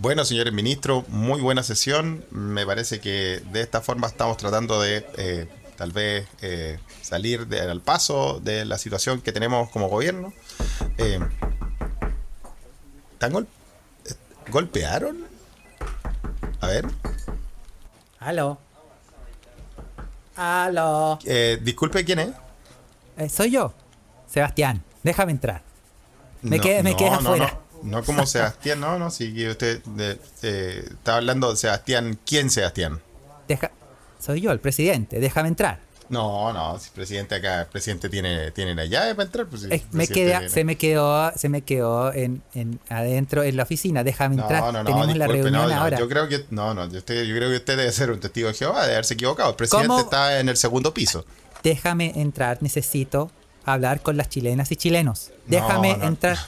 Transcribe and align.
Bueno, 0.00 0.24
señores 0.24 0.52
ministros, 0.52 1.08
muy 1.08 1.40
buena 1.40 1.62
sesión. 1.62 2.24
Me 2.30 2.66
parece 2.66 3.00
que 3.00 3.42
de 3.52 3.60
esta 3.60 3.80
forma 3.80 4.06
estamos 4.08 4.36
tratando 4.36 4.80
de 4.80 5.06
eh, 5.16 5.48
tal 5.76 5.92
vez 5.92 6.26
eh, 6.42 6.78
salir 7.00 7.46
de- 7.46 7.60
al 7.60 7.80
paso 7.80 8.40
de 8.40 8.64
la 8.64 8.76
situación 8.78 9.20
que 9.20 9.32
tenemos 9.32 9.70
como 9.70 9.88
gobierno. 9.88 10.32
Eh, 10.98 11.20
¿Están 13.12 13.32
gol- 13.32 13.46
eh, 14.06 14.14
golpearon? 14.50 15.24
A 16.60 16.66
ver. 16.66 16.86
Aló. 18.18 18.58
Aló. 20.36 21.18
Eh, 21.24 21.58
disculpe, 21.62 22.04
¿quién 22.04 22.18
es? 22.18 22.28
Eh, 23.16 23.28
soy 23.28 23.52
yo, 23.52 23.72
Sebastián. 24.28 24.82
Déjame 25.04 25.32
entrar. 25.32 25.62
Me 26.42 26.56
No, 26.58 26.62
quedé- 26.62 26.82
me 26.82 26.90
no, 26.92 26.96
quedé 26.96 27.10
no, 27.10 27.16
afuera. 27.16 27.46
No, 27.52 27.63
no 27.84 28.02
como 28.02 28.26
Sebastián, 28.26 28.80
no, 28.80 28.98
no, 28.98 29.10
sí, 29.10 29.32
que 29.34 29.50
usted 29.50 29.82
de- 29.84 30.18
está 30.80 31.16
hablando 31.16 31.50
de 31.50 31.56
Sebastián. 31.56 32.18
¿Quién 32.26 32.50
Sebastián? 32.50 33.00
Deja... 33.48 33.70
Soy 34.18 34.40
yo, 34.40 34.50
el 34.52 34.58
presidente. 34.60 35.20
Déjame 35.20 35.48
entrar. 35.48 35.80
No, 36.08 36.52
no, 36.52 36.78
si 36.78 36.88
el 36.88 36.92
presidente 36.92 37.34
acá, 37.34 37.60
el 37.62 37.66
presidente 37.66 38.08
tiene, 38.10 38.50
tiene 38.50 38.74
la 38.74 38.84
llave 38.84 39.14
para 39.14 39.26
entrar. 39.26 39.46
Pues, 39.46 39.66
me 39.92 40.06
queda, 40.06 40.48
se 40.48 40.62
me 40.64 40.76
quedó, 40.76 41.32
se 41.36 41.48
me 41.48 41.62
quedó 41.62 42.12
en, 42.12 42.42
en 42.54 42.78
adentro 42.90 43.42
en 43.42 43.56
la 43.56 43.62
oficina. 43.64 44.04
Déjame 44.04 44.36
entrar. 44.36 44.60
No, 44.62 44.72
no, 44.72 44.82
no, 44.82 44.84
Tenemos 44.84 45.16
la 45.16 45.26
reunión 45.26 45.52
no, 45.52 45.68
no, 45.68 45.74
ahora. 45.74 45.98
Yo 45.98 46.08
creo 46.08 46.28
que 46.28 46.44
no, 46.50 46.74
no, 46.74 46.88
yo, 46.90 46.98
usted- 46.98 47.24
yo 47.24 47.34
creo 47.36 47.48
que 47.50 47.56
usted 47.56 47.76
debe 47.78 47.90
ser 47.92 48.10
un 48.10 48.20
testigo 48.20 48.48
de 48.48 48.54
Jehová, 48.54 48.86
de 48.86 48.92
haberse 48.92 49.14
equivocado. 49.14 49.50
El 49.50 49.56
presidente 49.56 49.88
¿Cómo? 49.88 50.00
está 50.00 50.38
en 50.40 50.48
el 50.48 50.56
segundo 50.56 50.92
piso. 50.94 51.24
Déjame 51.62 52.12
entrar. 52.20 52.58
Necesito 52.62 53.30
hablar 53.64 54.00
con 54.02 54.16
las 54.18 54.28
chilenas 54.28 54.70
y 54.72 54.76
chilenos. 54.76 55.30
Déjame 55.46 55.92
No, 55.92 55.98
no. 55.98 56.06
entrar. 56.08 56.38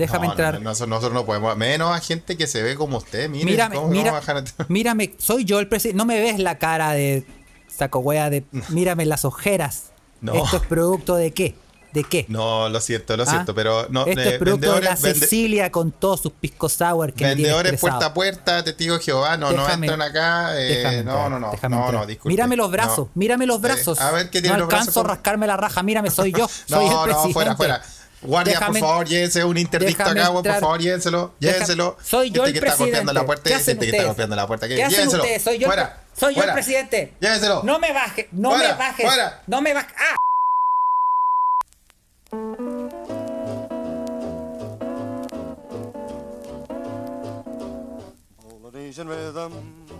Déjame 0.00 0.26
No, 0.26 0.32
entrar. 0.32 0.54
no, 0.54 0.60
nosotros, 0.60 0.88
nosotros 0.88 1.12
no 1.14 1.24
podemos, 1.26 1.56
menos 1.56 1.94
a 1.96 2.00
gente 2.00 2.36
que 2.36 2.46
se 2.46 2.62
ve 2.62 2.74
como 2.74 2.98
usted. 2.98 3.28
Mire, 3.28 3.44
mírame, 3.44 3.76
¿cómo 3.76 3.88
mira, 3.88 4.10
vamos 4.12 4.28
a 4.28 4.34
dejar 4.34 4.66
mírame, 4.68 5.14
soy 5.18 5.44
yo 5.44 5.60
el 5.60 5.68
presidente. 5.68 5.96
No 5.96 6.04
me 6.06 6.20
ves 6.20 6.38
la 6.38 6.58
cara 6.58 6.92
de 6.92 7.24
saco 7.68 8.00
wea 8.00 8.30
de. 8.30 8.44
Mírame 8.70 9.06
las 9.06 9.24
ojeras. 9.24 9.92
No. 10.20 10.34
¿Esto 10.34 10.56
es 10.58 10.62
producto 10.64 11.14
de 11.16 11.32
qué? 11.32 11.54
¿De 11.92 12.04
qué? 12.04 12.24
No, 12.28 12.68
lo 12.68 12.80
siento, 12.80 13.16
lo 13.16 13.24
¿Ah? 13.24 13.26
siento, 13.26 13.52
pero 13.52 13.86
no. 13.90 14.06
Esto 14.06 14.20
eh, 14.20 14.34
es 14.34 14.38
producto 14.38 14.74
de 14.74 14.80
la 14.82 14.96
vende- 14.96 15.12
Cecilia 15.18 15.72
con 15.72 15.90
todos 15.90 16.20
sus 16.20 16.30
pisco 16.32 16.68
sour 16.68 17.12
que 17.12 17.24
Vendedores 17.24 17.80
puerta 17.80 18.06
a 18.06 18.14
puerta, 18.14 18.62
testigos 18.62 18.98
de 19.00 19.04
Jehová, 19.06 19.36
no, 19.36 19.50
no 19.50 19.68
entran 19.68 20.00
acá. 20.00 20.52
eh, 20.56 21.02
no, 21.04 21.28
no, 21.28 21.40
no, 21.40 21.50
déjame 21.50 21.74
no, 21.76 21.90
no, 21.90 22.06
disculpe. 22.06 22.28
Mírame 22.32 22.54
los 22.54 22.70
brazos, 22.70 23.06
No. 23.06 23.10
mírame 23.16 23.44
los 23.46 23.56
Eh, 23.56 23.62
brazos. 23.62 24.00
a 24.00 24.12
ver, 24.12 24.30
¿qué 24.30 24.40
tiene 24.40 24.50
No 24.56 24.60
los 24.60 24.68
brazos 24.68 24.82
alcanzo 24.88 25.00
a 25.00 25.02
como- 25.02 25.14
rascarme 25.14 25.46
la 25.48 25.56
raja, 25.56 25.82
mírame, 25.82 26.10
soy 26.12 26.30
yo, 26.32 26.46
soy 26.66 26.86
No, 26.88 27.04
el 27.06 27.10
no, 27.10 27.28
fuera, 27.30 27.56
fuera. 27.56 27.82
Guardia, 28.22 28.54
Déjame- 28.54 28.80
por 28.80 28.88
favor, 28.88 29.06
llévense 29.08 29.44
un 29.44 29.56
interdicto 29.56 30.02
acá, 30.02 30.12
weón, 30.12 30.32
por 30.34 30.38
entrar. 30.46 30.60
favor, 30.60 30.78
llévenselo, 30.80 31.34
llévenselo. 31.38 31.96
Soy 32.04 32.30
yo 32.30 32.44
Gente 32.44 32.58
el 32.58 32.62
que 32.64 32.68
está 32.68 32.76
golpeando 32.78 33.12
presidente. 33.12 33.12
la 33.14 33.26
puerta, 33.26 33.42
¿Qué 33.48 33.54
hacen 33.54 33.78
que 33.78 33.88
está 33.88 34.04
golpeando 34.04 34.36
la 34.36 34.46
puerta. 34.46 34.68
¿Qué 34.68 34.74
hacen 34.82 34.90
llévenselo. 34.90 35.22
ustedes? 35.22 35.42
Soy 35.42 35.54
yo, 35.58 35.60
el- 35.66 35.72
fuera, 35.72 36.00
soy 36.18 36.34
yo 36.34 36.42
el 36.42 36.52
presidente. 36.52 37.14
Llévenselo. 37.20 37.62
No 37.64 37.78
me 37.78 37.92
bajes, 37.92 38.26
no 38.32 38.50
Fuera, 38.50 38.68
me 38.72 38.78
bajes. 38.78 39.06
fuera. 39.06 39.42
No 39.46 39.62
me 39.62 39.72
bajes. 39.72 39.94
¡Ah! 39.98 40.16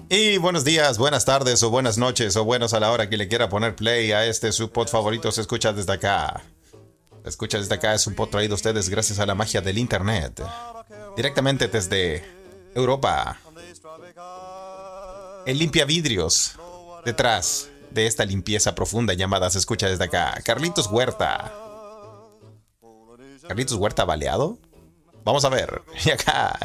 Y 0.08 0.36
buenos 0.38 0.64
días, 0.64 0.98
buenas 0.98 1.24
tardes 1.24 1.62
o 1.62 1.70
buenas 1.70 1.96
noches 1.96 2.36
o 2.36 2.44
buenos 2.44 2.74
a 2.74 2.80
la 2.80 2.90
hora 2.90 3.08
que 3.08 3.16
le 3.16 3.28
quiera 3.28 3.48
poner 3.48 3.74
play 3.74 4.12
a 4.12 4.26
este 4.26 4.52
su 4.52 4.70
pod 4.70 4.88
favorito 4.88 5.32
se 5.32 5.40
escucha 5.40 5.72
desde 5.72 5.92
acá. 5.92 6.42
Se 7.30 7.34
escucha 7.34 7.58
desde 7.58 7.76
acá 7.76 7.94
es 7.94 8.08
un 8.08 8.14
pod 8.16 8.28
traído 8.28 8.54
a 8.54 8.56
ustedes 8.56 8.88
gracias 8.88 9.20
a 9.20 9.24
la 9.24 9.36
magia 9.36 9.60
del 9.60 9.78
internet. 9.78 10.42
Directamente 11.16 11.68
desde 11.68 12.24
Europa. 12.74 13.38
El 15.46 15.56
limpia 15.56 15.84
vidrios. 15.84 16.56
Detrás 17.04 17.68
de 17.92 18.08
esta 18.08 18.24
limpieza 18.24 18.74
profunda 18.74 19.14
llamada 19.14 19.48
se 19.48 19.58
escucha 19.58 19.88
desde 19.88 20.06
acá. 20.06 20.40
Carlitos 20.44 20.88
Huerta. 20.88 21.54
Carlitos 23.46 23.76
Huerta 23.76 24.04
baleado. 24.04 24.58
Vamos 25.22 25.44
a 25.44 25.50
ver. 25.50 25.82
Y 26.04 26.10
acá 26.10 26.58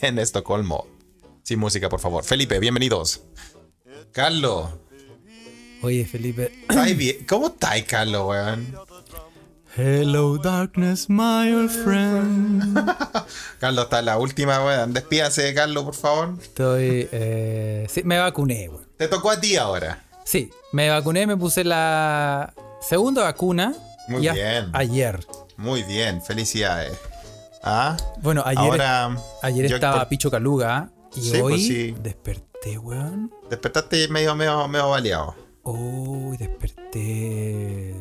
en 0.00 0.18
Estocolmo. 0.18 0.88
Sin 1.44 1.60
música, 1.60 1.88
por 1.88 2.00
favor. 2.00 2.24
Felipe, 2.24 2.58
bienvenidos. 2.58 3.20
Carlos. 4.10 4.70
Oye, 5.82 6.04
Felipe. 6.04 6.66
¿Cómo 7.28 7.46
estáis, 7.46 7.84
Carlos, 7.84 8.26
weón? 8.26 8.74
Hello, 9.76 10.38
darkness, 10.38 11.08
my 11.08 11.52
old 11.52 11.70
friend. 11.70 12.74
Carlos 13.58 13.84
está 13.84 14.02
la 14.02 14.18
última, 14.18 14.64
weón. 14.64 14.92
Despídase, 14.92 15.52
Carlos, 15.52 15.82
por 15.84 15.94
favor. 15.94 16.34
Estoy. 16.40 17.08
Eh, 17.10 17.86
sí, 17.90 18.02
me 18.04 18.18
vacuné, 18.18 18.68
güey. 18.68 18.84
Te 18.96 19.08
tocó 19.08 19.30
a 19.30 19.40
ti 19.40 19.56
ahora. 19.56 20.04
Sí, 20.24 20.50
me 20.72 20.88
vacuné, 20.90 21.26
me 21.26 21.36
puse 21.36 21.64
la 21.64 22.54
segunda 22.80 23.24
vacuna. 23.24 23.74
Muy 24.06 24.20
bien. 24.20 24.70
Ayer. 24.72 25.26
Muy 25.56 25.82
bien, 25.82 26.22
felicidades. 26.22 26.96
Ah, 27.62 27.96
Bueno, 28.22 28.42
ayer, 28.46 28.58
ahora. 28.58 29.16
ayer 29.42 29.68
yo 29.68 29.74
estaba 29.76 30.00
por- 30.00 30.08
Picho 30.08 30.30
Caluga 30.30 30.90
y 31.16 31.22
Sí, 31.22 31.40
hoy 31.40 31.52
pues 31.54 31.66
sí. 31.66 31.94
desperté, 32.00 32.78
weón. 32.78 33.32
Despertaste 33.50 34.06
medio, 34.08 34.36
medio, 34.36 34.68
medio 34.68 34.90
baleado. 34.90 35.34
Uy, 35.64 36.36
desperté. 36.36 37.94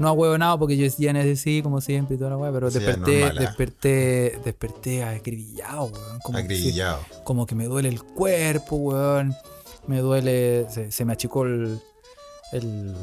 Eh, 0.00 0.02
No 0.02 0.08
a 0.08 0.12
huevonado 0.12 0.58
porque 0.58 0.76
yo 0.76 0.84
decía 0.84 1.12
sí, 1.36 1.62
como 1.62 1.80
siempre 1.80 2.16
y 2.16 2.18
toda 2.18 2.30
la 2.30 2.36
weá, 2.38 2.52
pero 2.52 2.70
Sí, 2.70 2.78
desperté, 2.78 3.20
normal, 3.20 3.36
¿eh? 3.36 3.40
desperté, 3.40 4.40
desperté 4.44 5.04
acribillado, 5.04 5.84
weón. 5.84 6.18
Como 6.22 6.38
que 6.38 6.84
como 7.24 7.46
que 7.46 7.54
me 7.54 7.66
duele 7.66 7.88
el 7.88 8.02
cuerpo, 8.02 8.76
weón. 8.76 9.34
Me 9.86 10.00
duele. 10.00 10.66
Se, 10.70 10.90
se 10.90 11.04
me 11.04 11.12
achicó 11.12 11.44
el. 11.44 11.80
El. 12.52 12.94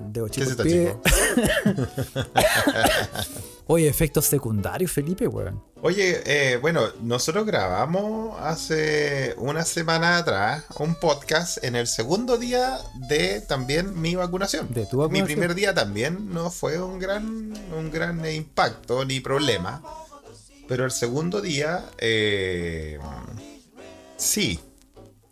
dedo 0.00 0.26
¿Qué 0.26 0.32
chico 0.32 0.50
se 0.50 0.62
del 0.62 0.66
te 0.66 0.90
achicó? 0.90 1.02
Oye, 3.70 3.86
efectos 3.86 4.24
secundarios, 4.24 4.90
Felipe, 4.90 5.28
weón. 5.28 5.62
Oye, 5.82 6.22
eh, 6.24 6.56
bueno, 6.56 6.80
nosotros 7.02 7.44
grabamos 7.44 8.34
hace 8.40 9.34
una 9.36 9.62
semana 9.62 10.16
atrás 10.16 10.64
un 10.78 10.94
podcast 10.94 11.62
en 11.62 11.76
el 11.76 11.86
segundo 11.86 12.38
día 12.38 12.78
de 12.94 13.42
también 13.42 14.00
mi 14.00 14.14
vacunación. 14.14 14.72
De 14.72 14.86
tu 14.86 14.96
Mi 14.96 15.02
vacunación. 15.02 15.26
primer 15.26 15.54
día 15.54 15.74
también 15.74 16.30
no 16.32 16.50
fue 16.50 16.80
un 16.80 16.98
gran, 16.98 17.52
un 17.76 17.90
gran 17.92 18.24
impacto 18.24 19.04
ni 19.04 19.20
problema. 19.20 19.82
Pero 20.66 20.86
el 20.86 20.90
segundo 20.90 21.42
día, 21.42 21.84
eh, 21.98 22.98
sí. 24.16 24.58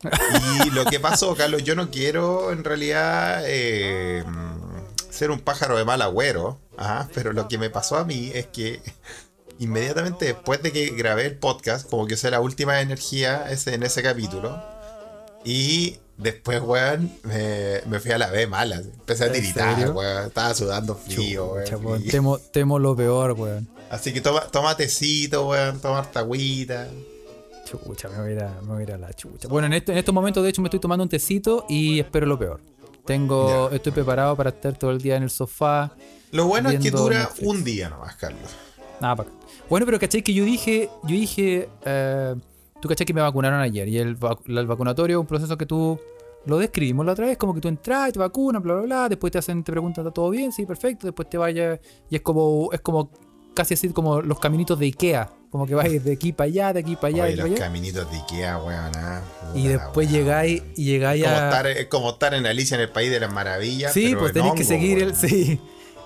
Y 0.67 0.71
lo 0.71 0.85
que 0.85 1.01
pasó, 1.01 1.35
Carlos, 1.35 1.65
yo 1.65 1.75
no 1.75 1.91
quiero 1.91 2.53
en 2.53 2.65
realidad 2.65 3.43
eh, 3.47 4.23
ser 5.17 5.31
un 5.31 5.41
pájaro 5.41 5.77
de 5.77 5.85
mal 5.85 6.03
agüero, 6.03 6.59
ajá, 6.77 7.09
pero 7.15 7.33
lo 7.33 7.49
que 7.49 7.59
me 7.59 7.71
pasó 7.71 7.97
a 7.97 8.05
mí 8.05 8.31
es 8.35 8.47
que 8.47 8.81
inmediatamente 9.59 10.27
después 10.27 10.63
de 10.63 10.73
que 10.73 10.91
grabé 10.91 11.27
el 11.27 11.37
podcast, 11.37 11.89
como 11.89 12.07
que 12.07 12.15
usé 12.15 12.31
la 12.31 12.41
última 12.41 12.81
energía 12.81 13.51
ese, 13.51 13.75
en 13.75 13.83
ese 13.83 14.03
capítulo, 14.03 14.63
y 15.45 15.99
después, 16.19 16.61
weón, 16.61 17.13
me, 17.23 17.81
me 17.87 18.01
fui 18.01 18.11
a 18.11 18.19
la 18.19 18.31
B 18.31 18.47
mala. 18.47 18.77
Empecé 18.77 19.25
a 19.25 19.27
¿En 19.29 19.33
tiritar, 19.35 19.93
weón. 19.93 20.27
Estaba 20.27 20.53
sudando 20.55 20.97
frío, 20.97 21.53
weón. 21.53 22.03
Temo, 22.11 22.39
temo 22.39 22.79
lo 22.79 22.97
peor, 22.97 23.33
weón. 23.33 23.69
Así 23.89 24.13
que 24.13 24.21
toma, 24.21 24.41
toma 24.51 24.77
tecito, 24.77 25.49
weón, 25.49 25.81
toma 25.81 26.01
harta 26.01 26.21
agüita. 26.21 26.89
Chucha, 27.65 28.09
me 28.09 28.21
voy 28.21 28.31
a 28.31 28.33
ir 28.33 28.43
a, 28.43 28.61
me 28.63 28.69
voy 28.69 28.81
a, 28.81 28.83
ir 28.83 28.93
a 28.93 28.99
la 28.99 29.13
chucha. 29.13 29.49
Bueno, 29.49 29.67
en, 29.67 29.75
este, 29.75 29.93
en 29.93 29.99
estos 29.99 30.15
momentos, 30.15 30.43
de 30.43 30.51
hecho, 30.51 30.63
me 30.63 30.67
estoy 30.67 30.81
tomando 30.81 31.05
un 31.05 31.09
tecito 31.09 31.65
y 31.69 32.01
espero 32.01 32.27
lo 32.27 32.39
peor. 32.39 32.61
Tengo, 33.07 33.71
estoy 33.71 33.93
preparado 33.93 34.37
para 34.37 34.51
estar 34.51 34.77
todo 34.77 34.91
el 34.91 34.99
día 35.01 35.17
en 35.17 35.23
el 35.23 35.31
sofá. 35.31 35.93
Lo 36.33 36.47
bueno 36.47 36.71
es 36.71 36.81
que 36.81 36.91
dura 36.91 37.21
Netflix. 37.21 37.49
un 37.49 37.65
día 37.65 37.89
nomás, 37.89 38.17
Carlos. 38.17 38.51
Nada, 39.01 39.15
acá. 39.23 39.31
Bueno, 39.71 39.87
pero 39.87 39.99
caché 39.99 40.23
que 40.23 40.35
yo 40.35 40.45
dije, 40.45 40.91
yo 41.05 41.09
dije, 41.15 41.69
eh, 41.85 42.35
tú 42.81 42.89
caché 42.89 43.05
que 43.05 43.15
me 43.15 43.21
vacunaron 43.21 43.61
ayer 43.61 43.87
y 43.89 43.99
el, 43.99 44.19
vac- 44.19 44.41
el 44.47 44.67
vacunatorio 44.67 45.19
es 45.19 45.21
un 45.21 45.27
proceso 45.27 45.57
que 45.57 45.67
tú 45.67 45.99
lo 46.47 46.59
describimos 46.59 47.05
la 47.07 47.13
otra 47.13 47.27
vez, 47.27 47.37
como 47.37 47.55
que 47.55 47.61
tú 47.61 47.69
entras 47.69 48.09
y 48.09 48.13
te 48.13 48.19
vacunan, 48.19 48.63
bla, 48.63 48.75
bla, 48.75 48.83
bla, 48.83 49.09
después 49.09 49.33
te 49.33 49.39
hacen, 49.39 49.65
te 49.65 49.73
preguntan, 49.73 50.05
¿está 50.05 50.13
todo 50.15 50.31
bien? 50.31 50.53
Sí, 50.53 50.65
perfecto, 50.67 51.07
después 51.07 51.29
te 51.29 51.37
vayas 51.39 51.81
y 52.09 52.17
es 52.17 52.23
como, 52.23 52.71
es 52.73 52.81
como 52.81 53.11
casi 53.55 53.75
así 53.75 53.89
como 53.89 54.21
los 54.23 54.39
caminitos 54.39 54.79
de 54.79 54.87
Ikea, 54.87 55.31
como 55.57 55.67
que 55.67 55.75
vas 55.75 55.89
de 56.05 56.13
aquí 56.13 56.33
para 56.33 56.47
allá, 56.49 56.73
de 56.73 56.81
aquí 56.81 56.97
para 56.97 57.09
allá, 57.09 57.25
de 57.25 57.33
Oye, 57.33 57.33
aquí 57.33 57.37
los 57.41 57.49
para 57.51 57.55
allá. 57.55 57.65
caminitos 57.73 58.11
de 58.11 58.17
Ikea, 58.19 58.59
weón. 58.59 58.93
ah, 58.97 59.23
Y 59.55 59.69
después 59.69 60.11
llegáis 60.11 60.63
y 60.77 60.85
llegáis 60.85 61.25
Como 61.25 61.37
a... 61.37 61.45
estar, 61.45 61.67
es 61.67 61.87
como 61.87 62.11
estar 62.11 62.35
en 62.35 62.47
Alicia 62.47 62.75
en 62.75 62.81
el 62.83 62.91
País 62.91 63.11
de 63.11 63.21
las 63.21 63.33
Maravillas. 63.33 63.93
Sí, 63.93 64.09
pero 64.09 64.21
pues 64.21 64.37
en 64.37 64.43
tenés 64.43 64.53
que 64.55 64.65
seguir 64.65 65.03
el. 65.03 65.15
Sí. 65.17 65.61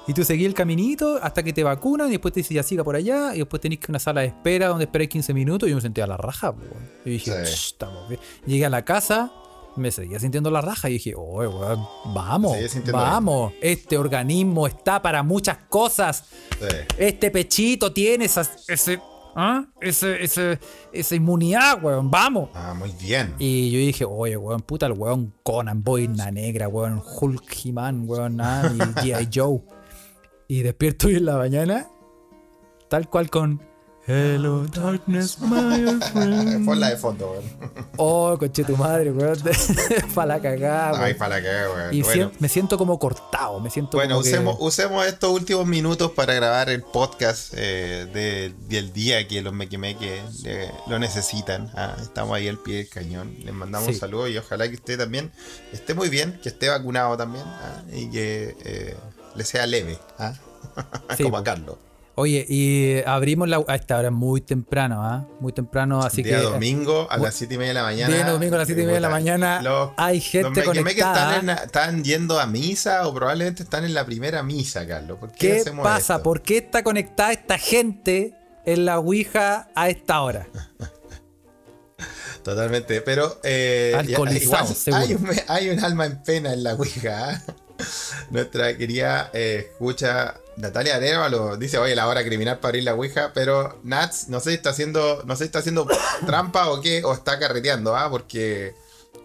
Y 0.07 0.15
tú 0.15 0.25
seguís 0.25 0.47
el 0.47 0.55
caminito 0.55 1.21
hasta 1.23 1.43
que 1.43 1.53
te 1.53 1.63
vacunan 1.63 2.09
y 2.09 2.13
después 2.13 2.33
te 2.35 2.41
dice 2.41 2.55
ya 2.55 2.63
siga 2.65 2.83
por 2.83 2.97
allá 2.97 3.35
y 3.35 3.39
después 3.39 3.61
tenés 3.61 3.79
que 3.79 3.93
una 3.93 3.99
sala 4.01 4.23
de 4.23 4.29
espera 4.29 4.67
donde 4.69 4.85
esperáis 4.85 5.11
15 5.11 5.35
minutos 5.35 5.69
y 5.69 5.71
yo 5.71 5.77
me 5.77 5.83
sentía 5.83 6.07
la 6.07 6.17
raja, 6.17 6.53
pues. 6.53 6.69
weón. 6.71 6.89
Y 7.05 7.11
dije, 7.11 7.31
Sí. 7.47 7.53
"Ch, 7.53 7.67
estamos 7.73 8.09
bien. 8.09 8.21
Llegué 8.47 8.65
a 8.67 8.71
la 8.71 8.85
casa, 8.85 9.31
me 9.77 9.93
seguía 9.93 10.19
sintiendo 10.19 10.51
la 10.51 10.63
raja 10.63 10.89
y 10.91 10.95
dije, 10.95 11.15
oye, 11.17 11.47
weón, 11.49 11.87
vamos, 12.07 12.57
vamos. 12.91 13.53
Este 13.61 13.99
organismo 13.99 14.67
está 14.67 15.01
para 15.01 15.23
muchas 15.23 15.59
cosas. 15.69 16.25
Sí. 16.59 16.67
Este 16.99 17.31
pechito 17.31 17.93
tiene 17.93 18.25
esas- 18.25 18.65
ese 18.69 19.01
¿Ah? 19.35 19.65
Ese, 19.81 20.23
ese, 20.23 20.59
esa 20.93 21.15
inmunidad, 21.15 21.83
weón, 21.83 22.11
vamos. 22.11 22.51
Ah, 22.55 22.75
muy 22.77 22.93
bien. 23.01 23.35
Y 23.39 23.71
yo 23.71 23.79
dije, 23.79 24.05
oye, 24.05 24.37
weón, 24.37 24.61
puta 24.63 24.87
el 24.87 24.93
weón 24.93 25.33
Conan, 25.43 25.83
Boina 25.83 26.31
Negra, 26.31 26.69
weón, 26.69 27.03
Hulk 27.05 27.45
He-Man, 27.65 28.05
weón, 28.07 28.41
ah, 28.41 28.71
y 28.75 28.79
G.I. 28.79 29.29
Joe. 29.33 29.63
Y 30.49 30.63
despierto 30.63 31.07
hoy 31.07 31.17
en 31.17 31.27
la 31.27 31.37
mañana, 31.37 31.87
tal 32.89 33.09
cual 33.09 33.31
con 33.31 33.63
Hello 34.13 34.67
Darkness, 34.67 35.39
my 35.39 35.85
old 35.87 36.03
friend. 36.03 36.65
Ponla 36.67 36.89
de 36.91 36.97
fondo, 36.97 37.31
weón. 37.31 37.45
Oh, 37.97 38.37
coche 38.37 38.65
tu 38.65 38.77
madre, 38.77 39.13
weón. 39.13 39.39
para 40.17 40.27
la 40.35 40.43
cagada, 40.43 40.99
Ay, 40.99 41.13
weón. 41.13 41.19
para 41.19 41.41
qué, 41.41 41.47
weón. 41.49 41.95
Y 41.95 42.03
Bueno, 42.03 42.33
me 42.41 42.49
siento 42.49 42.77
como 42.77 42.99
cortado, 42.99 43.61
me 43.61 43.71
siento 43.71 43.99
Bueno, 43.99 44.15
como 44.17 44.25
que- 44.25 44.31
usemos, 44.31 44.57
usemos 44.59 45.07
estos 45.07 45.31
últimos 45.31 45.65
minutos 45.65 46.11
para 46.11 46.35
grabar 46.35 46.71
el 46.71 46.83
podcast 46.83 47.53
eh, 47.57 48.09
de- 48.13 48.53
del 48.69 48.93
día 48.93 49.29
que 49.29 49.43
los 49.43 49.53
mequimeques 49.53 50.43
eh, 50.45 50.69
lo 50.89 50.99
necesitan. 50.99 51.71
Ah, 51.77 51.95
estamos 52.03 52.35
ahí 52.37 52.49
al 52.49 52.59
pie 52.59 52.79
del 52.79 52.89
cañón. 52.89 53.37
Les 53.45 53.55
mandamos 53.55 53.87
Sí. 53.87 53.95
un 53.95 54.01
saludo 54.01 54.27
y 54.27 54.37
ojalá 54.39 54.69
que 54.69 54.75
usted 54.75 54.99
también 54.99 55.31
esté 55.73 55.95
muy 55.95 56.09
bien, 56.09 56.41
que 56.43 56.49
esté 56.49 56.69
vacunado 56.69 57.17
también 57.17 57.45
ah, 57.47 57.83
y 57.93 58.11
que 58.11 58.57
eh, 58.65 58.97
le 59.37 59.45
sea 59.45 59.67
leve. 59.69 59.99
ah, 60.19 60.35
Sí, 61.17 61.23
Como 61.23 61.37
a. 61.37 61.45
Carlos. 61.45 61.77
Oye, 62.21 62.45
y 62.47 63.01
abrimos 63.07 63.49
la. 63.49 63.65
A 63.67 63.75
esta 63.77 63.97
hora 63.97 64.09
es 64.09 64.13
muy 64.15 64.43
temprano, 64.43 65.03
¿ah? 65.03 65.27
Muy 65.41 65.55
temprano, 65.55 66.01
así 66.03 66.23
día 66.23 66.37
que. 66.37 66.43
domingo 66.43 67.07
a 67.11 67.17
las 67.17 67.35
7 67.35 67.55
y 67.55 67.57
media 67.57 67.71
de 67.71 67.75
la 67.75 67.83
mañana. 67.83 68.15
Día 68.15 68.31
domingo 68.31 68.55
a 68.57 68.59
las 68.59 68.67
siete 68.67 68.83
y 68.83 68.85
media 68.85 68.97
de 68.97 69.01
la 69.01 69.09
mañana, 69.09 69.63
los- 69.63 69.91
hay 69.97 70.21
gente 70.21 70.61
los 70.63 70.65
conectada. 70.67 71.37
Están, 71.37 71.49
en- 71.49 71.57
están 71.65 72.05
yendo 72.05 72.39
a 72.39 72.47
misa 72.47 73.09
o 73.09 73.15
probablemente 73.15 73.63
están 73.63 73.85
en 73.85 73.95
la 73.95 74.05
primera 74.05 74.43
misa, 74.43 74.87
Carlos. 74.87 75.19
¿Por 75.19 75.33
qué, 75.33 75.39
¿Qué 75.39 75.61
hacemos 75.61 75.83
pasa? 75.83 76.17
esto? 76.17 76.23
¿Por 76.25 76.43
qué 76.43 76.59
está 76.59 76.83
conectada 76.83 77.33
esta 77.33 77.57
gente 77.57 78.35
en 78.67 78.85
la 78.85 78.99
Ouija 78.99 79.71
a 79.75 79.89
esta 79.89 80.21
hora? 80.21 80.47
Totalmente, 82.43 83.01
pero 83.03 83.39
eh, 83.45 83.95
Alcoholizado, 83.97 84.65
igual 84.65 84.77
seguro. 84.77 85.03
Hay, 85.05 85.15
un, 85.15 85.31
hay 85.49 85.71
un 85.71 85.85
alma 85.85 86.07
en 86.07 86.23
pena 86.23 86.53
en 86.53 86.63
la 86.65 86.75
Ouija. 86.75 87.31
¿ah? 87.31 87.43
Nuestra 88.31 88.77
querida 88.77 89.31
eh, 89.33 89.69
escucha 89.73 90.35
Natalia 90.57 90.97
Arevalo 90.97 91.57
dice, 91.57 91.79
oye, 91.79 91.95
la 91.95 92.07
hora 92.07 92.23
criminal 92.25 92.59
para 92.59 92.71
abrir 92.71 92.85
la 92.85 92.95
Ouija, 92.95 93.31
pero 93.35 93.79
Nats, 93.83 94.29
no 94.29 94.41
sé 94.41 94.51
si 94.51 94.57
está 94.57 94.71
haciendo, 94.71 95.23
no 95.25 95.35
sé 95.35 95.45
si 95.45 95.47
está 95.47 95.61
haciendo 95.61 95.87
trampa 96.27 96.69
o 96.71 96.81
qué, 96.81 97.03
o 97.05 97.13
está 97.15 97.39
carreteando, 97.39 97.97
¿ah? 97.97 98.11
Porque, 98.11 98.75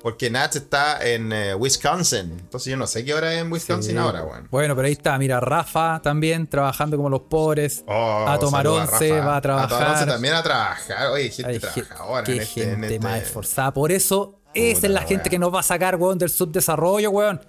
porque 0.02 0.30
Nats 0.30 0.56
está 0.56 1.06
en 1.06 1.34
eh, 1.34 1.54
Wisconsin. 1.56 2.31
Entonces 2.40 2.72
yo 2.72 2.78
no 2.78 2.88
sé 2.88 3.04
qué 3.04 3.13
hora 3.13 3.34
es 3.34 3.42
en 3.42 3.52
Wisconsin 3.52 3.92
Sí. 3.94 3.98
ahora, 3.98 4.24
weón. 4.24 4.48
Bueno, 4.50 4.75
pero 4.75 4.86
ahí 4.86 4.94
está, 4.94 5.18
mira, 5.18 5.40
Rafa 5.42 6.00
también 6.02 6.48
trabajando 6.48 6.96
como 6.96 7.10
los 7.10 7.22
pobres. 7.22 7.84
Oh, 7.88 8.25
a 8.28 8.40
tomar 8.40 8.66
once, 8.68 9.12
va 9.19 9.36
a 9.38 9.42
trabajar. 9.42 9.66
A 9.74 9.78
tomar 9.78 9.92
once 9.94 10.06
también 10.06 10.34
a 10.36 10.44
trabajar. 10.44 11.07
Oye, 11.12 11.30
gente 11.31 11.60
trabajadora 11.60 12.24
qué 12.24 12.36
en 12.36 12.42
este, 12.42 12.63
en 12.63 12.69
gente 12.72 12.86
este- 12.96 13.00
más 13.00 13.22
esforzada. 13.24 13.74
Por 13.74 13.92
eso, 13.92 14.40
esa 14.54 14.88
es 14.88 14.94
la 14.94 15.02
gente 15.02 15.30
que 15.30 15.38
nos 15.40 15.54
va 15.54 15.60
a 15.60 15.63
sacar, 15.63 15.98
weón, 15.98 16.18
del 16.18 16.30
subdesarrollo, 16.30 17.10
weón. 17.10 17.42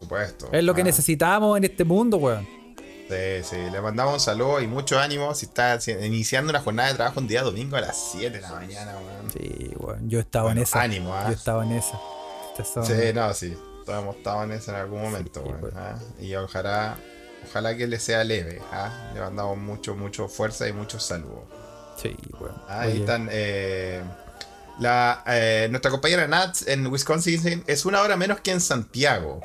Supuesto. 0.00 0.48
Es 0.52 0.62
lo 0.64 0.74
que 0.74 0.82
Ah. 0.82 0.84
necesitamos 0.84 1.56
en 1.56 1.64
este 1.64 1.84
mundo, 1.84 2.16
weón. 2.18 2.46
Sí, 3.08 3.42
sí, 3.44 3.56
le 3.70 3.80
mandamos 3.80 4.14
un 4.14 4.20
saludo 4.20 4.60
y 4.60 4.66
mucho 4.66 4.98
ánimo 4.98 5.32
si 5.34 5.46
está 5.46 5.78
iniciando 6.04 6.50
una 6.50 6.60
jornada 6.60 6.88
de 6.88 6.96
trabajo 6.96 7.20
un 7.20 7.28
día 7.28 7.42
domingo 7.42 7.76
a 7.76 7.80
las 7.80 8.10
7 8.12 8.36
de 8.36 8.40
la 8.42 8.50
mañana, 8.50 8.96
weón. 8.98 9.30
Sí, 9.32 9.70
weón. 9.78 10.10
Yo 10.10 10.18
estaba 10.20 10.46
Bueno, 10.46 10.58
en 10.60 10.62
esa. 10.64 10.80
ánimo, 10.82 11.14
¿ah? 11.14 11.24
Yo 11.28 11.32
estaba 11.34 11.64
en 11.64 11.72
esa. 11.72 12.00
Son- 12.64 12.84
Sí, 12.86 12.92
no, 13.14 13.32
sí. 13.34 13.56
Todos 13.84 14.02
hemos 14.02 14.16
estado 14.16 14.42
en 14.42 14.52
eso 14.52 14.70
en 14.72 14.76
algún 14.78 15.00
momento, 15.02 15.40
Sí, 15.44 15.48
weón, 15.48 15.72
ah, 15.76 15.94
Y 16.20 16.34
ojalá, 16.34 16.96
ojalá 17.48 17.76
que 17.76 17.86
le 17.86 18.00
sea 18.00 18.24
leve, 18.24 18.60
¿ah? 18.72 19.12
Le 19.14 19.20
mandamos 19.20 19.56
mucho, 19.58 19.94
mucho 19.94 20.26
fuerza 20.28 20.66
y 20.66 20.72
muchos 20.72 21.04
saludos. 21.04 21.44
Sí, 21.96 22.16
weón. 22.40 22.54
Ah, 22.68 22.80
Ahí 22.80 22.98
están. 23.00 23.28
eh, 23.30 24.02
la, 24.80 25.22
eh, 25.28 25.68
nuestra 25.70 25.90
compañera 25.92 26.26
Nats 26.26 26.66
en 26.66 26.84
Wisconsin 26.88 27.62
es 27.68 27.84
una 27.86 28.00
hora 28.02 28.16
menos 28.16 28.40
que 28.40 28.50
en 28.50 28.60
Santiago. 28.60 29.40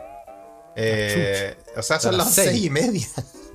Eh, 0.76 1.56
o 1.78 1.82
sea, 1.82 2.00
son 2.00 2.18
las 2.18 2.34
seis. 2.34 2.50
seis 2.50 2.66
y 2.66 2.70
media. 2.70 3.08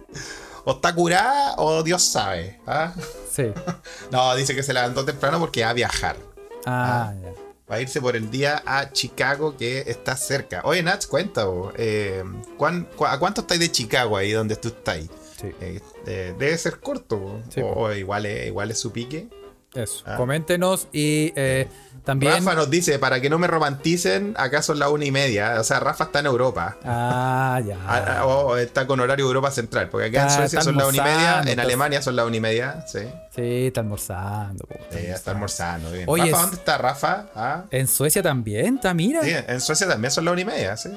o 0.64 0.72
está 0.72 0.94
curada 0.94 1.54
o 1.58 1.82
Dios 1.82 2.02
sabe. 2.02 2.60
¿ah? 2.66 2.92
Sí. 3.32 3.52
No, 4.10 4.34
dice 4.36 4.54
que 4.54 4.62
se 4.62 4.72
levantó 4.72 5.04
temprano 5.04 5.38
porque 5.40 5.62
va 5.64 5.70
a 5.70 5.74
viajar. 5.74 6.16
Ah, 6.64 7.12
ya. 7.22 7.30
Va 7.70 7.76
a 7.76 7.80
irse 7.80 8.00
por 8.00 8.14
el 8.14 8.30
día 8.30 8.62
a 8.64 8.92
Chicago, 8.92 9.56
que 9.56 9.80
está 9.88 10.16
cerca. 10.16 10.60
Oye, 10.64 10.82
Nats, 10.84 11.06
cuenta, 11.08 11.44
eh, 11.76 12.22
¿cuán- 12.56 12.84
cu- 12.96 13.06
¿a 13.06 13.18
cuánto 13.18 13.40
estáis 13.40 13.58
de 13.60 13.72
Chicago 13.72 14.16
ahí 14.16 14.30
donde 14.30 14.54
tú 14.54 14.68
estás? 14.68 14.98
Sí. 15.40 15.48
Eh, 15.60 15.80
eh, 16.06 16.34
debe 16.38 16.56
ser 16.58 16.78
corto. 16.78 17.42
Sí, 17.52 17.60
o, 17.60 17.66
o 17.66 17.92
igual, 17.92 18.24
es, 18.26 18.46
igual 18.46 18.70
es 18.70 18.78
su 18.78 18.92
pique. 18.92 19.28
Eso. 19.76 20.02
Ah. 20.06 20.16
Coméntenos 20.16 20.88
y 20.92 21.32
eh, 21.36 21.68
también. 22.04 22.32
Rafa 22.32 22.54
nos 22.54 22.70
dice, 22.70 22.98
para 22.98 23.20
que 23.20 23.28
no 23.30 23.38
me 23.38 23.46
romanticen, 23.46 24.34
acá 24.38 24.62
son 24.62 24.78
las 24.78 24.88
una 24.90 25.04
y 25.04 25.10
media. 25.10 25.60
O 25.60 25.64
sea, 25.64 25.80
Rafa 25.80 26.04
está 26.04 26.20
en 26.20 26.26
Europa. 26.26 26.76
Ah, 26.84 27.60
ya. 27.66 27.76
Ah, 27.86 28.16
ah, 28.20 28.26
O 28.26 28.56
está 28.56 28.86
con 28.86 29.00
horario 29.00 29.26
Europa 29.26 29.50
Central. 29.50 29.88
Porque 29.90 30.06
acá 30.08 30.24
en 30.24 30.30
Suecia 30.30 30.60
son 30.62 30.76
las 30.76 30.86
una 30.88 30.96
y 30.96 31.00
media, 31.00 31.14
almorzando, 31.18 31.50
en 31.52 31.60
Alemania 31.60 32.02
son 32.02 32.16
las 32.16 32.26
una 32.26 32.36
y 32.36 32.40
media. 32.40 32.84
Sí, 32.86 33.00
Sí, 33.34 33.66
está 33.66 33.80
almorzando. 33.80 34.64
po, 34.66 34.74
está 34.74 34.98
Sí, 34.98 35.06
está 35.06 35.30
almorzando. 35.32 35.90
Bien. 35.92 36.04
Oye, 36.06 36.30
Rafa, 36.30 36.40
¿dónde 36.42 36.56
está 36.56 36.78
Rafa? 36.78 37.26
Ah, 37.34 37.64
En 37.70 37.86
Suecia 37.88 38.22
también, 38.22 38.76
está, 38.76 38.94
mira. 38.94 39.22
sí, 39.22 39.30
Sí, 39.30 39.36
en 39.46 39.60
Suecia 39.60 39.86
también 39.88 40.10
son 40.10 40.24
las 40.24 40.32
una 40.32 40.40
y 40.40 40.44
media. 40.44 40.76
Sí, 40.76 40.90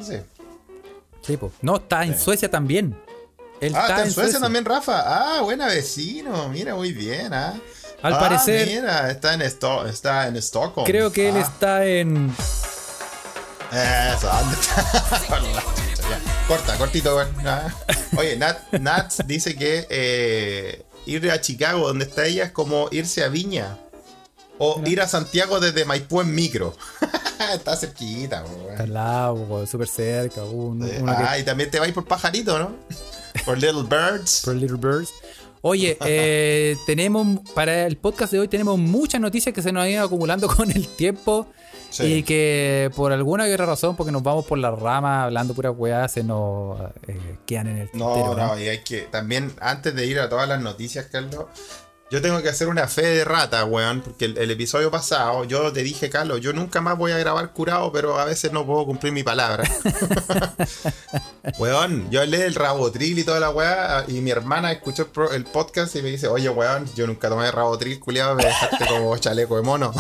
sí. 1.22 1.38
po. 1.38 1.52
No, 1.62 1.78
está 1.78 2.06
en 2.06 2.14
Sí. 2.16 2.24
Suecia 2.24 2.50
también. 2.50 2.96
Él 3.62 3.74
Ah, 3.76 3.88
está 3.90 4.04
en 4.06 4.12
Suecia, 4.12 4.40
también, 4.40 4.64
Rafa. 4.64 5.04
Ah, 5.38 5.42
buena 5.42 5.68
vecino. 5.68 6.48
Mira, 6.48 6.76
muy 6.76 6.94
bien. 6.94 7.34
Ah. 7.34 7.56
Al 8.02 8.14
Ah, 8.14 8.20
parecer- 8.20 8.68
Mira, 8.68 9.12
está 9.12 9.34
en, 9.34 9.42
Esto- 9.42 9.86
está 9.88 10.28
en 10.28 10.36
Stockholm. 10.38 10.86
Creo 10.88 11.12
que 11.12 11.30
él 11.30 11.36
Ah. 11.38 11.42
está 11.42 11.86
en. 11.86 12.34
Eso. 13.72 14.30
Corta, 16.48 16.76
cortito. 16.78 17.20
Ah. 17.46 17.68
Oye, 18.18 18.36
Nat, 18.38 18.58
Nats 18.80 19.18
dice 19.28 19.56
que 19.56 19.86
eh, 19.90 20.84
ir 21.06 21.30
a 21.30 21.40
Chicago, 21.40 21.88
donde 21.88 22.06
está 22.06 22.26
ella, 22.26 22.46
es 22.46 22.52
como 22.52 22.88
irse 22.92 23.24
a 23.24 23.28
Viña. 23.30 23.78
O 24.58 24.82
ir 24.86 25.00
a 25.02 25.08
Santiago 25.08 25.60
desde 25.60 25.86
Maipú 25.86 26.22
en 26.22 26.34
micro. 26.36 26.76
está 27.54 27.76
cerquita, 27.78 28.44
weón. 28.44 28.72
Está 28.72 28.84
al 28.84 28.94
lado, 28.94 29.66
súper 29.68 29.88
cerca. 29.88 30.44
uno 30.44 30.86
que- 30.86 31.40
y 31.40 31.44
también 31.44 31.70
te 31.72 31.80
vais 31.80 31.94
por 31.94 32.06
pajarito, 32.06 32.58
¿no? 32.60 32.76
Por 33.46 33.58
Little 33.60 33.84
Birds. 33.84 34.42
por 34.44 34.56
Little 34.56 34.78
Birds. 34.78 35.12
Oye, 35.62 35.98
eh, 36.06 36.76
tenemos 36.86 37.40
para 37.54 37.86
el 37.86 37.98
podcast 37.98 38.32
de 38.34 38.40
hoy 38.40 38.48
tenemos 38.48 38.78
muchas 38.78 39.20
noticias 39.20 39.54
que 39.54 39.62
se 39.62 39.72
nos 39.72 39.84
han 39.84 39.90
ido 39.90 40.04
acumulando 40.06 40.48
con 40.56 40.72
el 40.72 40.88
tiempo 40.88 41.48
Sí. 41.92 42.04
y 42.18 42.24
que 42.24 42.92
por 42.96 43.12
alguna 43.12 43.48
u 43.48 43.52
otra 43.52 43.66
razón, 43.66 43.96
porque 43.96 44.12
nos 44.12 44.22
vamos 44.22 44.46
por 44.46 44.60
la 44.60 44.70
rama 44.70 45.24
hablando 45.24 45.56
pura 45.56 45.72
weá, 45.72 46.08
se 46.08 46.24
nos 46.24 46.80
eh, 47.08 47.38
quedan 47.48 47.68
en 47.70 47.78
el 47.80 47.90
No, 47.94 48.14
tintero, 48.14 48.36
no, 48.36 48.60
y 48.60 48.68
hay 48.68 48.84
que. 48.84 49.02
También, 49.02 49.52
antes 49.60 49.96
de 49.96 50.06
ir 50.06 50.20
a 50.20 50.30
todas 50.30 50.48
las 50.48 50.62
noticias, 50.62 51.08
Carlos, 51.12 51.46
yo 52.12 52.22
tengo 52.22 52.42
que 52.42 52.50
hacer 52.50 52.68
una 52.68 52.88
fe 52.88 53.04
de 53.06 53.26
rata, 53.26 53.64
weón. 53.66 54.02
Porque 54.02 54.26
el, 54.26 54.38
el 54.38 54.52
episodio 54.52 54.90
pasado, 54.92 55.44
yo 55.44 55.72
te 55.72 55.84
dije, 55.84 56.10
Carlos, 56.10 56.42
yo 56.42 56.54
nunca 56.54 56.82
más 56.82 56.98
voy 56.98 57.12
a 57.12 57.18
grabar 57.18 57.52
curado, 57.54 57.92
pero 57.92 58.20
a 58.20 58.26
veces 58.26 58.52
no 58.52 58.66
puedo 58.66 58.86
cumplir 58.86 59.14
mi 59.14 59.24
palabra. 59.24 59.64
weón, 61.60 62.10
yo 62.10 62.22
hablé 62.22 62.40
del 62.40 62.56
rabotril 62.56 63.20
y 63.20 63.24
toda 63.24 63.40
la 63.40 63.50
weá, 63.50 64.06
y 64.08 64.22
mi 64.22 64.32
hermana 64.32 64.72
escuchó 64.72 65.04
el, 65.04 65.10
pro- 65.10 65.32
el 65.32 65.46
podcast 65.46 65.96
y 65.96 66.02
me 66.02 66.10
dice, 66.10 66.28
oye, 66.28 66.50
weón, 66.50 66.86
yo 66.96 67.08
nunca 67.08 67.30
tomé 67.30 67.52
rabotril, 67.52 68.00
culiado, 68.00 68.36
me 68.36 68.46
dejaste 68.46 68.86
como 68.88 69.16
chaleco 69.18 69.56
de 69.58 69.62
mono. 69.64 69.94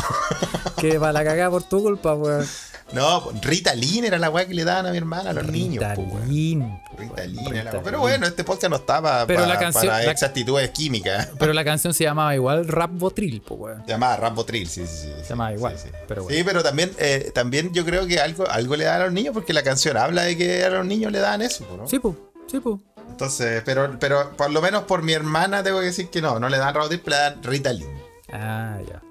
Que 0.78 0.98
va 0.98 1.12
la 1.12 1.24
cagada 1.24 1.50
por 1.50 1.64
tu 1.64 1.82
culpa, 1.82 2.14
weón. 2.16 2.46
No, 2.94 3.32
Ritalin 3.42 4.06
era 4.06 4.18
la 4.18 4.30
weá 4.30 4.46
que 4.48 4.54
le 4.54 4.64
daban 4.64 4.86
a 4.88 4.92
mi 4.92 4.98
hermana 4.98 5.30
a 5.30 5.34
los 5.34 5.48
niños, 5.48 5.84
po. 5.96 6.02
Ritalin. 6.02 6.80
Ritalin 6.98 7.40
era 7.40 7.48
la 7.48 7.54
weá. 7.54 7.62
Ritalin. 7.64 7.84
Pero 7.84 8.00
bueno, 8.00 8.26
este 8.28 8.44
podcast 8.44 8.70
no 8.72 8.76
estaba 8.78 9.26
Pero 9.28 9.42
para, 9.42 9.54
la 9.54 9.60
canción- 9.60 9.88
para 9.88 10.04
la- 10.04 10.12
exactitudes 10.12 10.70
químicas. 10.72 11.30
Pero 11.40 11.54
la 11.54 11.64
canción 11.64 11.94
se 11.94 12.04
llamaba 12.04 12.34
igual 12.36 12.68
Rap 12.68 12.92
Botril, 12.94 13.42
pues 13.42 13.60
weón. 13.60 13.82
Se 13.86 13.92
llamaba 13.92 14.18
Rambotril, 14.18 14.68
sí, 14.68 14.86
sí, 14.88 15.04
sí. 15.04 15.12
Se 15.24 15.30
llamaba 15.30 15.54
igual, 15.54 15.78
Sí, 15.78 15.88
sí. 15.88 15.96
pero 16.08 16.22
Sí, 16.24 16.28
bueno. 16.34 16.46
pero 16.46 16.64
también, 16.64 16.92
eh, 16.98 17.32
también 17.34 17.72
yo 17.74 17.86
creo 17.86 18.08
que 18.08 18.20
algo, 18.20 18.48
algo 18.50 18.76
le 18.76 18.86
dan 18.86 19.02
a 19.02 19.06
los 19.06 19.14
niños 19.14 19.34
porque 19.34 19.54
la 19.54 19.64
canción 19.64 19.96
habla 19.98 20.24
de 20.24 20.36
que 20.38 20.64
a 20.64 20.70
los 20.70 20.86
niños 20.86 21.12
le 21.12 21.20
dan 21.20 21.42
eso, 21.42 21.66
¿no? 21.78 21.88
Sí, 21.88 22.00
pues, 22.00 22.16
sí, 22.48 22.60
pues. 22.60 22.78
Entonces, 23.10 23.62
pero, 23.66 23.98
pero 24.00 24.32
por 24.38 24.50
lo 24.52 24.62
menos 24.62 24.84
por 24.84 25.02
mi 25.04 25.14
hermana 25.14 25.62
tengo 25.64 25.80
que 25.80 25.86
decir 25.88 26.10
que 26.10 26.22
no, 26.22 26.40
no 26.40 26.48
le 26.50 26.58
dan 26.58 26.74
Rambotril, 26.74 27.02
le 27.06 27.16
dan 27.16 27.44
Ritalin. 27.44 27.88
Ah, 28.32 28.78
ya. 28.88 29.02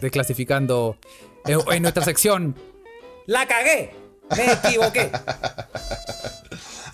Desclasificando 0.00 0.96
en, 1.44 1.58
en 1.72 1.82
nuestra 1.82 2.04
sección. 2.04 2.54
¡La 3.28 3.46
cagué! 3.46 3.90
¡Me 4.34 4.52
equivoqué! 4.52 5.10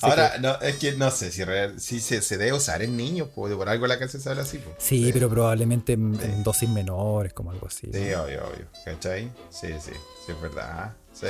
Ahora, 0.02 0.36
no, 0.38 0.60
es 0.60 0.76
que 0.76 0.92
no 0.92 1.10
sé 1.12 1.30
si, 1.30 1.44
real- 1.44 1.80
si 1.80 2.00
se, 2.00 2.20
se 2.22 2.36
debe 2.36 2.52
usar 2.52 2.82
en 2.82 2.96
niños, 2.96 3.28
porque 3.34 3.54
por 3.54 3.68
algo 3.68 3.86
la 3.86 3.98
canción 4.00 4.20
se 4.20 4.28
habla 4.28 4.42
así. 4.42 4.58
pues. 4.58 4.74
Sí, 4.78 5.10
pero 5.12 5.30
probablemente 5.30 5.92
en, 5.94 6.18
en 6.20 6.42
dosis 6.42 6.68
menores, 6.68 7.32
como 7.32 7.52
algo 7.52 7.68
así. 7.68 7.88
Sí, 7.92 8.12
obvio, 8.12 8.44
obvio. 8.48 8.66
¿Cachai? 8.84 9.30
Sí, 9.48 9.68
sí, 9.80 9.92
sí, 10.26 10.32
es 10.32 10.40
verdad. 10.42 10.92
Sí. 11.12 11.28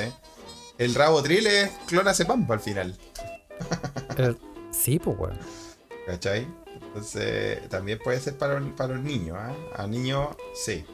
El 0.79 0.95
Rabotril 0.95 1.47
es 1.47 1.71
clonazepam 1.87 2.51
al 2.51 2.61
final. 2.61 2.97
El- 4.17 4.39
sí, 4.73 4.99
pues, 4.99 5.19
weón. 5.19 5.39
¿Cachai? 6.07 6.49
Entonces, 6.87 7.69
también 7.69 7.99
puede 8.03 8.19
ser 8.21 8.39
para, 8.39 8.57
un- 8.57 8.75
para 8.75 8.95
un 8.95 9.05
niño, 9.05 9.37
¿ah? 9.37 9.55
A 9.77 9.87
niños, 9.87 10.29
sí. 10.55 10.85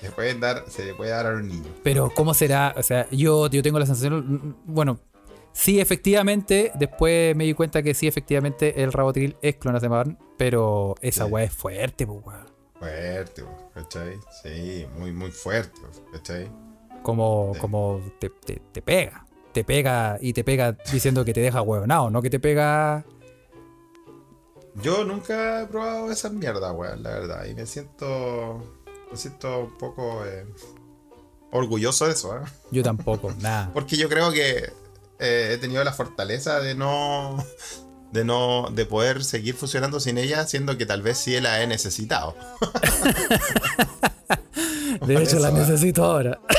Se 0.00 0.10
pueden 0.10 0.40
dar, 0.40 0.64
se 0.68 0.84
le 0.84 0.94
puede 0.94 1.10
dar 1.10 1.26
a 1.26 1.30
un 1.30 1.48
niño. 1.48 1.70
Pero, 1.82 2.10
¿cómo 2.14 2.32
será? 2.34 2.74
O 2.76 2.82
sea, 2.82 3.06
yo, 3.10 3.48
yo 3.48 3.62
tengo 3.62 3.78
la 3.78 3.86
sensación. 3.86 4.56
Bueno, 4.64 4.98
sí, 5.52 5.78
efectivamente. 5.80 6.72
Después 6.74 7.36
me 7.36 7.44
di 7.44 7.52
cuenta 7.54 7.82
que 7.82 7.92
sí, 7.94 8.06
efectivamente, 8.06 8.82
el 8.82 8.92
Rabotril 8.92 9.36
es 9.42 9.56
clonazepam. 9.56 10.16
Pero 10.38 10.94
esa 11.02 11.26
Sí. 11.26 11.30
weá 11.30 11.44
es 11.44 11.52
fuerte, 11.52 12.06
pues, 12.06 12.24
weón. 12.24 12.46
Fuerte, 12.78 13.42
po, 13.42 13.70
¿cachai? 13.74 14.18
Sí, 14.42 14.86
muy, 14.96 15.12
muy 15.12 15.30
fuerte, 15.30 15.78
¿cachai? 16.12 16.50
Como, 17.02 17.52
Sí. 17.54 17.60
como 17.60 18.00
te, 18.18 18.30
te- 18.30 18.62
te 18.72 18.80
pega. 18.80 19.26
Te 19.52 19.64
pega 19.64 20.16
y 20.20 20.32
te 20.32 20.44
pega 20.44 20.76
diciendo 20.92 21.24
que 21.24 21.34
te 21.34 21.40
deja 21.40 21.60
huevonado, 21.60 22.08
no 22.10 22.22
que 22.22 22.30
te 22.30 22.40
pega. 22.40 23.04
Yo 24.76 25.04
nunca 25.04 25.62
he 25.62 25.66
probado 25.66 26.10
esa 26.10 26.30
mierda, 26.30 26.72
weón, 26.72 27.02
la 27.02 27.10
verdad. 27.10 27.44
Y 27.46 27.54
me 27.54 27.66
siento. 27.66 28.79
Me 29.10 29.16
siento 29.16 29.60
un 29.64 29.78
poco 29.78 30.24
eh, 30.24 30.46
orgulloso 31.52 32.06
de 32.06 32.12
eso, 32.12 32.36
¿eh? 32.36 32.40
Yo 32.70 32.82
tampoco, 32.82 33.32
nada. 33.40 33.70
Porque 33.72 33.96
yo 33.96 34.08
creo 34.08 34.30
que 34.32 34.72
eh, 35.18 35.50
he 35.52 35.58
tenido 35.58 35.82
la 35.84 35.92
fortaleza 35.92 36.60
de 36.60 36.74
no. 36.74 37.44
De 38.12 38.24
no. 38.24 38.68
de 38.72 38.86
poder 38.86 39.22
seguir 39.24 39.54
funcionando 39.54 40.00
sin 40.00 40.18
ella, 40.18 40.46
siendo 40.46 40.76
que 40.76 40.86
tal 40.86 41.02
vez 41.02 41.18
sí 41.18 41.38
la 41.40 41.62
he 41.62 41.66
necesitado. 41.66 42.34
De 45.06 45.14
hecho, 45.14 45.36
eso, 45.36 45.38
la 45.38 45.48
¿eh? 45.50 45.52
necesito 45.52 46.04
ahora. 46.04 46.40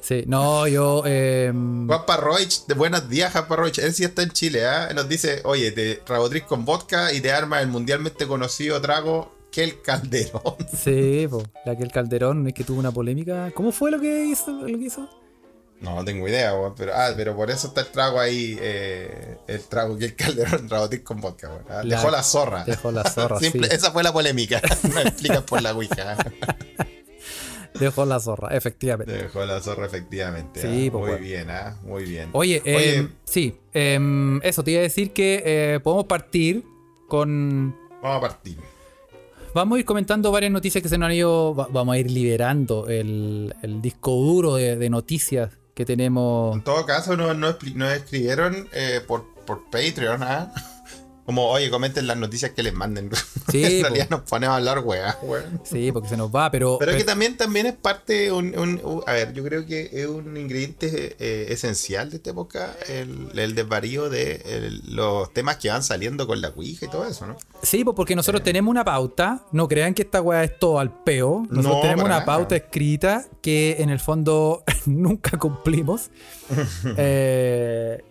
Sí, 0.00 0.24
no, 0.26 0.66
yo. 0.68 1.02
eh, 1.06 1.50
Juanpa 1.50 2.18
Roich, 2.18 2.66
de 2.66 2.74
buenos 2.74 3.08
días, 3.08 3.32
Juanpa 3.32 3.56
Roich. 3.56 3.78
Él 3.78 3.94
sí 3.94 4.04
está 4.04 4.22
en 4.22 4.32
Chile, 4.32 4.66
¿ah? 4.66 4.90
Nos 4.94 5.08
dice, 5.08 5.40
oye, 5.44 5.72
te 5.72 6.02
rabotriz 6.06 6.42
con 6.42 6.66
vodka 6.66 7.14
y 7.14 7.22
te 7.22 7.32
arma 7.32 7.62
el 7.62 7.68
mundialmente 7.68 8.26
conocido 8.26 8.78
trago 8.82 9.33
que 9.54 9.64
el 9.64 9.80
Calderón. 9.82 10.56
sí, 10.76 11.26
po, 11.30 11.42
la 11.64 11.76
que 11.76 11.84
el 11.84 11.92
Calderón 11.92 12.46
es 12.48 12.54
que 12.54 12.64
tuvo 12.64 12.78
una 12.80 12.90
polémica. 12.90 13.50
¿Cómo 13.54 13.70
fue 13.72 13.90
lo 13.90 14.00
que 14.00 14.24
hizo? 14.26 14.50
Lo 14.50 14.66
que 14.66 14.84
hizo? 14.84 15.08
No, 15.80 15.96
no 15.96 16.04
tengo 16.04 16.26
idea, 16.26 16.54
weón. 16.54 16.74
Pero, 16.76 16.92
ah, 16.94 17.10
pero 17.16 17.36
por 17.36 17.50
eso 17.50 17.68
está 17.68 17.82
el 17.82 17.88
trago 17.88 18.18
ahí, 18.18 18.56
eh, 18.60 19.36
el 19.46 19.60
trago 19.64 19.98
que 19.98 20.06
el 20.06 20.16
Calderón 20.16 20.68
rabotriz 20.70 21.02
con 21.02 21.20
vodka, 21.20 21.48
weón. 21.48 21.64
¿ah? 21.68 21.82
Dejó 21.84 22.10
la 22.10 22.22
zorra. 22.22 22.64
Dejó 22.64 22.90
la 22.90 23.04
zorra, 23.04 23.38
Simple- 23.40 23.68
sí. 23.68 23.74
Esa 23.76 23.92
fue 23.92 24.02
la 24.02 24.12
polémica. 24.12 24.60
Me 24.94 25.02
explicas 25.02 25.42
por 25.42 25.62
la 25.62 25.72
Ouija. 25.72 26.16
Dejó 27.78 28.06
la 28.06 28.20
zorra, 28.20 28.56
efectivamente. 28.56 29.12
Dejó 29.12 29.44
la 29.44 29.60
zorra, 29.60 29.86
efectivamente. 29.86 30.62
Sí, 30.62 30.86
ah. 30.88 30.92
pues, 30.92 31.12
Muy 31.12 31.28
bien, 31.28 31.50
¿ah? 31.50 31.76
Muy 31.82 32.04
bien. 32.04 32.30
Oye, 32.32 32.62
Oye. 32.64 32.98
eh, 32.98 33.08
sí, 33.24 33.58
eh, 33.72 34.38
eso 34.42 34.62
te 34.64 34.70
iba 34.70 34.80
a 34.80 34.84
decir 34.84 35.12
que 35.12 35.42
eh, 35.44 35.80
podemos 35.80 36.06
partir 36.06 36.64
con. 37.08 37.76
Vamos 38.00 38.18
a 38.18 38.20
partir. 38.20 38.73
Vamos 39.54 39.76
a 39.76 39.78
ir 39.80 39.84
comentando 39.84 40.32
varias 40.32 40.50
noticias 40.50 40.82
que 40.82 40.88
se 40.88 40.98
nos 40.98 41.06
han 41.06 41.12
ido. 41.14 41.54
va- 41.54 41.68
vamos 41.70 41.94
a 41.94 41.98
ir 41.98 42.10
liberando 42.10 42.88
el, 42.88 43.54
el 43.62 43.80
disco 43.80 44.10
duro 44.10 44.56
de, 44.56 44.90
noticias 44.90 45.50
que 45.74 45.84
tenemos. 45.84 46.54
En 46.56 46.62
todo 46.62 46.84
caso, 46.84 47.16
nos 47.16 47.36
no, 47.36 47.56
nos 47.74 47.92
escribieron 47.92 48.68
eh, 48.72 49.00
por, 49.06 49.24
por 49.46 49.64
Patreon, 49.70 50.22
¿ah? 50.22 50.52
Como, 51.26 51.48
oye, 51.48 51.70
comenten 51.70 52.06
las 52.06 52.16
noticias 52.18 52.50
que 52.52 52.62
les 52.62 52.74
manden. 52.74 53.10
Sí, 53.50 53.62
en 53.62 53.82
po. 53.82 53.88
realidad 53.88 54.08
nos 54.10 54.20
ponemos 54.22 54.54
a 54.54 54.56
hablar, 54.56 54.78
weá, 54.80 55.18
weón. 55.22 55.60
Sí, 55.64 55.92
porque 55.92 56.08
se 56.08 56.16
nos 56.16 56.34
va, 56.34 56.50
pero. 56.50 56.76
Pero 56.78 56.90
es 56.92 56.96
que 56.96 57.04
pero- 57.04 57.12
también, 57.12 57.36
también 57.36 57.66
es 57.66 57.74
parte, 57.74 58.32
un, 58.32 58.58
un- 58.58 58.80
un- 58.82 59.02
a 59.06 59.12
ver, 59.12 59.32
yo 59.34 59.44
creo 59.44 59.64
que 59.66 59.90
es 59.92 60.06
un 60.06 60.36
ingrediente 60.36 61.14
eh, 61.20 61.46
esencial 61.52 62.10
de 62.10 62.16
esta 62.16 62.30
época, 62.30 62.74
el, 62.88 63.38
el 63.38 63.54
desvarío 63.54 64.08
de 64.10 64.42
el- 64.46 64.82
los 64.96 65.32
temas 65.32 65.58
que 65.58 65.68
van 65.68 65.82
saliendo 65.84 66.26
con 66.26 66.40
la 66.40 66.48
Ouija 66.48 66.86
y 66.86 66.88
todo 66.88 67.06
eso, 67.06 67.26
¿no? 67.26 67.36
Sí, 67.62 67.84
pues 67.84 67.94
porque 67.94 68.16
nosotros 68.16 68.42
tenemos 68.42 68.70
una 68.70 68.84
pauta. 68.84 69.44
No 69.52 69.68
crean 69.68 69.92
que 69.94 70.02
esta 70.02 70.20
weá 70.22 70.42
es 70.42 70.58
todo 70.58 70.78
al 70.80 70.90
peo. 71.04 71.46
Nosotros 71.50 71.76
No, 71.76 71.80
tenemos 71.82 72.04
una 72.06 72.14
nada. 72.14 72.24
pauta 72.24 72.56
escrita 72.56 73.26
que 73.42 73.76
en 73.78 73.90
el 73.90 74.00
fondo 74.00 74.64
nunca 74.86 75.38
cumplimos. 75.38 76.10
Eh, 76.96 78.02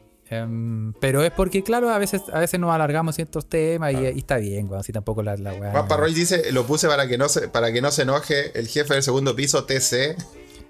em, 0.42 0.94
pero 1.00 1.24
es 1.24 1.32
porque, 1.32 1.64
claro, 1.64 1.90
a 1.90 1.98
veces, 1.98 2.22
a 2.32 2.40
veces 2.40 2.60
nos 2.60 2.72
alargamos 2.74 3.16
ciertos 3.16 3.48
temas 3.48 3.94
y, 3.94 3.98
y 3.98 4.20
está 4.20 4.38
bien, 4.38 4.68
weón. 4.68 4.80
Así 4.82 4.92
tampoco 4.92 5.22
la, 5.24 5.36
la 5.38 5.54
weá. 5.54 5.72
Juan 5.72 5.88
Parroy 5.88 6.14
dice, 6.14 6.52
lo 6.52 6.66
puse 6.66 6.88
para 6.88 7.08
que 7.08 7.18
no 7.18 7.30
se, 7.30 7.48
para 7.48 7.72
que 7.72 7.82
no 7.82 7.92
se 7.92 8.02
enoje 8.04 8.58
el 8.60 8.68
jefe 8.68 8.94
del 8.94 9.04
segundo 9.04 9.36
piso, 9.36 9.66
TC. 9.66 10.16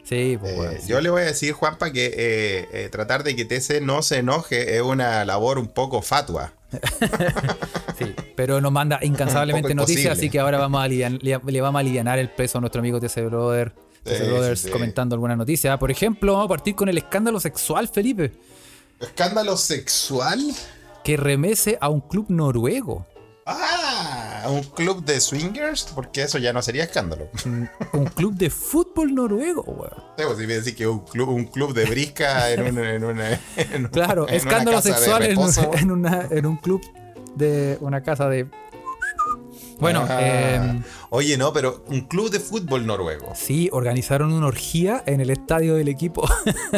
Sí, 0.03 0.37
pues 0.39 0.51
Eh, 0.53 0.79
sí. 0.81 0.87
Yo 0.89 0.99
le 0.99 1.09
voy 1.09 1.21
a 1.21 1.25
decir, 1.25 1.53
Juanpa, 1.53 1.91
que 1.93 2.07
eh, 2.07 2.67
eh, 2.73 2.89
tratar 2.91 3.23
de 3.23 3.35
que 3.37 3.45
TC 3.45 3.79
no 3.81 4.01
se 4.01 4.17
enoje 4.17 4.75
es 4.75 4.81
una 4.81 5.23
labor 5.23 5.57
un 5.59 5.67
poco 5.67 6.01
fatua. 6.01 6.53
Sí, 7.97 8.13
pero 8.35 8.59
nos 8.59 8.71
manda 8.71 8.97
incansablemente 9.03 9.75
noticias, 9.75 10.17
así 10.17 10.29
que 10.29 10.39
ahora 10.39 10.57
vamos 10.57 10.81
a 10.81 10.85
alivian- 10.87 11.19
le, 11.21 11.39
le 11.45 11.61
vamos 11.61 11.77
a 11.77 11.81
alivianar 11.81 12.17
el 12.17 12.29
peso 12.29 12.57
a 12.57 12.61
nuestro 12.61 12.79
amigo 12.79 12.99
TC 12.99 13.21
Brother. 13.25 13.71
TC 14.03 14.27
Brothers 14.31 14.67
comentando 14.71 15.13
alguna 15.15 15.35
noticia. 15.35 15.77
Por 15.77 15.91
ejemplo, 15.91 16.33
vamos 16.33 16.45
a 16.45 16.49
partir 16.49 16.73
con 16.75 16.89
el 16.89 16.97
escándalo 16.97 17.39
sexual, 17.39 17.87
Felipe, 17.87 18.31
¿Escándalo 18.99 19.57
sexual? 19.57 20.39
que 21.03 21.17
remece 21.17 21.77
a 21.81 21.89
un 21.89 21.99
club 21.99 22.27
noruego. 22.29 23.05
Ah, 23.45 24.45
un 24.47 24.63
club 24.63 25.03
de 25.03 25.19
swingers, 25.19 25.83
porque 25.93 26.21
eso 26.23 26.37
ya 26.37 26.53
no 26.53 26.61
sería 26.61 26.85
escándalo. 26.85 27.27
Un, 27.45 27.69
un 27.91 28.05
club 28.05 28.33
de 28.35 28.49
fútbol 28.49 29.13
noruego, 29.13 29.63
weón. 29.63 29.91
Sí, 30.17 30.23
pues, 30.25 30.37
decís 30.37 30.75
que 30.75 30.87
un 30.87 30.99
club, 30.99 31.27
un 31.27 31.43
club 31.47 31.73
de 31.73 31.83
brisca 31.85 32.51
en 32.51 32.61
un, 32.77 32.79
en 32.85 33.03
una, 33.03 33.37
en 33.57 33.87
Claro, 33.89 34.29
en 34.29 34.35
escándalo 34.35 34.81
sexual 34.81 35.23
en, 35.23 35.37
un- 35.37 35.53
reposo. 35.53 35.71
en 35.77 35.91
una, 35.91 36.25
en 36.31 36.45
un 36.45 36.55
club 36.55 36.81
de 37.35 37.77
una 37.81 38.01
casa 38.01 38.29
de. 38.29 38.47
Bueno, 39.81 40.05
Ah. 40.07 40.19
eh, 40.21 40.81
Oye, 41.09 41.35
no, 41.37 41.51
pero 41.51 41.83
un 41.87 42.01
club 42.07 42.29
de 42.31 42.39
fútbol 42.39 42.85
noruego. 42.85 43.33
sí, 43.35 43.67
organizaron 43.73 44.31
una 44.31 44.47
orgía 44.47 45.03
en 45.05 45.19
el 45.19 45.29
estadio 45.29 45.75
del 45.75 45.89
equipo. 45.89 46.25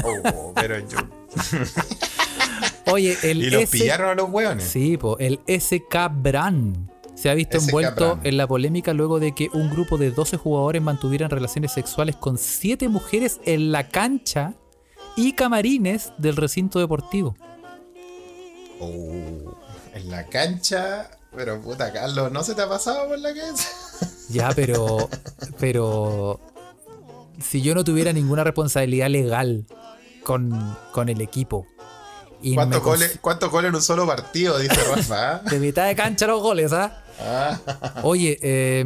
Oh, 0.04 0.52
pero 0.56 0.80
yo- 0.80 0.98
Oye, 2.92 3.18
el 3.24 3.44
y 3.44 3.50
los 3.50 3.64
S- 3.64 3.72
pillaron 3.78 4.10
a 4.10 4.16
los 4.16 4.30
hueones. 4.30 4.64
Sí, 4.64 4.98
po, 4.98 5.18
el 5.20 5.40
SK 5.48 6.10
Bran 6.12 6.92
se 7.16 7.30
ha 7.30 7.34
visto 7.34 7.60
SK 7.60 7.66
envuelto 7.68 8.20
en 8.24 8.38
la 8.38 8.46
polémica 8.48 8.94
luego 8.94 9.20
de 9.20 9.34
que 9.34 9.50
un 9.54 9.70
grupo 9.70 9.98
de 9.98 10.12
12 10.12 10.38
jugadores 10.38 10.82
mantuvieran 10.82 11.30
relaciones 11.30 11.72
sexuales 11.72 12.16
con 12.16 12.38
7 12.38 12.88
mujeres 12.90 13.40
en 13.46 13.72
la 13.72 13.88
cancha 13.88 14.54
y 15.16 15.32
camarines 15.34 16.12
del 16.18 16.36
recinto 16.36 16.80
deportivo. 16.80 17.36
Oh, 18.80 19.56
en 19.94 20.10
la 20.12 20.26
cancha. 20.28 21.10
Pero 21.36 21.60
puta, 21.62 21.92
Carlos, 21.92 22.32
¿no 22.32 22.44
se 22.44 22.54
te 22.56 22.62
ha 22.62 22.70
pasado 22.70 23.08
por 23.08 23.20
la 23.20 23.34
cabeza? 23.34 23.68
Ya, 24.28 24.50
pero. 24.56 25.08
pero. 25.60 26.40
Si 27.40 27.62
yo 27.62 27.76
no 27.76 27.84
tuviera 27.84 28.12
ninguna 28.12 28.44
responsabilidad 28.44 29.08
legal 29.10 29.66
con, 30.26 30.78
con 30.92 31.08
el 31.08 31.22
equipo. 31.22 31.66
¿Cuántos 32.54 32.84
goles, 32.84 33.18
¿Cuántos 33.22 33.50
goles 33.50 33.70
en 33.70 33.76
un 33.76 33.82
solo 33.82 34.06
partido? 34.06 34.60
Dice 34.60 34.76
Rafa. 34.94 35.36
¿ah? 35.36 35.42
De 35.50 35.58
mitad 35.60 35.88
de 35.88 35.96
cancha 35.96 36.28
los 36.28 36.42
goles, 36.42 36.74
¿ah? 36.74 37.02
Ah. 37.20 37.58
Oye, 38.04 38.38
eh, 38.42 38.84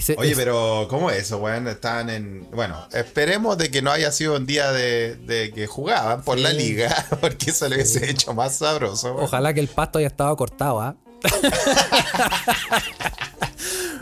se- 0.00 0.16
Oye, 0.18 0.32
es- 0.32 0.36
pero 0.36 0.86
¿cómo 0.90 1.10
es 1.10 1.18
eso, 1.22 1.38
weón? 1.38 1.68
Están 1.68 2.10
en. 2.10 2.50
Bueno, 2.50 2.76
esperemos 2.92 3.56
de 3.56 3.70
que 3.70 3.80
no 3.80 3.90
haya 3.92 4.10
sido 4.10 4.36
un 4.36 4.44
día 4.44 4.72
de, 4.72 5.14
de 5.16 5.52
que 5.52 5.66
jugaban 5.66 6.22
por 6.24 6.36
la 6.38 6.52
liga, 6.52 6.92
porque 7.20 7.50
eso 7.52 7.68
le 7.68 7.76
hubiese 7.76 8.10
hecho 8.10 8.34
más 8.34 8.56
sabroso. 8.56 9.12
weón. 9.14 9.24
ojalá 9.24 9.54
que 9.54 9.60
el 9.60 9.68
pasto 9.68 9.98
haya 9.98 10.08
estado 10.08 10.36
cortado, 10.36 10.80
¿ah? 10.80 10.96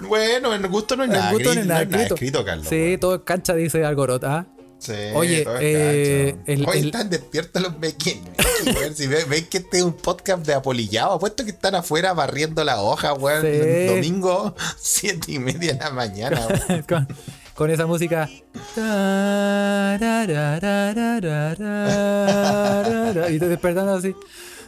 Bueno, 0.08 0.54
en 0.54 0.66
gusto 0.70 0.96
no 0.96 1.02
hay 1.04 1.08
En 1.10 1.14
nada, 1.16 1.30
gusto 1.32 1.44
no 1.44 1.50
hay 1.50 1.58
escrito, 1.58 1.74
no 1.74 1.78
hay 1.78 1.86
nada 1.86 2.02
escrito. 2.14 2.44
Carlos. 2.44 2.66
Sí, 2.68 2.76
weón. 2.76 3.00
todo 3.00 3.14
en 3.16 3.20
cancha 3.20 3.54
dice 3.54 3.84
Algorot, 3.84 4.24
¿ah? 4.24 4.46
Sí, 4.80 4.92
Oye, 5.14 5.44
eh, 5.60 6.34
el- 6.46 6.66
el- 6.68 6.86
están 6.86 7.10
despiertos 7.10 7.60
los 7.62 7.78
Mequin. 7.78 8.22
weón. 8.64 8.94
Si 8.96 9.06
ven, 9.06 9.28
ven 9.28 9.44
que 9.44 9.58
este 9.58 9.76
es 9.78 9.84
un 9.84 9.92
podcast 9.92 10.44
de 10.46 10.54
apolillado, 10.54 11.12
apuesto 11.12 11.44
que 11.44 11.50
están 11.50 11.74
afuera 11.74 12.14
barriendo 12.14 12.64
la 12.64 12.80
hoja, 12.80 13.12
weón. 13.12 13.42
Sí. 13.42 13.86
Domingo, 13.94 14.54
siete 14.80 15.32
y 15.32 15.38
media 15.38 15.74
de 15.74 15.78
la 15.80 15.90
mañana, 15.90 16.40
con, 16.88 17.06
con 17.54 17.70
esa 17.70 17.86
música. 17.86 18.26
Y 23.28 23.38
te 23.38 23.48
despertando 23.48 23.94
así. 23.94 24.14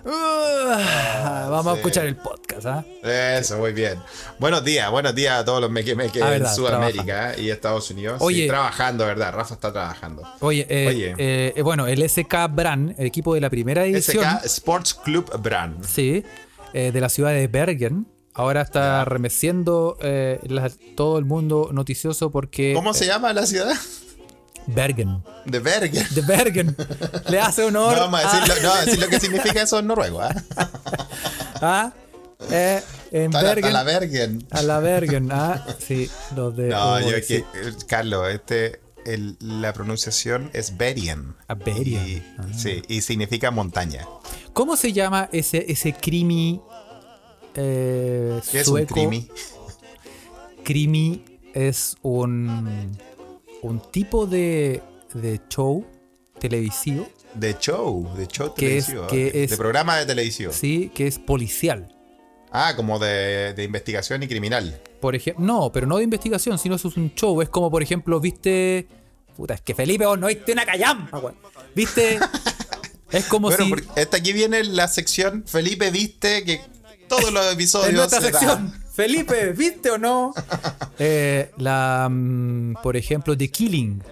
Ah, 0.04 1.46
Vamos 1.50 1.66
a 1.66 1.72
sí. 1.74 1.78
escuchar 1.78 2.06
el 2.06 2.16
podcast, 2.16 2.66
¿ah? 2.66 2.84
Eso, 3.02 3.58
muy 3.58 3.72
bien. 3.72 3.98
Buenos 4.38 4.64
días, 4.64 4.90
buenos 4.90 5.14
días 5.14 5.38
a 5.40 5.44
todos 5.44 5.60
los 5.60 5.70
meque 5.70 5.94
meque 5.94 6.22
Ah, 6.22 6.34
en 6.36 6.46
Sudamérica 6.46 7.38
y 7.38 7.50
Estados 7.50 7.90
Unidos. 7.90 8.18
Sí, 8.18 8.24
Oye. 8.24 8.46
trabajando, 8.48 9.06
¿verdad? 9.06 9.32
Rafa 9.32 9.54
está 9.54 9.72
trabajando. 9.72 10.22
Oye, 10.40 10.66
eh, 10.68 10.88
Oye. 10.88 11.14
eh, 11.18 11.52
eh, 11.56 11.62
bueno, 11.62 11.86
el 11.86 12.02
SK 12.08 12.48
Bran, 12.50 12.94
el 12.98 13.06
equipo 13.06 13.34
de 13.34 13.40
la 13.40 13.50
primera 13.50 13.82
división, 13.84 14.24
SK 14.24 14.44
Sports 14.46 14.94
Club 14.94 15.30
Brand. 15.40 15.84
sí, 15.84 16.24
eh, 16.72 16.90
de 16.92 17.00
la 17.00 17.08
ciudad 17.08 17.30
de 17.32 17.46
Bergen, 17.48 18.06
ahora 18.34 18.62
está 18.62 19.04
remeciendo 19.04 19.96
eh, 20.00 20.38
la- 20.44 20.70
todo 20.96 21.18
el 21.18 21.24
mundo 21.24 21.68
noticioso 21.72 22.30
porque. 22.30 22.72
¿Cómo 22.74 22.92
se 22.94 23.06
llama 23.06 23.32
la 23.32 23.46
ciudad? 23.46 23.74
Bergen. 24.66 25.22
De 25.44 25.58
Bergen. 25.58 26.06
De 26.14 26.20
Bergen. 26.22 26.76
Le 27.28 27.40
hace 27.40 27.64
honor. 27.64 27.94
No 27.96 28.00
vamos 28.10 28.24
a 28.24 28.40
decir, 28.40 28.54
lo, 28.56 28.62
no, 28.68 28.72
a 28.74 28.84
decir 28.84 29.00
lo 29.00 29.08
que 29.08 29.20
significa 29.20 29.62
eso 29.62 29.78
en 29.78 29.86
noruego. 29.86 30.20
¿ah? 30.20 30.34
a- 31.60 31.60
a 31.60 31.92
Eh, 32.50 32.82
en 33.12 33.36
A 33.36 33.42
la, 33.42 33.50
a 33.50 33.54
Bergen. 33.54 33.72
la 33.72 33.82
Bergen. 33.84 34.46
A 34.50 34.62
la 34.62 34.78
Bergen, 34.80 35.28
ah, 35.32 35.64
sí, 35.78 36.10
los 36.34 36.56
de. 36.56 36.68
No, 36.68 36.98
yo 37.00 37.16
sí. 37.18 37.22
que, 37.26 37.36
eh, 37.36 37.44
Carlos, 37.86 38.26
este, 38.32 38.80
el- 39.06 39.36
la 39.40 39.72
pronunciación 39.72 40.50
es 40.52 40.76
Bergen. 40.76 41.34
Ah, 41.46 41.54
Bergen. 41.54 41.84
Y- 42.08 42.22
Ah. 42.38 42.46
Sí, 42.56 42.82
y 42.88 43.00
significa 43.02 43.50
montaña. 43.52 44.06
¿Cómo 44.52 44.76
se 44.76 44.92
llama 44.92 45.28
ese, 45.32 45.64
ese 45.70 45.92
crimi 45.92 46.60
eh, 47.54 48.40
¿Qué 48.50 48.60
es 48.60 48.68
un 48.68 48.84
crimi? 48.86 49.28
Crimi 50.64 51.24
es 51.54 51.96
un, 52.02 52.96
un 53.62 53.80
tipo 53.90 54.26
de, 54.26 54.82
de 55.14 55.40
show 55.48 55.86
televisivo, 56.38 57.08
De 57.34 57.56
show, 57.58 58.14
de 58.16 58.26
show 58.26 58.52
Que 58.54 58.78
es- 58.78 58.86
televisivo. 58.86 59.06
que 59.08 59.30
de, 59.32 59.44
es- 59.44 59.50
de 59.50 59.56
programa 59.56 59.96
de 59.98 60.06
televisión. 60.06 60.52
sí, 60.52 60.90
que 60.94 61.06
es 61.06 61.18
policial. 61.18 61.88
Ah, 62.50 62.74
como 62.76 62.98
de, 62.98 63.54
de 63.54 63.64
investigación 63.64 64.22
y 64.22 64.28
criminal. 64.28 64.78
Por 65.00 65.14
ejemplo, 65.16 65.42
no, 65.44 65.72
pero 65.72 65.86
no 65.86 65.96
de 65.96 66.04
investigación, 66.04 66.58
sino 66.58 66.74
eso 66.76 66.88
es 66.88 66.96
un 66.98 67.14
show. 67.14 67.40
Es 67.40 67.48
como, 67.48 67.70
por 67.70 67.82
ejemplo, 67.82 68.20
viste. 68.20 68.86
Puta, 69.34 69.54
es 69.54 69.62
que 69.62 69.74
Felipe, 69.74 70.04
vos 70.04 70.18
no 70.18 70.26
viste 70.26 70.52
una 70.52 70.66
callampa, 70.66 71.18
weón. 71.18 71.36
¿Viste? 71.74 72.18
Es 73.10 73.26
como 73.26 73.48
Bueno, 73.50 73.76
si. 73.76 74.00
hasta 74.00 74.16
aquí 74.16 74.32
viene 74.32 74.64
la 74.64 74.88
sección 74.88 75.44
Felipe 75.46 75.90
viste 75.90 76.44
que 76.44 76.62
todos 77.08 77.30
los 77.30 77.44
episodios 77.52 77.90
En 77.90 77.96
nuestra 77.96 78.20
se 78.22 78.30
dan. 78.46 78.81
Felipe, 78.92 79.52
¿viste 79.52 79.90
o 79.90 79.98
no? 79.98 80.34
Eh, 80.98 81.50
la, 81.58 82.08
mm, 82.10 82.74
por 82.82 82.96
ejemplo, 82.96 83.36
The 83.36 83.50
Killing. 83.50 84.02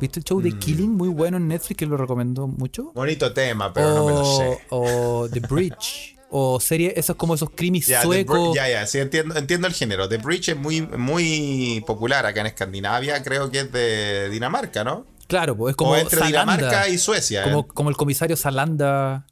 ¿Viste 0.00 0.20
el 0.20 0.24
show 0.24 0.40
Mm. 0.40 0.42
The 0.42 0.58
Killing? 0.58 0.90
Muy 0.90 1.08
bueno 1.08 1.36
en 1.36 1.48
Netflix, 1.48 1.78
que 1.78 1.86
lo 1.86 1.96
recomiendo 1.96 2.46
mucho. 2.46 2.92
Bonito 2.94 3.32
tema, 3.32 3.72
pero 3.72 3.94
no 3.94 4.06
me 4.06 4.12
lo 4.12 4.20
o, 4.22 4.38
sé. 4.38 4.58
o 4.70 5.28
The 5.32 5.40
Bridge. 5.40 6.16
o 6.36 6.58
serie, 6.58 6.92
esos 6.96 7.14
como 7.14 7.34
esos 7.36 7.50
crimis 7.54 7.86
Ya, 7.86 8.00
The 8.00 8.06
suecos. 8.06 8.54
Ya, 8.56 8.68
ya, 8.68 8.86
sí, 8.88 8.98
entiendo, 8.98 9.36
entiendo 9.36 9.68
el 9.68 9.72
género. 9.72 10.08
The 10.08 10.16
Bridge 10.18 10.48
es 10.48 10.56
muy, 10.56 10.82
muy 10.82 11.82
popular 11.86 12.26
acá 12.26 12.40
en 12.40 12.46
Escandinavia, 12.48 13.22
creo 13.22 13.50
que 13.52 13.60
es 13.60 13.70
de 13.72 14.28
Dinamarca, 14.30 14.82
¿no? 14.82 15.06
Claro, 15.28 15.56
pues 15.56 15.72
es 15.72 15.76
como 15.76 15.92
o 15.92 15.96
entre 15.96 16.26
Dinamarca 16.26 16.88
y 16.88 16.98
Suecia. 16.98 17.44
como, 17.44 17.60
¿eh? 17.60 17.66
como 17.72 17.88
el 17.88 17.96
comisario 17.96 18.36
Salanda. 18.36 19.26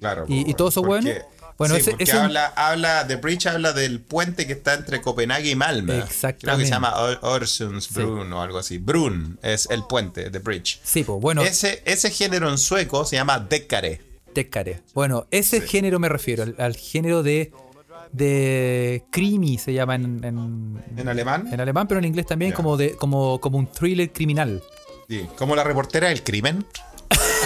Claro. 0.00 0.26
y- 0.28 0.48
y 0.50 0.54
todo 0.54 0.68
eso 0.68 0.82
porque- 0.82 1.02
bueno. 1.04 1.20
Bueno, 1.56 1.74
sí, 1.76 1.80
ese- 1.82 1.90
porque 1.92 2.04
ese- 2.04 2.12
habla, 2.18 2.46
habla, 2.56 3.06
The 3.06 3.16
Bridge 3.16 3.46
habla 3.46 3.72
del 3.72 4.00
puente 4.00 4.46
que 4.46 4.54
está 4.54 4.74
entre 4.74 5.00
Copenhague 5.00 5.50
y 5.50 5.54
Malmö. 5.54 5.92
Creo 5.92 6.04
que 6.04 6.10
Exactamente. 6.12 6.64
se 6.66 6.70
llama 6.72 6.94
Or- 7.00 7.18
Orsundsbrun 7.22 8.32
o 8.32 8.42
algo 8.42 8.58
así. 8.58 8.78
Brun 8.78 9.38
es 9.42 9.68
el 9.70 9.84
puente, 9.84 10.30
The 10.30 10.38
Bridge. 10.40 10.80
Sí, 10.82 11.04
pues 11.04 11.20
bueno, 11.20 11.42
Ese, 11.42 11.82
ese 11.84 12.10
género 12.10 12.50
en 12.50 12.58
sueco 12.58 13.04
se 13.04 13.16
llama 13.16 13.38
Dekkare. 13.38 14.00
Tekkare. 14.32 14.82
Bueno, 14.94 15.26
ese 15.30 15.60
género 15.60 16.00
me 16.00 16.08
refiero, 16.08 16.42
al, 16.42 16.56
al 16.58 16.74
género 16.74 17.22
de, 17.22 17.52
de 18.12 19.04
crimi 19.10 19.58
se 19.58 19.72
llama 19.72 19.94
en, 19.94 20.24
en, 20.24 20.82
¿En 20.96 21.08
alemán? 21.08 21.48
en 21.52 21.60
alemán, 21.60 21.86
pero 21.86 21.98
en 22.00 22.04
inglés 22.06 22.26
también 22.26 22.52
como, 22.52 22.76
de, 22.76 22.96
como, 22.96 23.40
como 23.40 23.58
un 23.58 23.66
thriller 23.70 24.12
criminal. 24.12 24.62
Sí, 25.08 25.26
como 25.36 25.54
la 25.54 25.62
reportera 25.64 26.08
del 26.08 26.22
crimen. 26.24 26.64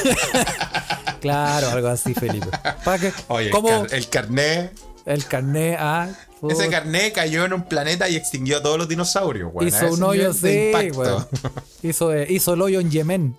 Claro, 1.20 1.70
algo 1.70 1.88
así, 1.88 2.14
Felipe. 2.14 2.46
Para 2.84 2.98
que, 2.98 3.12
Oye, 3.26 3.46
el, 3.46 3.52
car- 3.62 3.92
el 3.94 4.08
carné. 4.08 4.70
el 5.04 5.24
carné 5.26 5.76
A. 5.76 6.08
Ese 6.48 6.68
carné 6.68 7.10
cayó 7.10 7.44
en 7.44 7.52
un 7.54 7.64
planeta 7.64 8.08
y 8.08 8.14
extinguió 8.14 8.58
a 8.58 8.62
todos 8.62 8.78
los 8.78 8.88
dinosaurios, 8.88 9.50
hizo 9.62 9.66
ese 9.66 9.86
un 9.86 10.02
hoyo, 10.04 10.32
sí. 10.32 10.70
Hizo, 11.82 12.14
eh, 12.14 12.26
hizo 12.30 12.54
el 12.54 12.62
hoyo 12.62 12.78
en 12.78 12.90
Yemen. 12.92 13.36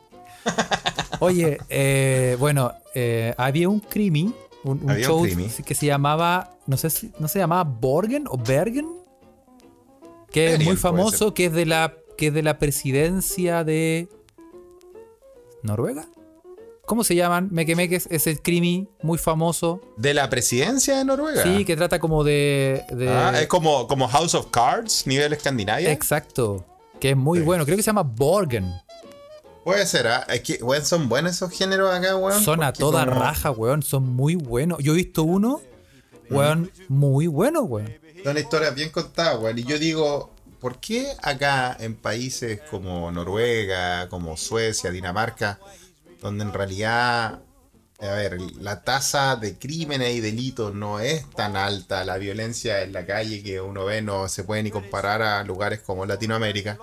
Oye, 1.19 1.57
eh, 1.69 2.35
bueno, 2.39 2.73
eh, 2.93 3.33
había 3.37 3.69
un 3.69 3.79
crimi, 3.79 4.33
un, 4.65 4.81
un 4.83 4.91
un 4.91 4.97
show 4.97 5.21
crimi. 5.23 5.47
que 5.65 5.73
se 5.73 5.85
llamaba, 5.85 6.57
no 6.67 6.75
sé 6.75 6.89
si, 6.89 7.13
no 7.19 7.29
se 7.29 7.39
llamaba 7.39 7.63
Borgen 7.63 8.25
o 8.27 8.37
Bergen, 8.37 8.87
que 10.31 10.55
es 10.55 10.63
muy 10.65 10.75
famoso, 10.75 11.33
que 11.33 11.45
es 11.45 11.53
de 11.53 11.65
la, 11.65 11.93
que 12.17 12.27
es 12.27 12.33
de 12.33 12.43
la 12.43 12.57
presidencia 12.59 13.63
de 13.63 14.09
Noruega. 15.63 16.05
¿Cómo 16.89 17.03
se 17.03 17.13
llaman? 17.13 17.49
Mequemeques, 17.51 18.07
ese 18.09 18.35
crimi 18.41 18.89
muy 19.03 19.19
famoso. 19.19 19.79
¿De 19.95 20.15
la 20.15 20.27
presidencia 20.27 20.97
de 20.97 21.05
Noruega? 21.05 21.43
Sí, 21.43 21.63
que 21.63 21.75
trata 21.75 21.99
como 21.99 22.23
de. 22.23 22.83
de- 22.89 23.07
Ah, 23.09 23.39
es 23.39 23.45
como, 23.45 23.87
como 23.87 24.07
House 24.07 24.33
of 24.33 24.47
Cards, 24.49 25.05
nivel 25.05 25.31
Escandinavia. 25.33 25.91
Exacto. 25.91 26.65
Que 26.99 27.11
es 27.11 27.15
muy 27.15 27.39
Sí. 27.39 27.45
bueno. 27.45 27.63
Creo 27.65 27.77
que 27.77 27.83
se 27.83 27.87
llama 27.91 28.01
Borgen. 28.01 28.73
Puede 29.63 29.85
ser, 29.85 30.07
¿ah? 30.07 30.25
Es 30.29 30.41
que, 30.41 30.63
weón, 30.63 30.83
son 30.83 31.07
buenos 31.07 31.33
esos 31.35 31.51
géneros 31.51 31.93
acá, 31.93 32.15
weón. 32.17 32.43
Son 32.43 32.63
a 32.63 32.73
toda 32.73 33.05
como- 33.05 33.21
raja, 33.21 33.51
weón. 33.51 33.83
Son 33.83 34.07
muy 34.07 34.33
buenos. 34.33 34.79
Yo 34.79 34.93
he 34.93 34.95
visto 34.95 35.21
uno, 35.21 35.61
weón, 36.31 36.71
muy 36.87 37.27
bueno, 37.27 37.61
weón. 37.61 37.93
Son 38.23 38.35
historias 38.35 38.73
bien 38.73 38.89
contadas, 38.89 39.37
weón. 39.39 39.59
Y 39.59 39.63
yo 39.63 39.77
digo, 39.77 40.33
¿por 40.59 40.79
qué 40.79 41.05
acá 41.21 41.77
en 41.79 41.93
países 41.95 42.61
como 42.71 43.11
Noruega, 43.11 44.09
como 44.09 44.35
Suecia, 44.37 44.89
Dinamarca, 44.89 45.59
donde 46.21 46.43
en 46.43 46.53
realidad, 46.53 47.41
a 47.99 48.11
ver, 48.13 48.39
la 48.59 48.83
tasa 48.83 49.35
de 49.35 49.57
crímenes 49.57 50.15
y 50.15 50.19
delitos 50.19 50.73
no 50.73 50.99
es 50.99 51.29
tan 51.31 51.55
alta, 51.55 52.05
la 52.05 52.17
violencia 52.17 52.81
en 52.81 52.93
la 52.93 53.05
calle 53.05 53.43
que 53.43 53.61
uno 53.61 53.85
ve 53.85 54.01
no 54.01 54.27
se 54.27 54.43
puede 54.43 54.63
ni 54.63 54.71
comparar 54.71 55.21
a 55.21 55.43
lugares 55.43 55.79
como 55.79 56.05
Latinoamérica? 56.05 56.77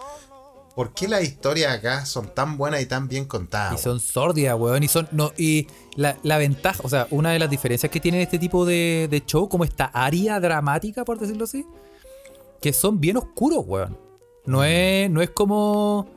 ¿Por 0.74 0.92
qué 0.92 1.08
las 1.08 1.22
historias 1.22 1.72
acá 1.72 2.04
son 2.04 2.34
tan 2.34 2.58
buenas 2.58 2.82
y 2.82 2.86
tan 2.86 3.08
bien 3.08 3.24
contadas? 3.24 3.80
Y 3.80 3.82
son 3.82 3.98
sórdidas, 3.98 4.58
weón. 4.58 4.82
Y 4.82 4.88
son. 4.88 5.08
No, 5.10 5.32
y 5.38 5.68
la, 5.94 6.18
la 6.22 6.36
ventaja, 6.36 6.82
o 6.84 6.88
sea, 6.90 7.06
una 7.10 7.30
de 7.30 7.38
las 7.38 7.48
diferencias 7.48 7.90
que 7.90 7.98
tienen 7.98 8.20
este 8.20 8.38
tipo 8.38 8.66
de, 8.66 9.08
de 9.10 9.24
show, 9.24 9.48
como 9.48 9.64
esta 9.64 9.86
área 9.86 10.38
dramática, 10.38 11.02
por 11.02 11.18
decirlo 11.18 11.44
así, 11.44 11.64
que 12.60 12.74
son 12.74 13.00
bien 13.00 13.16
oscuros, 13.16 13.64
weón. 13.66 13.98
No 14.44 14.64
es, 14.64 15.10
no 15.10 15.22
es 15.22 15.30
como 15.30 16.10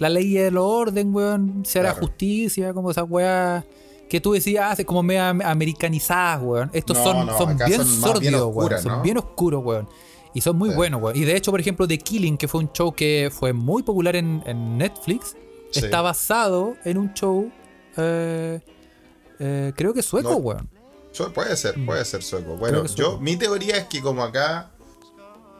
la 0.00 0.08
ley 0.08 0.32
del 0.32 0.56
orden, 0.58 1.14
weón. 1.14 1.62
Se 1.64 1.78
hará 1.78 1.92
Claro. 1.92 2.06
justicia, 2.08 2.74
como 2.74 2.90
esas 2.90 3.04
weas 3.08 3.64
que 4.08 4.20
tú 4.20 4.32
decías, 4.32 4.72
hace 4.72 4.84
como 4.84 5.04
medio 5.04 5.22
am- 5.22 5.40
americanizadas, 5.42 6.42
weón. 6.42 6.70
Estos 6.72 6.96
No, 6.98 7.04
son, 7.04 7.26
no, 7.26 7.38
son 7.38 7.56
bien 7.56 7.70
son 7.78 7.86
bien 7.86 8.00
sórdidos, 8.00 8.40
oscuras, 8.42 8.70
weón. 8.70 8.82
Son 8.82 8.92
¿no? 8.98 9.02
bien 9.02 9.18
oscuros, 9.18 9.64
weón. 9.64 9.88
Y 10.34 10.40
son 10.40 10.56
muy 10.58 10.70
Sí. 10.70 10.76
buenos, 10.76 11.00
weón. 11.02 11.16
Y 11.16 11.24
de 11.24 11.36
hecho, 11.36 11.50
por 11.52 11.60
ejemplo, 11.60 11.86
The 11.86 11.98
Killing, 11.98 12.36
que 12.36 12.48
fue 12.48 12.60
un 12.60 12.72
show 12.72 12.92
que 12.92 13.30
fue 13.32 13.52
muy 13.52 13.82
popular 13.84 14.16
en, 14.16 14.42
en 14.46 14.76
Netflix, 14.78 15.36
Sí. 15.70 15.80
está 15.84 16.00
basado 16.02 16.74
en 16.84 16.98
un 16.98 17.12
show, 17.14 17.50
eh, 17.96 18.60
eh, 19.38 19.72
creo 19.76 19.92
que 19.94 20.02
sueco, 20.02 20.34
weón. 20.36 20.68
Puede 21.34 21.56
ser, 21.56 21.76
Mm. 21.78 21.86
puede 21.86 22.04
ser 22.04 22.22
sueco. 22.22 22.56
Bueno, 22.56 22.84
yo, 22.86 23.18
mi 23.20 23.36
teoría 23.36 23.76
es 23.76 23.84
que 23.86 24.00
como 24.00 24.22
acá, 24.22 24.70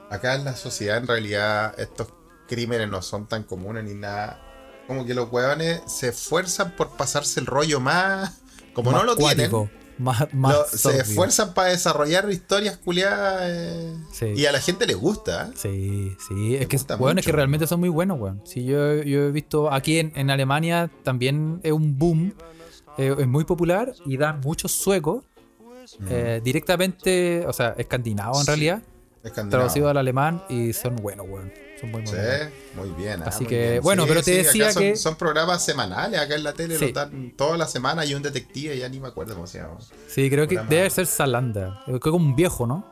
acá 0.08 0.34
en 0.36 0.44
la 0.44 0.54
sociedad 0.56 0.96
en 0.98 1.06
realidad 1.06 1.74
estos 1.78 2.08
crímenes 2.50 2.90
no 2.90 3.00
son 3.00 3.26
tan 3.28 3.44
comunes 3.44 3.84
ni 3.84 3.94
nada. 3.94 4.40
Como 4.86 5.06
que 5.06 5.14
los 5.14 5.30
hueones 5.30 5.80
se 5.86 6.08
esfuerzan 6.08 6.74
por 6.76 6.96
pasarse 6.96 7.38
el 7.40 7.46
rollo 7.46 7.78
más, 7.80 8.40
como 8.74 8.90
Más 8.90 9.00
no 9.00 9.06
lo 9.06 9.16
cuático, 9.16 9.68
tienen, 9.70 9.80
Más, 9.98 10.34
más 10.34 10.52
lo- 10.54 10.64
se 10.78 10.98
esfuerzan 11.00 11.54
para 11.54 11.68
desarrollar 11.68 12.28
historias 12.30 12.76
culiadas 12.78 13.42
eh, 13.44 13.94
Sí. 14.12 14.26
y 14.34 14.46
a 14.46 14.52
la 14.52 14.60
gente 14.60 14.86
le 14.86 14.94
gusta. 14.94 15.48
¿eh? 15.48 15.52
Sí, 15.56 16.16
sí, 16.28 16.56
es 16.56 16.66
que, 16.66 16.76
gusta 16.76 16.96
weón, 16.96 17.18
es 17.18 17.24
que 17.24 17.30
mucho. 17.30 17.36
realmente 17.36 17.66
son 17.68 17.78
muy 17.80 17.88
buenos, 17.88 18.18
weón. 18.18 18.42
Sí, 18.44 18.64
yo, 18.64 18.94
yo 19.02 19.24
he 19.28 19.30
visto 19.30 19.72
aquí 19.72 19.98
en, 20.00 20.12
en 20.16 20.30
Alemania 20.30 20.90
también 21.04 21.60
es 21.62 21.72
un 21.72 21.96
boom, 21.98 22.34
eh, 22.98 23.14
es 23.18 23.26
muy 23.28 23.44
popular 23.44 23.92
y 24.06 24.16
dan 24.16 24.40
muchos 24.40 24.72
suecos 24.72 25.22
eh, 26.08 26.40
directamente, 26.42 27.44
o 27.46 27.52
sea, 27.52 27.74
escandinavos 27.78 28.38
en 28.38 28.42
Mm. 28.42 28.44
Sí, 28.44 28.48
realidad, 28.50 28.76
Escandinavo. 28.76 28.99
Traducido 29.50 29.88
al 29.88 29.96
alemán 29.96 30.42
y 30.48 30.72
son 30.72 30.96
buenos, 30.96 31.26
weón. 31.28 31.52
Son 31.80 31.90
muy, 31.90 32.02
muy 32.02 32.10
Sí, 32.10 32.16
buenos. 32.16 32.48
muy 32.74 32.90
bien. 32.90 33.22
ah, 33.22 33.28
Así 33.28 33.44
muy 33.44 33.48
que, 33.48 33.70
bien. 33.70 33.82
bueno, 33.82 34.04
pero 34.06 34.22
te 34.22 34.32
acá 34.40 34.48
decía 34.48 34.72
son, 34.72 34.82
que- 34.82 34.96
Son 34.96 35.16
programas 35.16 35.64
semanales 35.64 36.20
acá 36.20 36.34
en 36.34 36.42
la 36.44 36.52
tele, 36.52 36.76
Sí. 36.78 36.86
lo 36.88 36.92
dan 36.92 37.32
toda 37.36 37.56
la 37.56 37.66
semana 37.66 38.04
y 38.04 38.14
un 38.14 38.22
detective, 38.22 38.76
ya 38.76 38.88
ni 38.88 39.00
me 39.00 39.08
acuerdo 39.08 39.34
cómo 39.34 39.46
se 39.46 39.58
llama. 39.58 39.78
Sí, 40.08 40.28
creo 40.28 40.46
que 40.46 40.56
Programa- 40.56 40.70
debe 40.70 40.90
ser 40.90 41.06
Salanda. 41.06 41.80
Creo 41.86 41.98
que 42.00 42.10
como 42.10 42.24
un 42.26 42.36
viejo, 42.36 42.66
¿no? 42.66 42.84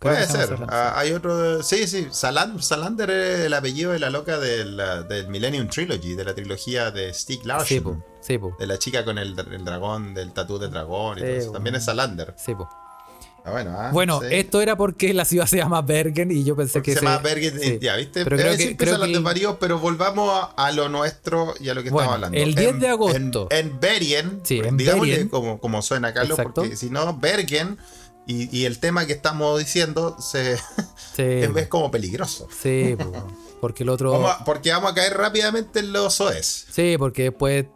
Puede 0.00 0.26
ser. 0.26 0.56
Ah, 0.70 0.94
hay 0.96 1.12
otro. 1.12 1.62
Sí, 1.62 1.86
sí. 1.86 2.06
Salan- 2.10 2.62
Salander 2.62 3.10
es 3.10 3.40
el 3.40 3.52
apellido 3.52 3.92
de 3.92 3.98
la 3.98 4.08
loca 4.08 4.38
del, 4.38 4.78
del 5.10 5.28
Millennium 5.28 5.68
Trilogy, 5.68 6.14
de 6.14 6.24
la 6.24 6.34
trilogía 6.34 6.90
de 6.90 7.12
Stieg 7.12 7.42
Sí, 7.42 7.46
Larsson. 7.46 7.82
po, 7.82 8.04
sí, 8.22 8.38
po, 8.38 8.56
de 8.58 8.66
la 8.66 8.78
chica 8.78 9.04
con 9.04 9.18
el, 9.18 9.38
el 9.38 9.62
dragón, 9.62 10.14
del 10.14 10.32
tatú 10.32 10.58
de 10.58 10.68
dragón 10.68 11.18
y 11.18 11.20
Sí, 11.20 11.26
todo 11.26 11.36
eso. 11.36 11.52
También 11.52 11.74
es 11.76 11.84
Salander. 11.84 12.32
sí, 12.38 12.54
po. 12.54 12.66
Ah, 13.44 13.50
bueno, 13.52 13.74
ah, 13.78 13.90
Bueno, 13.92 14.20
sí. 14.20 14.26
esto 14.32 14.60
era 14.60 14.76
porque 14.76 15.14
la 15.14 15.24
ciudad 15.24 15.46
se 15.46 15.56
llama 15.56 15.80
Bergen 15.82 16.30
y 16.30 16.44
yo 16.44 16.54
pensé 16.56 16.74
Porque 16.80 16.92
que 16.94 16.98
se 17.00 17.04
llama 17.04 17.18
Bergen, 17.18 17.58
sí. 17.60 17.78
ya, 17.80 17.96
¿viste? 17.96 18.24
Pero 18.24 18.36
creo 18.36 18.56
que- 18.56 18.76
creo 18.76 19.00
que 19.00 19.06
de 19.06 19.12
el- 19.14 19.22
varios, 19.22 19.56
pero 19.58 19.78
volvamos 19.78 20.30
a, 20.32 20.66
a 20.66 20.72
lo 20.72 20.88
nuestro 20.88 21.54
y 21.58 21.68
a 21.70 21.74
lo 21.74 21.82
que 21.82 21.90
Bueno, 21.90 22.10
estamos 22.10 22.14
hablando. 22.26 22.38
el 22.38 22.54
10 22.54 22.70
En- 22.70 22.80
de 22.80 22.88
agosto. 22.88 23.48
En, 23.50 23.58
en 23.68 23.80
Bergen, 23.80 24.40
Sí, 24.44 24.60
en 24.62 24.76
digámosle 24.76 25.10
Bergen. 25.12 25.28
Como, 25.28 25.58
como 25.58 25.80
suena, 25.82 26.12
Carlos, 26.12 26.38
Exacto. 26.38 26.60
porque 26.62 26.76
si 26.76 26.90
no, 26.90 27.16
Bergen 27.18 27.78
y, 28.26 28.54
y 28.56 28.66
el 28.66 28.78
tema 28.78 29.06
que 29.06 29.14
estamos 29.14 29.58
diciendo 29.58 30.16
se, 30.20 30.52
es, 31.16 31.56
es 31.56 31.68
como 31.68 31.90
peligroso. 31.90 32.46
sí, 32.62 32.94
po, 32.98 33.26
porque 33.60 33.82
el 33.84 33.88
otro... 33.88 34.12
Vamos 34.12 34.32
a- 34.38 34.44
porque 34.44 34.70
vamos 34.70 34.92
a 34.92 34.94
caer 34.94 35.16
rápidamente 35.16 35.80
en 35.80 35.92
los 35.92 36.14
SOES. 36.14 36.66
Sí, 36.70 36.96
porque 36.98 37.24
después 37.24 37.66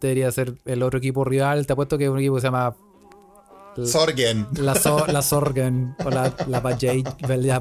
debería 0.00 0.32
ser 0.32 0.54
el 0.64 0.82
otro 0.82 0.98
equipo 0.98 1.22
rival. 1.24 1.66
Te 1.66 1.74
apuesto 1.74 1.98
que 1.98 2.04
es 2.04 2.10
un 2.10 2.18
equipo 2.18 2.34
que 2.36 2.40
se 2.40 2.46
llama 2.46 2.74
Sorgen. 3.84 4.46
La, 4.54 4.74
so- 4.74 5.06
la 5.06 5.22
Sorgen 5.22 5.94
o 6.04 6.10
la, 6.10 6.34
la, 6.46 6.62
Bajay- 6.62 7.04
la. 7.46 7.60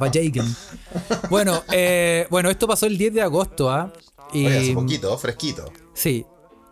Bueno, 1.29 1.63
eh, 1.71 2.27
bueno, 2.29 2.49
esto 2.49 2.67
pasó 2.67 2.85
el 2.85 2.97
10 2.97 3.13
de 3.13 3.21
agosto, 3.21 3.71
¿ah? 3.71 3.91
Y 4.33 4.45
Oye, 4.45 4.57
hace 4.59 4.73
poquito, 4.73 5.17
fresquito. 5.17 5.65
sí, 5.93 6.25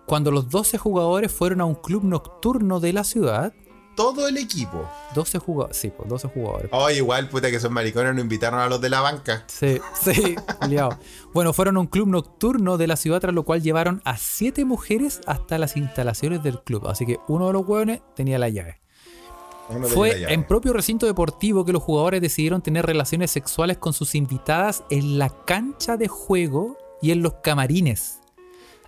cuando 0.05 0.31
los 0.31 0.49
12 0.49 0.77
jugadores 0.77 1.31
fueron 1.31 1.61
a 1.61 1.65
un 1.65 1.75
club 1.75 2.03
nocturno 2.03 2.79
de 2.79 2.93
la 2.93 3.03
ciudad, 3.03 3.53
Todo 3.95 4.29
el 4.29 4.37
equipo. 4.37 4.89
12 5.13 5.39
jugadores, 5.39 5.75
sí, 5.77 5.91
pues 5.95 6.07
12 6.07 6.29
jugadores. 6.29 6.69
Oye, 6.71 6.95
igual, 6.97 7.27
puta, 7.27 7.51
que 7.51 7.59
son 7.59 7.73
maricones, 7.73 8.15
no 8.15 8.21
invitaron 8.21 8.61
a 8.61 8.67
los 8.69 8.79
de 8.79 8.89
la 8.89 9.01
banca. 9.01 9.43
Sí, 9.47 9.77
sí, 10.01 10.35
liado. 10.69 10.97
Bueno, 11.33 11.51
fueron 11.51 11.75
a 11.75 11.81
un 11.81 11.87
club 11.87 12.07
nocturno 12.07 12.77
de 12.77 12.87
la 12.87 12.95
ciudad, 12.95 13.19
tras 13.19 13.33
lo 13.35 13.43
cual 13.43 13.61
llevaron 13.61 14.01
a 14.05 14.15
siete 14.17 14.63
mujeres 14.63 15.19
hasta 15.27 15.57
las 15.57 15.75
instalaciones 15.75 16.41
del 16.43 16.61
club. 16.61 16.87
Así 16.87 17.05
que 17.05 17.17
uno 17.27 17.47
de 17.47 17.53
los 17.53 17.67
hueones 17.67 18.01
tenía 18.15 18.39
la 18.39 18.47
llave. 18.47 18.79
Fue 19.93 20.31
en 20.33 20.43
propio 20.45 20.73
recinto 20.73 21.05
deportivo 21.05 21.63
que 21.63 21.71
los 21.73 21.83
jugadores 21.83 22.21
decidieron 22.21 22.61
tener 22.61 22.85
relaciones 22.85 23.31
sexuales 23.31 23.77
con 23.77 23.93
sus 23.93 24.15
invitadas 24.15 24.83
en 24.89 25.19
la 25.19 25.29
cancha 25.29 25.95
de 25.97 26.07
juego 26.07 26.77
y 27.01 27.11
en 27.11 27.21
los 27.21 27.35
camarines. 27.43 28.19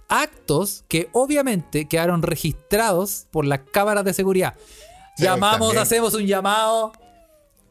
Actos 0.08 0.84
que 0.88 1.10
obviamente 1.14 1.88
quedaron 1.88 2.22
registrados 2.22 3.28
por 3.32 3.46
las 3.46 3.62
cámaras 3.72 4.04
de 4.04 4.14
seguridad. 4.14 4.56
Sí, 5.16 5.24
Llamamos, 5.24 5.78
hacemos 5.78 6.14
un 6.16 6.26
llamado 6.26 6.92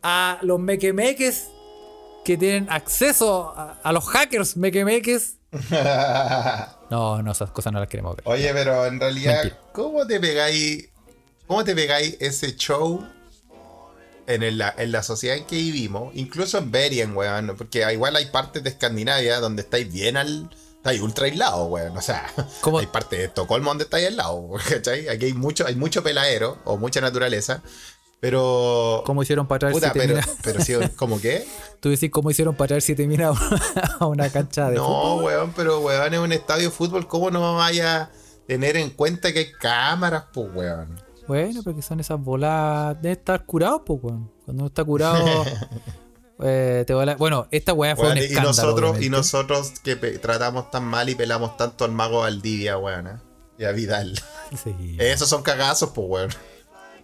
a 0.02 0.38
los 0.42 0.58
mequemeques 0.60 1.50
que 2.24 2.36
tienen 2.36 2.68
acceso 2.70 3.52
a, 3.56 3.78
a 3.82 3.92
los 3.92 4.06
hackers 4.08 4.56
mequemeques. 4.56 5.36
No, 6.90 7.22
no, 7.22 7.30
esas 7.30 7.52
cosas 7.52 7.72
no 7.72 7.78
las 7.78 7.88
queremos 7.88 8.16
ver. 8.16 8.24
Oye, 8.26 8.52
pero 8.52 8.84
en 8.84 8.98
realidad, 8.98 9.44
Mentira. 9.44 9.60
¿cómo 9.72 10.04
te 10.06 10.18
pegáis? 10.18 10.88
¿Cómo 11.50 11.64
te 11.64 11.74
pegáis 11.74 12.16
ese 12.20 12.54
show 12.54 13.04
en, 14.28 14.56
la 14.56 15.02
sociedad 15.02 15.36
en 15.36 15.44
que 15.46 15.56
vivimos? 15.56 16.14
Incluso 16.14 16.58
en 16.58 16.70
Bergen, 16.70 17.16
weón. 17.16 17.56
Porque 17.58 17.84
igual 17.92 18.14
hay 18.14 18.26
partes 18.26 18.62
de 18.62 18.70
Escandinavia 18.70 19.40
donde 19.40 19.62
estáis 19.62 19.92
bien 19.92 20.16
al. 20.16 20.48
Estáis 20.76 21.00
ultra 21.00 21.24
aislados, 21.24 21.68
weón. 21.68 21.96
O 21.96 22.00
sea, 22.00 22.32
¿Cómo? 22.60 22.78
hay 22.78 22.86
parte 22.86 23.16
de 23.16 23.24
Estocolmo 23.24 23.68
donde 23.70 23.82
estáis 23.82 24.06
al 24.06 24.16
lado, 24.18 24.48
¿cachai? 24.68 25.08
Aquí 25.08 25.24
hay 25.24 25.32
mucho, 25.34 25.66
hay 25.66 25.74
mucho 25.74 26.04
peladero 26.04 26.58
o 26.64 26.76
mucha 26.76 27.00
naturaleza. 27.00 27.64
Pero. 28.20 29.02
¿Cómo 29.04 29.24
hicieron 29.24 29.48
para 29.48 29.58
traer 29.58 29.72
Puta, 29.74 29.90
siete 29.92 30.06
pero, 30.06 30.20
pero 30.44 30.60
sí, 30.64 30.74
¿cómo 30.96 31.20
qué? 31.20 31.44
Tú 31.80 31.88
decís 31.90 32.12
cómo 32.12 32.30
hicieron 32.30 32.54
para 32.54 32.68
traer 32.68 32.82
siete 32.82 33.08
minas 33.08 33.36
a 33.98 34.06
una 34.06 34.30
cancha 34.30 34.70
de 34.70 34.76
No, 34.76 34.84
fútbol. 34.84 35.24
weón, 35.24 35.52
pero 35.56 35.80
weón, 35.80 36.14
es 36.14 36.20
un 36.20 36.30
estadio 36.30 36.70
de 36.70 36.70
fútbol, 36.70 37.08
¿cómo 37.08 37.28
no 37.32 37.56
vaya 37.56 38.02
a 38.02 38.10
tener 38.46 38.76
en 38.76 38.90
cuenta 38.90 39.32
que 39.32 39.40
hay 39.40 39.50
cámaras, 39.50 40.26
pues, 40.32 40.48
weón? 40.54 41.09
Bueno, 41.30 41.60
pero 41.62 41.76
que 41.76 41.82
son 41.82 42.00
esas 42.00 42.20
bolas. 42.20 43.00
Debe 43.00 43.12
estar 43.12 43.44
curado, 43.46 43.84
pues, 43.84 44.00
weón. 44.02 44.30
Cuando 44.44 44.62
uno 44.64 44.66
está 44.66 44.82
curado. 44.84 45.44
eh, 46.42 46.82
te 46.86 46.92
vola- 46.94 47.14
Bueno, 47.16 47.46
esta 47.52 47.72
weá 47.72 47.94
fue 47.94 48.06
Weón, 48.06 48.18
un 48.18 48.22
y 48.24 48.26
escándalo. 48.26 48.48
nosotros, 48.52 49.02
y 49.02 49.10
nosotros 49.10 49.72
que 49.84 49.94
tratamos 49.96 50.70
tan 50.72 50.84
mal 50.84 51.08
y 51.08 51.14
pelamos 51.14 51.56
tanto 51.56 51.84
al 51.84 51.92
mago 51.92 52.20
Valdivia, 52.20 52.78
weón, 52.78 53.06
¿eh? 53.06 53.16
y 53.58 53.64
a 53.64 53.72
Vidal. 53.72 54.18
Sí. 54.62 54.96
Esos 54.98 55.28
son 55.28 55.42
cagazos, 55.42 55.90
pues, 55.90 56.06
weón. 56.08 56.30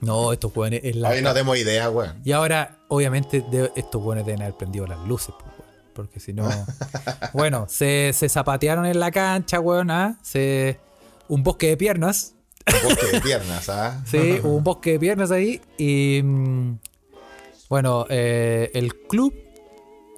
No, 0.01 0.33
estos 0.33 0.55
weones 0.57 0.81
es 0.83 0.97
la. 0.97 1.21
No 1.21 1.33
demos 1.33 1.57
idea, 1.57 1.89
weón. 1.89 2.21
Y 2.25 2.33
ahora, 2.33 2.79
obviamente, 2.89 3.45
de- 3.51 3.71
estos 3.77 4.03
weones 4.03 4.27
deben 4.27 4.43
haber 4.43 4.55
prendido 4.57 4.87
las 4.89 4.99
luces, 5.07 5.35
pues, 5.39 5.53
weón. 5.57 5.73
Porque 5.95 6.19
si 6.19 6.33
no. 6.33 6.49
bueno, 7.33 7.67
se, 7.69 8.11
se 8.13 8.29
zapatearon 8.29 8.87
en 8.87 8.99
la 8.99 9.11
cancha, 9.13 9.61
weón. 9.61 9.91
¿ah? 9.91 10.19
Se. 10.23 10.81
Un 11.29 11.43
bosque 11.43 11.69
de 11.69 11.77
piernas. 11.77 12.33
Un 12.67 12.89
bosque 12.89 13.07
de 13.13 13.21
piernas, 13.21 13.69
¿ah? 13.69 14.03
Sí, 14.11 14.39
hubo 14.43 14.57
un 14.57 14.65
bosque 14.65 14.93
de 14.93 14.99
piernas 14.99 15.31
ahí. 15.31 15.61
Y. 15.79 16.21
mm, 16.23 16.79
Bueno, 17.69 18.07
eh, 18.09 18.71
el 18.75 18.95
club. 19.07 19.33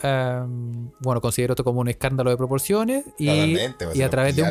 em, 0.03 0.91
bueno, 1.01 1.21
consideró 1.21 1.53
esto 1.55 1.65
como 1.65 1.81
un 1.81 1.89
escándalo 1.89 2.31
de 2.31 2.37
proporciones. 2.37 3.05
Y, 3.19 3.57
pues, 3.79 3.97
y 3.97 4.03
a 4.03 4.11
través 4.11 4.37
de 4.37 4.43
un. 4.43 4.49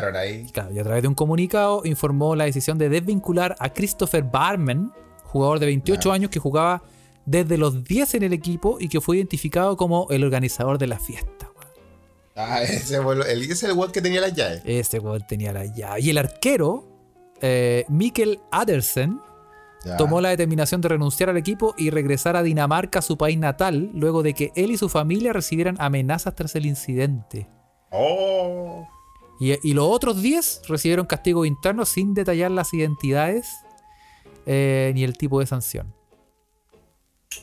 Claro, 0.52 0.72
y 0.72 0.78
a 0.78 0.84
través 0.84 1.02
de 1.02 1.08
un 1.08 1.14
comunicado 1.14 1.82
informó 1.84 2.34
la 2.36 2.44
decisión 2.44 2.78
de 2.78 2.88
desvincular 2.88 3.56
a 3.58 3.72
Christopher 3.72 4.22
Barman, 4.24 4.92
jugador 5.24 5.58
de 5.58 5.66
28 5.66 6.08
Ya. 6.10 6.14
años 6.14 6.30
que 6.30 6.38
jugaba 6.38 6.82
desde 7.26 7.58
los 7.58 7.84
10 7.84 8.14
en 8.14 8.22
el 8.22 8.32
equipo 8.32 8.78
y 8.80 8.88
que 8.88 9.00
fue 9.00 9.16
identificado 9.18 9.76
como 9.76 10.06
el 10.10 10.24
organizador 10.24 10.78
de 10.78 10.86
la 10.86 10.98
fiesta. 10.98 11.50
Ah, 12.36 12.62
ese 12.62 12.96
el, 12.96 13.42
ese 13.42 13.52
es 13.52 13.62
el 13.64 13.72
weón 13.72 13.90
que 13.92 14.00
tenía 14.00 14.20
las 14.20 14.32
llaves. 14.34 14.62
Ese 14.64 14.98
weón 14.98 15.26
tenía 15.26 15.52
la 15.52 15.64
llave. 15.66 16.00
Y 16.00 16.10
el 16.10 16.18
arquero, 16.18 16.86
eh, 17.40 17.84
Mikkel 17.88 18.40
Adersen, 18.50 19.20
Ya. 19.84 19.96
tomó 19.96 20.20
la 20.20 20.30
determinación 20.30 20.80
de 20.80 20.88
renunciar 20.88 21.30
al 21.30 21.36
equipo 21.36 21.74
y 21.78 21.90
regresar 21.90 22.36
a 22.36 22.42
Dinamarca, 22.42 23.00
su 23.00 23.16
país 23.16 23.38
natal, 23.38 23.90
luego 23.94 24.22
de 24.24 24.34
que 24.34 24.50
él 24.56 24.72
y 24.72 24.76
su 24.76 24.88
familia 24.88 25.32
recibieran 25.32 25.76
amenazas 25.78 26.34
tras 26.34 26.54
el 26.56 26.66
incidente. 26.66 27.48
Oh. 27.90 28.86
Y, 29.40 29.52
y 29.68 29.74
los 29.74 29.86
otros 29.86 30.20
10 30.20 30.62
recibieron 30.68 31.06
castigo 31.06 31.44
interno 31.44 31.84
sin 31.84 32.12
detallar 32.12 32.50
las 32.50 32.74
identidades 32.74 33.46
eh, 34.46 34.90
ni 34.96 35.04
el 35.04 35.16
tipo 35.16 35.38
de 35.38 35.46
sanción. 35.46 35.94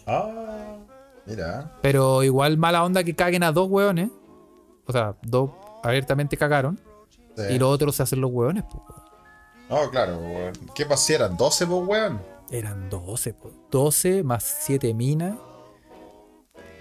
Ah. 0.05 0.77
Mira. 1.25 1.71
Pero 1.81 2.21
igual 2.23 2.57
mala 2.57 2.83
onda 2.83 3.03
que 3.03 3.15
caguen 3.15 3.43
a 3.43 3.51
dos 3.51 3.69
hueones. 3.69 4.09
O 4.85 4.91
sea, 4.91 5.15
dos 5.23 5.51
abiertamente 5.83 6.37
cagaron. 6.37 6.79
Sí. 7.35 7.43
Y 7.55 7.59
los 7.59 7.69
otros 7.73 7.95
se 7.95 8.03
hacen 8.03 8.21
los 8.21 8.31
hueones. 8.31 8.63
pues. 8.69 8.83
No, 9.69 9.89
claro, 9.89 10.17
weón. 10.19 10.53
¿Qué 10.75 10.85
pasó? 10.85 11.13
¿Eran 11.13 11.35
12, 11.37 11.65
pues, 11.67 11.81
weón? 11.87 12.21
Eran 12.51 12.89
12, 12.89 13.33
pues. 13.33 13.53
12 13.71 14.23
más 14.23 14.43
7 14.63 14.93
minas. 14.93 15.35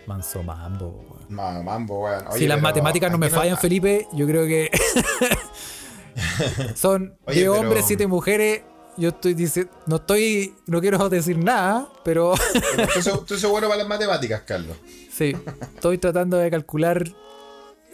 Manso 0.06 0.42
mambo, 0.42 0.88
weón. 1.08 1.24
Ma- 1.30 1.62
Mambo, 1.62 2.04
weón. 2.04 2.26
Oye, 2.28 2.38
si 2.40 2.46
las 2.46 2.60
matemáticas 2.60 3.10
no 3.10 3.18
me 3.18 3.30
fallan, 3.30 3.56
Felipe, 3.56 4.06
yo 4.12 4.26
creo 4.26 4.46
que 4.46 4.70
son 6.74 7.16
Oye, 7.26 7.40
10 7.40 7.50
pero- 7.50 7.60
hombres, 7.60 7.84
7 7.86 8.06
mujeres. 8.06 8.62
Yo 8.96 9.08
estoy 9.08 9.34
diciendo, 9.34 9.72
no 9.86 9.96
estoy, 9.96 10.54
no 10.66 10.80
quiero 10.80 11.08
decir 11.08 11.36
nada, 11.36 11.88
pero 12.04 12.34
Pero 12.76 12.86
Tú 13.02 13.24
tú 13.24 13.36
sos 13.38 13.50
bueno 13.50 13.66
para 13.66 13.78
las 13.78 13.88
matemáticas, 13.88 14.42
Carlos. 14.42 14.76
sí, 15.10 15.34
estoy 15.74 15.98
tratando 15.98 16.36
de 16.36 16.48
calcular 16.48 17.02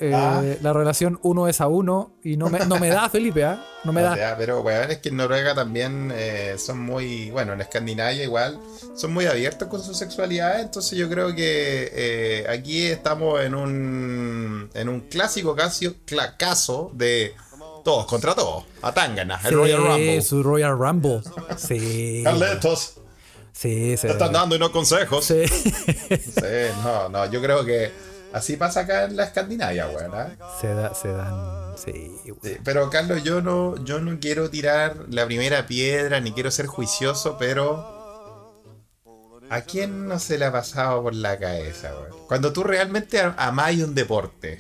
eh, 0.01 0.13
Ah. 0.15 0.43
la 0.63 0.73
relación 0.73 1.19
1 1.23 1.47
es 1.49 1.61
a 1.61 1.69
1 1.69 2.13
y 2.25 2.37
no 2.37 2.49
me, 2.51 2.59
no 2.67 2.79
me 2.79 2.89
da, 2.89 3.09
Felipe, 3.11 3.45
¿ah? 3.45 3.65
No 3.85 3.93
me 3.93 4.01
O 4.01 4.05
da. 4.05 4.15
sea, 4.17 4.37
pero 4.37 4.61
weón, 4.63 4.91
es 4.91 4.99
que 4.99 5.11
en 5.11 5.17
Noruega 5.17 5.55
también 5.55 6.13
eh, 6.15 6.57
son 6.59 6.81
muy, 6.81 7.31
bueno, 7.31 7.53
en 7.53 7.61
Escandinavia 7.61 8.23
igual, 8.25 8.59
son 8.97 9.13
muy 9.13 9.27
abiertos 9.27 9.69
con 9.69 9.83
su 9.83 9.95
sexualidad, 9.95 10.61
entonces 10.61 10.99
yo 10.99 11.09
creo 11.09 11.35
que 11.35 11.91
eh, 11.95 12.47
aquí 12.49 12.87
estamos 12.87 13.41
en 13.43 13.55
un, 13.55 14.71
en 14.75 14.89
un 14.89 15.01
clásico 15.03 15.55
caso, 15.55 15.95
caso 16.39 16.91
de 16.95 17.35
todos 17.85 18.07
contra 18.07 18.35
todos, 18.35 18.65
a 18.83 18.93
Tangana, 18.93 19.41
el 19.45 19.49
Sí, 19.51 19.55
Royal 19.55 19.79
Rumble. 19.87 20.23
su 20.23 20.43
Royal 20.43 20.79
Rumble. 20.79 21.21
Sí. 21.57 22.23
Carletos, 22.25 22.95
Sí, 23.53 23.95
te 24.01 24.09
están 24.13 24.33
dando 24.33 24.57
unos 24.57 24.71
consejos. 24.71 25.23
Sí. 25.25 25.47
Sí, 25.47 26.43
no, 26.83 27.09
no, 27.11 27.31
yo 27.31 27.43
creo 27.43 27.63
que 27.65 27.91
así 28.33 28.57
pasa 28.57 28.81
acá 28.81 29.05
en 29.05 29.17
la 29.17 29.25
Escandinavia, 29.25 29.89
weón. 29.89 30.13
¿ah? 30.15 30.31
Se, 30.61 30.69
da, 30.75 30.95
se 30.95 31.09
dan. 31.09 31.77
Sí. 31.77 32.11
Sí, 32.43 32.57
pero 32.63 32.91
Carlos, 32.91 33.23
yo 33.25 33.41
no, 33.41 33.83
yo 33.85 34.01
no 34.01 34.19
quiero 34.21 34.51
tirar 34.51 34.97
la 35.09 35.27
primera 35.27 35.67
piedra 35.67 36.21
ni 36.21 36.33
quiero 36.33 36.51
ser 36.51 36.67
juicioso, 36.67 37.37
pero 37.39 38.55
¿a 39.49 39.61
quién 39.63 40.07
no 40.07 40.19
se 40.19 40.39
le 40.39 40.45
ha 40.45 40.53
pasado 40.53 41.03
por 41.03 41.15
la 41.15 41.39
cabeza, 41.39 41.93
weón? 41.99 42.27
Cuando 42.27 42.53
tú 42.53 42.63
realmente 42.63 43.21
amáis 43.37 43.83
un 43.83 43.95
deporte 43.95 44.59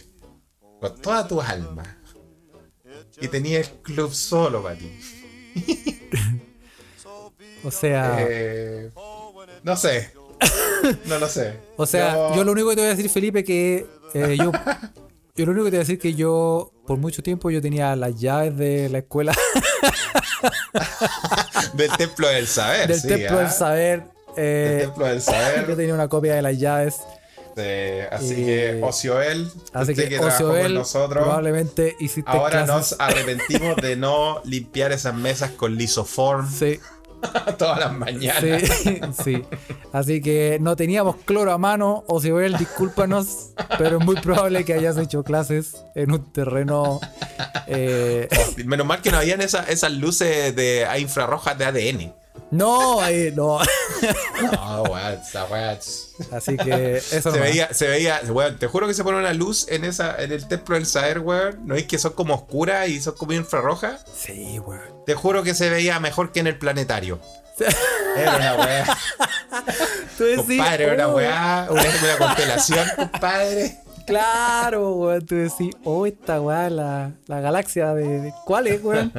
con 0.80 0.96
toda 1.00 1.28
tu 1.28 1.40
alma 1.40 1.98
y 3.20 3.28
tenías 3.28 3.68
el 3.68 3.74
club 3.82 4.12
solo 4.12 4.62
para 4.62 4.76
ti. 4.76 5.00
O 7.62 7.70
sea. 7.70 8.16
eh, 8.20 8.90
no 9.62 9.76
sé. 9.76 10.12
No 11.06 11.18
lo 11.18 11.28
sé. 11.28 11.54
O 11.76 11.86
sea, 11.86 12.34
yo, 12.34 12.44
lo 12.44 12.52
único 12.52 12.68
que 12.70 12.76
te 12.76 12.80
voy 12.82 12.90
a 12.90 12.94
decir, 12.94 13.10
Felipe, 13.10 13.44
que 13.44 13.86
eh, 14.14 14.36
yo, 14.38 14.52
yo 15.36 15.46
lo 15.46 15.52
único 15.52 15.64
que 15.64 15.70
te 15.70 15.76
voy 15.76 15.82
a 15.82 15.86
decir 15.86 15.98
que 15.98 16.14
yo, 16.14 16.72
por 16.86 16.98
mucho 16.98 17.22
tiempo, 17.22 17.50
yo 17.50 17.60
tenía 17.60 17.94
las 17.96 18.18
llaves 18.20 18.56
de 18.56 18.88
la 18.88 18.98
escuela, 18.98 19.32
Del 21.74 21.90
templo 21.96 22.28
del 22.28 22.46
saber. 22.46 22.88
del 22.88 23.00
sí, 23.00 23.08
templo 23.08 23.38
¿ah? 23.38 23.42
del 23.42 23.50
saber. 23.50 24.02
eh, 24.36 24.42
Del 24.42 24.80
templo 24.86 25.06
del 25.06 25.16
yo 25.18 25.20
saber. 25.24 25.76
tenía 25.76 25.94
una 25.94 26.08
copia 26.08 26.34
de 26.34 26.42
las 26.42 26.58
llaves. 26.58 26.96
Así 28.10 28.32
Y- 28.40 28.46
que, 28.46 28.80
Ocioel, 28.82 29.50
Así 29.74 29.94
que, 29.94 30.16
con 30.16 30.28
nosotros. 30.74 31.22
probablemente 31.24 31.94
hiciste 32.00 32.30
Ahora 32.30 32.64
clases. 32.64 32.96
nos 32.96 33.00
arrepentimos 33.00 33.76
de 33.76 33.96
no 33.96 34.40
limpiar 34.44 34.92
esas 34.92 35.14
mesas 35.14 35.50
con 35.50 35.74
lisoform 35.76 36.50
Sí, 36.50 36.80
todas 37.58 37.78
las 37.80 37.92
mañanas. 37.92 38.62
sí, 38.82 39.00
sí. 39.24 39.44
Así 39.92 40.20
que 40.20 40.58
no 40.60 40.76
teníamos 40.76 41.16
cloro 41.24 41.52
a 41.52 41.58
mano. 41.58 42.04
Ocioel, 42.08 42.56
discúlpanos, 42.56 43.50
pero 43.78 43.98
es 43.98 44.04
muy 44.04 44.16
probable 44.16 44.64
que 44.64 44.74
hayas 44.74 44.96
hecho 44.98 45.22
clases 45.24 45.76
en 45.94 46.12
un 46.12 46.32
terreno. 46.32 47.00
eh, 47.66 48.28
Menos 48.64 48.86
mal 48.86 49.02
que 49.02 49.10
no 49.10 49.18
habían 49.18 49.40
esa- 49.40 49.64
esas 49.64 49.92
luces 49.92 50.54
de 50.56 50.86
a 50.86 50.98
infrarrojas 50.98 51.56
de 51.58 51.64
ADN. 51.64 52.14
No, 52.50 53.00
ahí, 53.00 53.32
no. 53.34 53.58
No, 54.52 54.82
weón, 54.82 55.20
esa 55.20 55.44
weá. 55.44 55.78
Así 56.32 56.56
que 56.56 56.96
eso 56.96 57.30
Se 57.32 57.38
veía, 57.38 57.72
se 57.72 57.86
veía, 57.86 58.20
weón, 58.28 58.58
te 58.58 58.66
juro 58.66 58.86
que 58.86 58.94
se 58.94 59.04
pone 59.04 59.18
una 59.18 59.32
luz 59.32 59.66
en 59.68 59.84
esa, 59.84 60.16
en 60.22 60.32
el 60.32 60.46
templo 60.48 60.74
del 60.74 60.86
saber, 60.86 61.20
weón. 61.20 61.66
¿No 61.66 61.74
es 61.76 61.84
que 61.84 61.98
son 61.98 62.12
como 62.12 62.34
oscuras 62.34 62.88
y 62.88 63.00
son 63.00 63.14
como 63.14 63.32
infrarrojas? 63.32 64.04
Sí, 64.14 64.58
weón. 64.58 65.04
Te 65.06 65.14
juro 65.14 65.42
que 65.42 65.54
se 65.54 65.68
veía 65.70 66.00
mejor 66.00 66.32
que 66.32 66.40
en 66.40 66.46
el 66.48 66.58
planetario. 66.58 67.20
Era 68.16 68.36
una 68.36 68.54
weá. 68.56 68.84
Tú 70.18 70.24
decís, 70.24 70.46
Compadre, 70.46 70.84
era 70.84 70.94
una 70.94 71.08
oh, 71.08 71.16
weá, 71.16 71.66
una, 71.70 71.82
una 71.82 72.18
constelación, 72.18 72.88
compadre. 72.96 73.78
Claro, 74.06 74.92
weón. 74.94 75.24
Tú 75.26 75.36
decís, 75.36 75.74
oh, 75.84 76.06
esta 76.06 76.40
weá, 76.40 76.68
la, 76.70 77.12
la 77.26 77.40
galaxia 77.40 77.94
de, 77.94 78.20
de- 78.22 78.34
¿Cuál 78.44 78.66
es, 78.66 78.82
weón? 78.82 79.12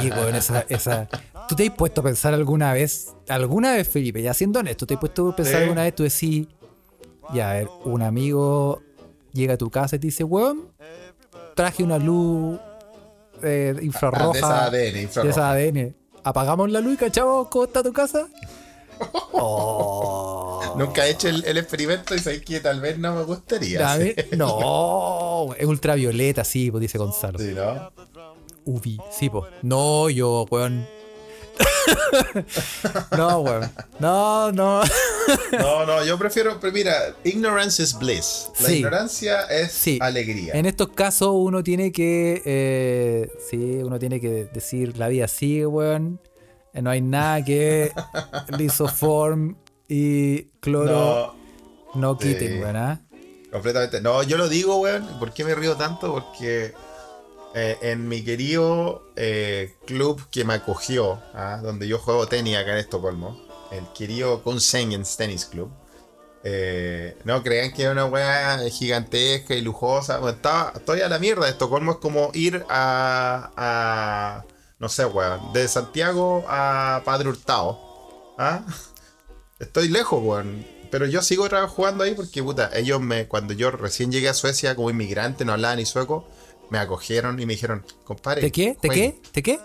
Sí, 0.00 0.10
weón, 0.10 0.34
esa, 0.34 0.64
esa. 0.68 1.08
¿Tú 1.48 1.54
te 1.54 1.66
has 1.66 1.72
puesto 1.74 2.00
a 2.00 2.04
pensar 2.04 2.34
alguna 2.34 2.72
vez, 2.72 3.14
alguna 3.28 3.72
vez, 3.72 3.88
Felipe, 3.88 4.20
ya 4.22 4.34
siendo 4.34 4.60
honesto, 4.60 4.86
te 4.86 4.94
has 4.94 5.00
puesto 5.00 5.28
a 5.30 5.36
pensar 5.36 5.56
Sí. 5.56 5.62
alguna 5.62 5.82
vez, 5.84 5.94
tú 5.94 6.02
decís, 6.02 6.48
ya, 7.32 7.50
a 7.50 7.54
ver, 7.54 7.68
un 7.84 8.02
amigo 8.02 8.82
llega 9.32 9.54
a 9.54 9.56
tu 9.56 9.70
casa 9.70 9.96
y 9.96 9.98
te 10.00 10.06
dice, 10.08 10.24
weón, 10.24 10.68
traje 11.54 11.82
una 11.84 11.98
luz 11.98 12.58
eh, 13.42 13.74
infrarroja. 13.82 14.24
Ah, 14.28 14.32
de 14.32 14.38
esa 14.38 14.64
ADN, 14.66 14.92
de 14.94 15.02
infrarroja. 15.02 15.30
esa 15.30 15.50
ADN. 15.50 15.94
¿Apagamos 16.24 16.70
la 16.70 16.80
luz 16.80 16.94
y 16.94 16.96
cachamos 16.96 17.48
cómo 17.48 17.64
está 17.64 17.82
tu 17.82 17.92
casa? 17.92 18.26
Oh. 19.38 20.74
Nunca 20.78 21.06
he 21.06 21.10
hecho 21.10 21.28
el, 21.28 21.44
el 21.44 21.58
experimento 21.58 22.14
y 22.14 22.18
sabéis 22.18 22.42
que 22.42 22.60
tal 22.60 22.80
vez 22.80 22.98
no 22.98 23.14
me 23.14 23.22
gustaría. 23.24 23.96
Sí. 23.98 24.14
No, 24.36 25.48
es 25.56 25.66
ultravioleta, 25.66 26.44
sí, 26.44 26.70
pues 26.70 26.80
dice 26.80 26.96
Gonzalo. 26.98 27.38
Sí, 27.38 27.52
¿no? 27.54 27.90
Ubi, 28.64 28.98
sí, 29.10 29.28
pues. 29.30 29.44
No, 29.62 30.08
yo, 30.10 30.46
weón. 30.50 30.86
no, 33.16 33.38
weón. 33.40 33.70
No, 33.98 34.52
no. 34.52 34.82
No, 35.52 35.86
no, 35.86 36.04
yo 36.04 36.18
prefiero, 36.18 36.58
pero 36.60 36.72
mira, 36.72 37.14
ignorance 37.24 37.82
is 37.82 37.96
bliss. 37.98 38.48
La 38.60 38.68
Sí. 38.68 38.74
ignorancia 38.76 39.42
es 39.42 39.72
Sí. 39.72 39.98
alegría. 40.00 40.52
En 40.54 40.66
estos 40.66 40.88
casos 40.88 41.30
uno 41.32 41.62
tiene 41.62 41.92
que. 41.92 42.42
eh, 42.44 43.30
sí, 43.50 43.80
uno 43.82 43.98
tiene 43.98 44.20
que 44.20 44.44
decir 44.52 44.96
la 44.98 45.08
vida 45.08 45.28
sigue, 45.28 45.66
weón. 45.66 46.20
Eh, 46.74 46.82
No 46.82 46.90
hay 46.90 47.00
nada 47.00 47.44
que 47.44 47.90
lisoform 48.58 49.56
y 49.88 50.42
cloro 50.60 51.34
No, 51.94 52.00
no, 52.14 52.18
sí. 52.20 52.28
quiten, 52.28 52.60
weón. 52.62 52.76
¿ah? 52.76 53.00
completamente. 53.50 54.00
No, 54.02 54.22
yo 54.22 54.36
lo 54.36 54.48
digo, 54.48 54.76
weón. 54.80 55.06
¿Por 55.18 55.32
qué 55.32 55.42
me 55.44 55.54
río 55.54 55.76
tanto? 55.76 56.12
Porque 56.12 56.74
eh, 57.56 57.78
en 57.82 58.06
mi 58.06 58.22
querido 58.22 59.02
eh, 59.16 59.74
club 59.86 60.28
que 60.30 60.44
me 60.44 60.54
acogió, 60.54 61.20
¿ah? 61.34 61.58
donde 61.62 61.88
yo 61.88 61.98
juego 61.98 62.28
tenis 62.28 62.56
acá 62.56 62.72
en 62.72 62.78
Estocolmo, 62.78 63.40
el 63.72 63.84
querido 63.94 64.42
Conseguens 64.44 65.16
Tennis 65.16 65.46
Club. 65.46 65.70
eh, 66.44 67.16
no 67.24 67.42
crean 67.42 67.72
que 67.72 67.84
es 67.84 67.88
una 67.90 68.04
weá 68.06 68.58
gigantesca 68.70 69.54
y 69.54 69.62
lujosa. 69.62 70.20
Estaba- 70.30 70.72
estoy 70.76 71.00
a 71.00 71.08
la 71.08 71.18
mierda. 71.18 71.48
Estocolmo 71.48 71.92
es 71.92 71.98
como 71.98 72.30
ir 72.34 72.64
a. 72.68 74.44
no 74.78 74.88
sé, 74.88 75.06
weón. 75.06 75.52
De 75.52 75.66
Santiago 75.66 76.44
a 76.48 77.02
Padre 77.04 77.30
Hurtado. 77.30 77.80
¿Ah? 78.38 78.64
Estoy 79.58 79.88
lejos, 79.88 80.22
weón. 80.22 80.64
Pero 80.90 81.06
yo 81.06 81.20
sigo 81.22 81.48
jugando 81.68 82.04
ahí 82.04 82.14
porque, 82.14 82.42
puta, 82.44 82.70
ellos 82.74 83.00
me, 83.00 83.26
cuando 83.26 83.52
yo 83.54 83.70
recién 83.72 84.12
llegué 84.12 84.28
a 84.28 84.34
Suecia 84.34 84.76
como 84.76 84.90
inmigrante, 84.90 85.44
no 85.44 85.52
hablaba 85.52 85.74
ni 85.74 85.84
sueco, 85.84 86.28
me 86.70 86.78
acogieron 86.78 87.38
y 87.40 87.46
me 87.46 87.54
dijeron, 87.54 87.84
compadre. 88.04 88.42
¿De 88.42 88.52
qué? 88.52 88.76
¿De 88.82 88.88
juegue". 88.88 89.20
qué? 89.22 89.30
¿De 89.34 89.42
qué? 89.42 89.60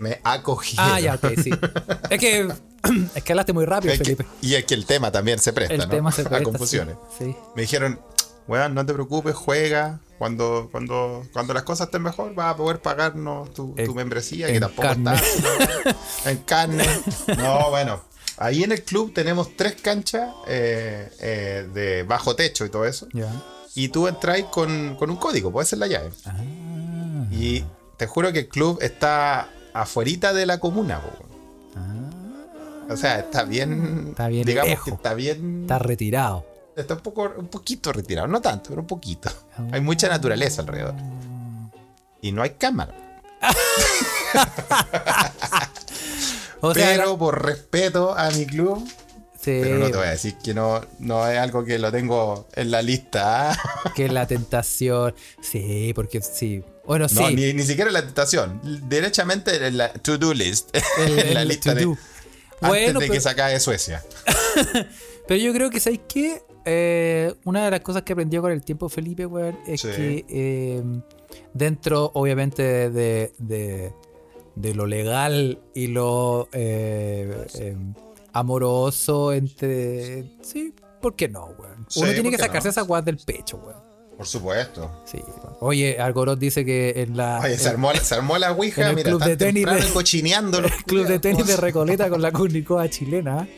Me 0.00 0.20
acogieron. 0.24 0.90
Ah, 0.90 1.00
ya, 1.00 1.14
ok, 1.14 1.26
sí. 1.42 1.50
Es 2.10 2.18
que. 2.20 2.48
Es 3.14 3.22
que 3.24 3.32
hablaste 3.32 3.52
muy 3.54 3.64
rápido, 3.64 3.92
Es 3.94 3.98
que- 3.98 4.04
Felipe. 4.04 4.26
y 4.42 4.54
es 4.56 4.64
que 4.66 4.74
el 4.74 4.84
tema 4.84 5.10
también 5.10 5.38
se 5.38 5.52
presta, 5.54 5.72
El 5.74 5.80
¿no? 5.80 5.88
tema 5.88 6.12
se 6.12 6.20
a 6.22 6.28
presta, 6.28 6.44
confusiones. 6.44 6.96
Sí. 7.18 7.24
sí. 7.26 7.36
Me 7.56 7.62
dijeron, 7.62 7.98
weón, 8.46 8.74
no 8.74 8.84
te 8.84 8.92
preocupes, 8.92 9.34
juega. 9.34 10.00
Cuando, 10.18 10.68
cuando, 10.70 11.26
cuando 11.32 11.54
las 11.54 11.64
cosas 11.64 11.86
estén 11.88 12.02
mejor, 12.02 12.34
vas 12.34 12.52
a 12.54 12.56
poder 12.56 12.80
pagarnos 12.80 13.52
tu, 13.54 13.74
tu 13.74 13.80
En- 13.82 13.94
membresía, 13.94 14.46
que 14.48 14.60
tampoco 14.60 14.82
carne. 14.88 15.14
está. 15.14 15.96
en 16.30 16.36
carne. 16.38 16.84
No, 17.38 17.70
bueno. 17.70 18.00
Ahí 18.36 18.64
en 18.64 18.72
el 18.72 18.82
club 18.82 19.12
tenemos 19.14 19.56
tres 19.56 19.76
canchas 19.80 20.28
eh, 20.48 21.08
eh, 21.20 21.68
de 21.72 22.02
bajo 22.02 22.34
techo 22.36 22.64
y 22.64 22.68
todo 22.70 22.84
eso. 22.84 23.06
Ya. 23.12 23.32
Y 23.74 23.88
tú 23.88 24.06
entras 24.08 24.42
con, 24.44 24.96
con 24.96 25.10
un 25.10 25.16
código, 25.16 25.50
puede 25.50 25.66
ser 25.66 25.78
la 25.80 25.86
llave. 25.86 26.10
Ah. 26.26 26.34
Y 27.30 27.64
te 27.96 28.06
juro 28.06 28.32
que 28.32 28.40
el 28.40 28.48
club 28.48 28.78
está 28.80 29.48
afuerita 29.72 30.32
de 30.32 30.46
la 30.46 30.58
comuna, 30.58 31.00
po. 31.00 31.10
O 32.92 32.96
sea, 32.96 33.20
está 33.20 33.44
bien. 33.44 34.08
Está 34.10 34.28
bien 34.28 34.44
Digamos 34.44 34.68
lejos. 34.70 34.84
que 34.84 34.90
está 34.90 35.14
bien. 35.14 35.62
Está 35.62 35.78
retirado. 35.78 36.44
Está 36.76 36.94
un 36.94 37.00
poco, 37.00 37.32
un 37.36 37.48
poquito 37.48 37.92
retirado, 37.92 38.28
no 38.28 38.40
tanto, 38.40 38.70
pero 38.70 38.82
un 38.82 38.86
poquito. 38.86 39.30
Hay 39.72 39.80
mucha 39.80 40.08
naturaleza 40.08 40.62
alrededor. 40.62 40.94
Y 42.20 42.32
no 42.32 42.42
hay 42.42 42.50
cámara. 42.50 42.94
O 46.60 46.72
sea, 46.72 46.86
pero 46.96 47.18
por 47.18 47.44
respeto 47.44 48.16
a 48.16 48.30
mi 48.30 48.46
club, 48.46 48.88
sí, 49.44 49.58
pero 49.62 49.78
no 49.78 49.90
te 49.90 49.96
voy 49.96 50.06
a 50.06 50.10
decir 50.10 50.34
que 50.42 50.54
no, 50.54 50.80
no 50.98 51.28
es 51.28 51.38
algo 51.38 51.64
que 51.64 51.78
lo 51.78 51.90
tengo 51.92 52.46
en 52.54 52.70
la 52.70 52.82
lista. 52.82 53.50
¿ah? 53.52 53.58
que 53.94 54.08
la 54.08 54.26
tentación. 54.26 55.14
Sí, 55.42 55.92
porque 55.94 56.20
sí. 56.22 56.62
Bueno, 56.86 57.06
No, 57.12 57.28
sí. 57.28 57.34
ni, 57.34 57.52
ni 57.52 57.62
siquiera 57.62 57.90
la 57.90 58.02
tentación. 58.02 58.60
Derechamente 58.88 59.66
en 59.66 59.76
la 59.78 59.92
to-do 59.92 60.34
list. 60.34 60.74
el- 60.98 61.18
en 61.28 61.34
la 61.34 61.42
el 61.42 61.48
lista 61.48 61.74
de, 61.74 61.82
to-do. 61.82 61.92
antes 62.60 62.68
Bueno, 62.68 63.00
de 63.00 63.06
pero, 63.06 63.12
que 63.14 63.20
se 63.20 63.28
acabe 63.28 63.60
Suecia. 63.60 64.02
pero 65.28 65.40
yo 65.40 65.52
creo 65.52 65.70
que, 65.70 65.80
¿sabéis 65.80 66.00
qué? 66.08 66.42
Eh, 66.66 67.34
una 67.44 67.64
de 67.66 67.70
las 67.70 67.80
cosas 67.80 68.02
que 68.02 68.12
aprendió 68.14 68.40
con 68.40 68.50
el 68.52 68.62
tiempo 68.62 68.88
Felipe, 68.88 69.26
weón, 69.26 69.58
es 69.66 69.82
Sí. 69.82 69.88
que 69.88 70.24
eh, 70.28 70.82
dentro, 71.52 72.10
obviamente, 72.14 72.62
de, 72.90 73.32
de, 73.38 73.92
de 74.54 74.74
lo 74.74 74.86
legal 74.86 75.58
y 75.74 75.88
lo 75.88 76.48
eh, 76.52 77.46
eh, 77.58 77.76
amoroso 78.34 79.32
entre... 79.32 80.24
Sí, 80.42 80.74
¿por 81.00 81.16
qué 81.16 81.28
no, 81.28 81.46
weón? 81.58 81.86
Sí, 81.88 82.00
Uno 82.00 82.08
tiene 82.12 82.22
¿por 82.24 82.30
que 82.32 82.38
sacarse 82.38 82.68
no? 82.68 82.70
esa 82.72 82.82
guas 82.82 83.04
del 83.04 83.16
pecho, 83.18 83.56
weón. 83.56 83.82
Por 84.16 84.26
supuesto. 84.26 85.02
Sí. 85.06 85.18
Oye, 85.60 85.98
Algorot 85.98 86.38
dice 86.38 86.64
que 86.64 86.92
en 87.02 87.16
la... 87.16 87.40
Oye, 87.42 87.58
se 87.58 87.68
armó, 87.68 87.92
se 87.94 88.14
armó 88.14 88.38
la 88.38 88.52
ouija, 88.52 88.88
el 88.90 88.94
mira, 88.96 89.10
club 89.10 89.24
de 89.24 89.36
tenis 89.36 89.64
de- 89.66 89.92
cochineando 89.92 90.60
los 90.60 90.70
Club 90.86 91.06
de 91.06 91.18
tenis 91.18 91.46
de 91.46 91.56
Recoleta 91.56 92.08
con 92.08 92.22
la 92.22 92.30
Curnicoa 92.30 92.88
chilena. 92.88 93.48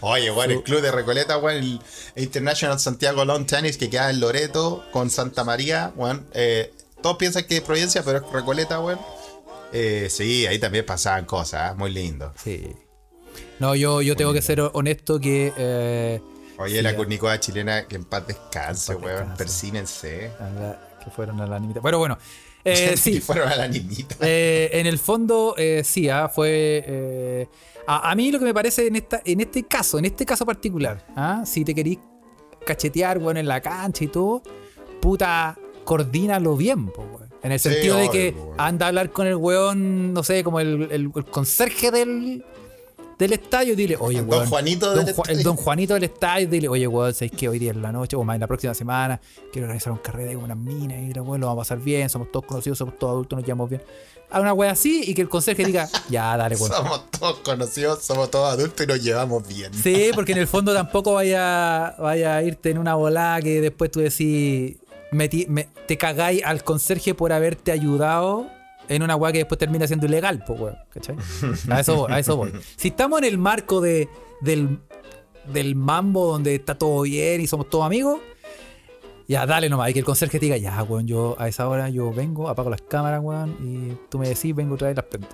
Oye, 0.00 0.30
bueno, 0.30 0.54
el 0.54 0.62
club 0.62 0.80
de 0.80 0.90
Recoleta, 0.90 1.36
bueno, 1.36 1.58
el 1.60 1.80
International 2.16 2.80
Santiago 2.80 3.24
Lawn 3.24 3.46
Tennis 3.46 3.76
que 3.76 3.88
queda 3.90 4.10
en 4.10 4.18
Loreto 4.20 4.84
con 4.90 5.10
Santa 5.10 5.44
María, 5.44 5.92
bueno, 5.94 6.22
eh, 6.32 6.72
todos 7.02 7.18
piensan 7.18 7.44
que 7.44 7.56
es 7.58 7.62
Providencia, 7.62 8.02
pero 8.02 8.18
es 8.18 8.32
Recoleta, 8.32 8.78
bueno. 8.78 9.04
Eh, 9.72 10.08
sí, 10.10 10.46
ahí 10.46 10.58
también 10.58 10.84
pasaban 10.86 11.24
cosas, 11.26 11.70
¿ah? 11.72 11.74
muy 11.76 11.92
lindo. 11.92 12.32
Sí. 12.42 12.66
No, 13.58 13.74
yo, 13.74 14.02
yo 14.02 14.16
tengo 14.16 14.32
que 14.32 14.42
ser 14.42 14.60
honesto 14.60 15.18
que. 15.20 15.52
eh, 15.56 16.20
Oye, 16.58 16.76
Sí, 16.76 16.82
la 16.82 16.90
ya. 16.92 16.96
curnicoa 16.96 17.38
chilena, 17.40 17.86
que 17.86 17.96
en 17.96 18.04
paz 18.04 18.26
descanse, 18.26 18.94
weón, 18.94 19.34
persínense. 19.36 20.30
que 21.04 21.10
fueron 21.10 21.40
a 21.40 21.46
la 21.46 21.58
nimita. 21.58 21.80
Bueno, 21.80 21.98
bueno. 21.98 22.18
eh, 22.64 22.88
Que 22.90 22.96
sí. 22.96 23.20
fueron 23.20 23.48
a 23.48 23.56
la 23.56 23.68
niñita. 23.68 24.16
Eh, 24.20 24.70
en 24.72 24.86
el 24.86 24.98
fondo, 24.98 25.54
sí, 25.84 26.08
ah, 26.08 26.28
fue. 26.28 27.48
a, 27.86 28.10
a 28.10 28.14
mí 28.14 28.30
lo 28.32 28.38
que 28.38 28.44
me 28.46 28.54
parece 28.54 28.86
en 28.86 28.96
esta, 28.96 29.20
en 29.24 29.40
este 29.40 29.64
caso, 29.64 29.98
en 29.98 30.06
este 30.06 30.24
caso 30.26 30.44
particular, 30.46 31.06
ah, 31.14 31.42
si 31.46 31.64
te 31.64 31.74
querís 31.74 31.98
cachetear, 32.64 33.18
bueno, 33.18 33.38
en 33.38 33.46
la 33.46 33.60
cancha 33.60 34.02
y 34.04 34.08
todo, 34.08 34.42
puta, 35.00 35.56
coordínalo 35.84 36.56
bien, 36.56 36.86
po, 36.88 37.02
weón. 37.02 37.26
En 37.42 37.52
el 37.52 37.60
Sí, 37.60 37.68
sentido 37.68 37.96
de 37.98 38.10
que 38.10 38.34
anda 38.58 38.86
a 38.86 38.88
hablar 38.88 39.12
con 39.12 39.26
el 39.28 39.36
weón, 39.36 40.12
no 40.12 40.24
sé, 40.24 40.42
como 40.42 40.58
el, 40.58 40.88
el- 40.90 41.12
el 41.14 41.24
conserje 41.26 41.90
del, 41.92 42.44
del 43.18 43.32
estadio 43.32 43.74
dile, 43.74 43.96
oye, 43.98 44.18
Don 44.20 44.28
weón. 44.28 44.46
Juanito 44.48 44.94
Don 44.94 45.04
del 45.06 45.14
Ju- 45.14 45.28
el 45.30 45.42
don 45.42 45.56
Juanito 45.56 45.94
del 45.94 46.04
estadio, 46.04 46.48
dile, 46.48 46.68
oye, 46.68 46.86
weón, 46.86 47.14
¿sabes 47.14 47.32
que 47.32 47.48
hoy 47.48 47.58
día 47.58 47.70
en 47.70 47.80
la 47.80 47.90
noche 47.92 48.14
o 48.16 48.24
más 48.24 48.34
en 48.34 48.40
la 48.40 48.46
próxima 48.46 48.74
semana 48.74 49.20
quiero 49.52 49.66
organizar 49.66 49.92
un 49.92 49.98
carrete 50.00 50.34
con 50.34 50.44
unas 50.44 50.56
minas 50.58 50.98
y 51.02 51.12
la 51.14 51.22
weón, 51.22 51.40
lo 51.40 51.46
vamos 51.46 51.60
a 51.60 51.64
pasar 51.74 51.78
bien, 51.84 52.08
somos 52.10 52.30
todos 52.30 52.44
conocidos, 52.46 52.76
somos 52.78 52.98
todos 52.98 53.12
adultos, 53.12 53.38
nos 53.38 53.46
llevamos 53.46 53.70
bien. 53.70 53.82
A 54.28 54.40
una 54.40 54.52
wea 54.52 54.72
así 54.72 55.02
y 55.06 55.14
que 55.14 55.22
el 55.22 55.28
conserje 55.28 55.64
diga, 55.64 55.88
ya, 56.10 56.36
dale, 56.36 56.56
weón. 56.56 56.72
Somos 56.72 57.10
todos 57.10 57.38
conocidos, 57.38 58.02
somos 58.02 58.30
todos 58.30 58.52
adultos 58.52 58.84
y 58.84 58.86
nos 58.88 59.02
llevamos 59.02 59.46
bien. 59.48 59.72
Sí, 59.72 60.10
porque 60.14 60.32
en 60.32 60.38
el 60.38 60.46
fondo 60.46 60.74
tampoco 60.74 61.14
vaya, 61.14 61.94
vaya 61.98 62.36
a 62.36 62.42
irte 62.42 62.70
en 62.70 62.78
una 62.78 62.94
volada 62.96 63.40
que 63.40 63.60
después 63.60 63.90
tú 63.90 64.00
decís, 64.00 64.76
me- 65.12 65.28
te 65.86 65.96
cagáis 65.96 66.42
al 66.44 66.64
conserje 66.64 67.14
por 67.14 67.32
haberte 67.32 67.70
ayudado 67.72 68.48
en 68.88 69.02
una 69.02 69.16
weá 69.16 69.32
que 69.32 69.38
después 69.38 69.58
termina 69.58 69.86
siendo 69.86 70.06
ilegal, 70.06 70.42
pues 70.46 70.60
weón, 70.60 70.76
¿cachai? 70.90 71.16
A 71.70 71.80
eso, 71.80 71.96
voy, 71.96 72.12
a 72.12 72.18
eso 72.18 72.36
voy. 72.36 72.52
Si 72.76 72.88
estamos 72.88 73.18
en 73.18 73.24
el 73.24 73.38
marco 73.38 73.80
de, 73.80 74.08
del, 74.40 74.78
del 75.52 75.74
mambo 75.74 76.32
donde 76.32 76.54
está 76.54 76.76
todo 76.76 77.02
bien 77.02 77.40
y 77.40 77.46
somos 77.46 77.68
todos 77.70 77.84
amigos, 77.86 78.20
ya 79.28 79.44
dale 79.44 79.68
nomás, 79.68 79.90
y 79.90 79.92
que 79.92 79.98
el 80.00 80.04
conserje 80.04 80.38
te 80.38 80.46
diga, 80.46 80.56
ya, 80.56 80.82
weón, 80.84 81.06
yo 81.06 81.34
a 81.38 81.48
esa 81.48 81.68
hora 81.68 81.88
yo 81.88 82.12
vengo, 82.12 82.48
apago 82.48 82.70
las 82.70 82.82
cámaras, 82.82 83.20
weón, 83.22 83.56
y 83.60 83.96
tú 84.08 84.18
me 84.18 84.28
decís, 84.28 84.54
vengo 84.54 84.74
otra 84.74 84.86
vez 84.88 84.94
y 84.94 84.96
las 84.96 85.04
prendo. 85.06 85.28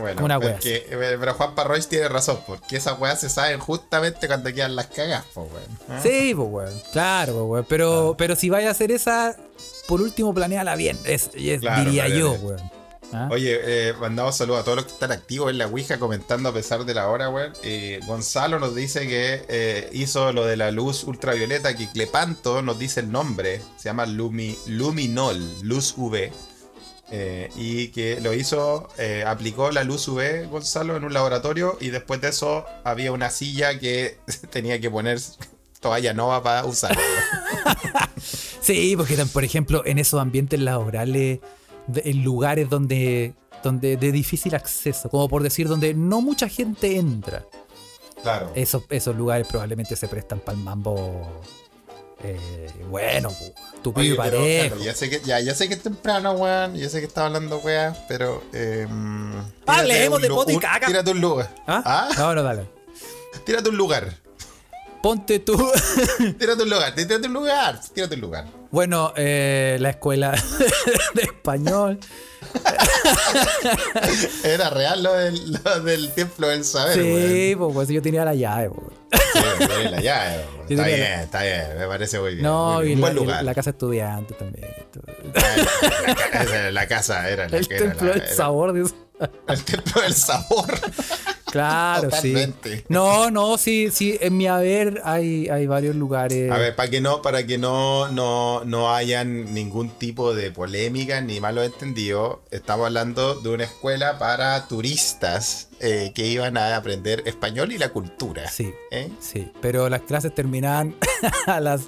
Bueno, 0.00 0.24
Una 0.24 0.38
pero, 0.38 0.48
wea 0.50 0.58
es 0.58 0.64
que- 0.64 0.76
eh, 0.76 1.16
pero 1.20 1.34
Juan 1.34 1.54
Parroy 1.54 1.80
tiene 1.88 2.08
razón, 2.08 2.38
porque 2.46 2.76
esas 2.76 2.98
weas 2.98 3.20
se 3.20 3.28
saben 3.28 3.60
justamente 3.60 4.26
cuando 4.26 4.52
quedan 4.52 4.76
las 4.76 4.86
cagas, 4.86 5.24
po, 5.34 5.42
weón. 5.42 5.78
¿Ah? 5.88 6.00
Sí, 6.02 6.32
pues, 6.34 6.48
weón. 6.50 6.72
Claro, 6.92 7.32
pues, 7.34 7.44
weón. 7.44 7.66
Pero, 7.68 8.14
pero 8.16 8.34
si 8.36 8.48
vaya 8.50 8.68
a 8.68 8.70
hacer 8.70 8.90
esa, 8.90 9.36
por 9.86 10.00
último, 10.02 10.32
planeala 10.34 10.76
bien. 10.76 10.98
Es, 11.04 11.30
es- 11.34 11.60
Claro, 11.60 11.84
diría 11.84 12.08
yo, 12.08 12.32
weón. 12.32 12.60
¿Ah? 13.12 13.28
Oye, 13.30 13.60
eh, 13.62 13.92
mandamos 14.00 14.36
saludos 14.36 14.62
a 14.62 14.64
todos 14.64 14.76
los 14.76 14.86
que 14.86 14.92
están 14.92 15.12
activos 15.12 15.48
en 15.50 15.58
la 15.58 15.66
Ouija 15.68 15.98
comentando 16.00 16.48
a 16.48 16.52
pesar 16.52 16.84
de 16.84 16.94
la 16.94 17.08
hora, 17.08 17.28
weón. 17.28 17.52
Eh, 17.62 18.00
Gonzalo 18.06 18.58
nos 18.58 18.74
dice 18.74 19.06
que 19.06 19.44
eh, 19.48 19.88
hizo 19.92 20.32
lo 20.32 20.44
de 20.46 20.56
la 20.56 20.72
luz 20.72 21.04
ultravioleta, 21.04 21.76
que 21.76 21.88
Clepanto 21.88 22.60
nos 22.62 22.76
dice 22.78 23.00
el 23.00 23.12
nombre, 23.12 23.60
se 23.76 23.84
llama 23.84 24.06
Lumi, 24.06 24.56
Luminol, 24.66 25.38
luz 25.62 25.94
UV. 25.96 26.30
y 27.56 27.88
que 27.88 28.18
lo 28.20 28.34
hizo, 28.34 28.88
aplicó 29.26 29.70
la 29.70 29.84
luz 29.84 30.08
UV, 30.08 30.48
Gonzalo, 30.50 30.96
en 30.96 31.04
un 31.04 31.12
laboratorio 31.12 31.76
y 31.80 31.90
después 31.90 32.20
de 32.20 32.30
eso 32.30 32.64
había 32.82 33.12
una 33.12 33.30
silla 33.30 33.78
que 33.78 34.18
tenía 34.50 34.80
que 34.80 34.90
poner 34.90 35.20
toalla 35.84 36.12
nova 36.14 36.42
para 36.42 36.64
usar. 36.64 36.96
Sí, 38.60 38.94
porque 38.96 39.16
por 39.26 39.44
ejemplo, 39.44 39.82
en 39.84 39.98
esos 39.98 40.18
ambientes 40.18 40.58
laborales, 40.58 41.40
en 41.94 42.24
lugares 42.24 42.70
donde, 42.70 43.34
donde 43.62 43.98
de 43.98 44.10
difícil 44.10 44.54
acceso, 44.54 45.10
como 45.10 45.28
por 45.28 45.42
decir, 45.42 45.68
donde 45.68 45.92
no 45.92 46.22
mucha 46.22 46.48
gente 46.48 46.96
entra, 46.96 47.44
Claro. 48.22 48.50
esos, 48.54 48.84
esos 48.88 49.14
lugares 49.16 49.46
probablemente 49.48 49.96
se 49.96 50.08
prestan 50.08 50.40
para 50.40 50.56
el 50.56 50.64
mambo. 50.64 51.44
eh, 52.22 52.70
bueno, 52.88 53.30
pero, 53.94 54.16
parejo. 54.16 54.68
claro, 54.76 54.82
ya 54.82 54.94
sé 54.94 55.10
que 55.10 55.20
ya, 55.20 55.40
ya 55.40 55.54
sé 55.54 55.68
que 55.68 55.74
es 55.74 55.82
temprano, 55.82 56.32
weón. 56.32 56.74
Ya 56.74 56.88
sé 56.88 57.00
que 57.00 57.06
estaba 57.06 57.26
hablando, 57.26 57.58
weón. 57.58 57.94
Pero. 58.08 58.42
Eh, 58.54 58.86
Hablemos 59.66 60.20
tírate 60.20 60.22
de 60.22 60.28
poto 60.34 60.50
y 60.52 60.56
caca. 60.56 60.86
Tírate 60.86 61.10
un 61.10 61.20
lugar. 61.20 61.54
¿Ah? 61.66 61.82
¿Ah? 61.84 62.08
No, 62.16 62.34
no, 62.34 62.42
dale. 62.42 62.66
Tírate 63.44 63.68
un 63.68 63.76
lugar. 63.76 64.16
Ponte 65.04 65.38
tú. 65.40 65.52
Tírate 66.38 66.62
un 66.62 66.70
lugar. 66.70 66.94
Tírate 66.94 67.26
un 67.26 67.34
lugar. 67.34 67.78
Tírate 67.92 68.14
un 68.14 68.20
lugar. 68.22 68.46
Bueno, 68.70 69.12
eh, 69.16 69.76
la 69.78 69.90
escuela 69.90 70.30
de 71.14 71.22
español. 71.22 72.00
Era 74.44 74.70
real 74.70 75.02
lo 75.02 75.12
del, 75.12 75.52
lo 75.62 75.80
del 75.80 76.10
templo 76.12 76.48
del 76.48 76.64
saber, 76.64 76.94
Sí, 76.94 77.54
pues, 77.56 77.74
pues, 77.74 77.88
yo 77.88 78.00
tenía 78.00 78.24
la 78.24 78.34
llave. 78.34 78.70
pues. 78.70 78.86
Sí, 79.34 79.88
la 79.90 80.00
llave. 80.00 80.44
Yo 80.68 80.76
Está 80.76 80.86
bien, 80.86 81.00
la- 81.00 81.22
está 81.22 81.42
bien. 81.42 81.62
Me 81.78 81.86
parece 81.86 82.18
muy 82.20 82.30
bien. 82.32 82.42
No, 82.42 82.74
muy 82.76 82.88
y 82.88 82.94
Un 82.94 83.00
la, 83.00 83.06
buen 83.08 83.16
lugar. 83.16 83.44
la 83.44 83.54
casa 83.54 83.70
estudiante 83.70 84.32
también. 84.34 84.68
La, 86.72 86.86
casa 86.88 87.28
era 87.28 87.46
la 87.48 87.58
El 87.58 87.68
que 87.68 87.74
templo 87.76 88.12
era- 88.14 88.34
sabor. 88.34 88.72
dice. 88.72 88.94
El 89.48 89.64
templo 89.64 90.02
del 90.02 90.14
sabor. 90.14 90.80
Claro, 91.50 92.08
Totalmente. 92.10 92.78
sí. 92.78 92.84
No, 92.88 93.30
no, 93.30 93.56
sí, 93.58 93.88
sí. 93.92 94.18
En 94.20 94.36
mi 94.36 94.48
haber 94.48 95.00
hay, 95.04 95.48
hay 95.48 95.66
varios 95.66 95.94
lugares. 95.94 96.50
A 96.50 96.58
ver, 96.58 96.74
para 96.74 96.90
que 96.90 97.00
no, 97.00 97.22
para 97.22 97.46
que 97.46 97.58
no, 97.58 98.08
no, 98.08 98.64
no 98.64 98.92
hayan 98.92 99.54
ningún 99.54 99.90
tipo 99.90 100.34
de 100.34 100.50
polémica 100.50 101.20
ni 101.20 101.40
malos 101.40 101.64
entendidos, 101.66 102.38
estamos 102.50 102.86
hablando 102.86 103.36
de 103.36 103.50
una 103.50 103.64
escuela 103.64 104.18
para 104.18 104.66
turistas 104.66 105.68
eh, 105.84 106.12
que 106.14 106.26
iban 106.26 106.56
a 106.56 106.74
aprender 106.76 107.22
español 107.26 107.70
y 107.72 107.78
la 107.78 107.90
cultura. 107.90 108.48
Sí, 108.48 108.72
¿eh? 108.90 109.10
sí. 109.20 109.52
Pero 109.60 109.88
las 109.88 110.00
clases 110.02 110.34
terminaban 110.34 110.96
a 111.46 111.60
las. 111.60 111.82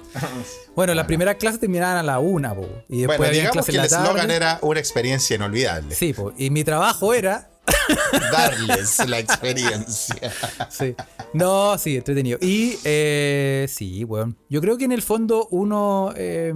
Bueno, 0.75 0.93
las 0.93 1.07
primeras 1.07 1.35
clases 1.35 1.59
terminaban 1.59 1.97
a 1.97 2.03
la 2.03 2.19
una, 2.19 2.53
po, 2.53 2.67
y 2.87 2.99
después 2.99 3.17
Bueno, 3.17 3.33
digamos 3.33 3.65
que 3.65 3.71
el 3.71 3.79
eslogan 3.85 4.29
era 4.31 4.59
una 4.61 4.79
experiencia 4.79 5.35
inolvidable. 5.35 5.95
Sí, 5.95 6.13
po, 6.13 6.31
y 6.37 6.49
mi 6.51 6.63
trabajo 6.63 7.13
era. 7.13 7.49
Darles 8.31 8.97
la 9.09 9.19
experiencia. 9.19 10.31
Sí. 10.69 10.95
No, 11.33 11.77
sí, 11.77 11.97
entretenido. 11.97 12.37
Y 12.41 12.77
eh, 12.85 13.65
sí, 13.69 14.03
bueno. 14.05 14.35
Yo 14.49 14.61
creo 14.61 14.77
que 14.77 14.85
en 14.85 14.91
el 14.93 15.01
fondo 15.01 15.47
uno. 15.51 16.13
eh, 16.15 16.53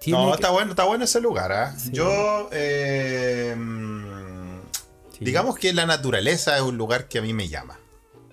tiene 0.00 0.18
No, 0.18 0.26
que- 0.28 0.34
está 0.34 0.50
bueno, 0.50 0.70
está 0.72 0.84
bueno 0.84 1.04
ese 1.04 1.20
lugar. 1.20 1.50
¿ah? 1.52 1.74
Sí. 1.78 1.90
Yo, 1.92 2.48
eh, 2.52 3.54
Sí. 5.18 5.24
digamos 5.24 5.56
que 5.56 5.72
la 5.72 5.86
naturaleza 5.86 6.56
es 6.56 6.62
un 6.62 6.76
lugar 6.76 7.08
que 7.08 7.18
a 7.18 7.22
mí 7.22 7.32
me 7.32 7.48
llama. 7.48 7.78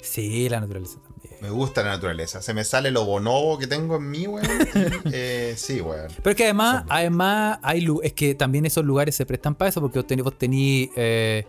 Sí, 0.01 0.49
la 0.49 0.59
naturaleza 0.59 0.99
también. 1.01 1.35
Me 1.41 1.49
gusta 1.49 1.83
la 1.83 1.89
naturaleza. 1.91 2.41
Se 2.41 2.53
me 2.53 2.63
sale 2.63 2.91
lo 2.91 3.05
bonobo 3.05 3.57
que 3.57 3.67
tengo 3.67 3.97
en 3.97 4.09
mí, 4.09 4.27
weón. 4.27 4.47
eh, 5.11 5.53
sí, 5.57 5.81
weón. 5.81 6.07
Pero 6.21 6.31
es 6.31 6.35
que 6.35 6.43
además, 6.45 6.85
además 6.89 7.59
hay 7.61 7.87
es 8.01 8.13
que 8.13 8.35
también 8.35 8.65
esos 8.65 8.83
lugares 8.85 9.15
se 9.15 9.25
prestan 9.25 9.55
para 9.55 9.69
eso 9.69 9.81
porque 9.81 9.99
vos 9.99 10.07
tenés, 10.07 10.23
vos 10.23 10.37
tenís, 10.37 10.89
eh, 10.95 11.45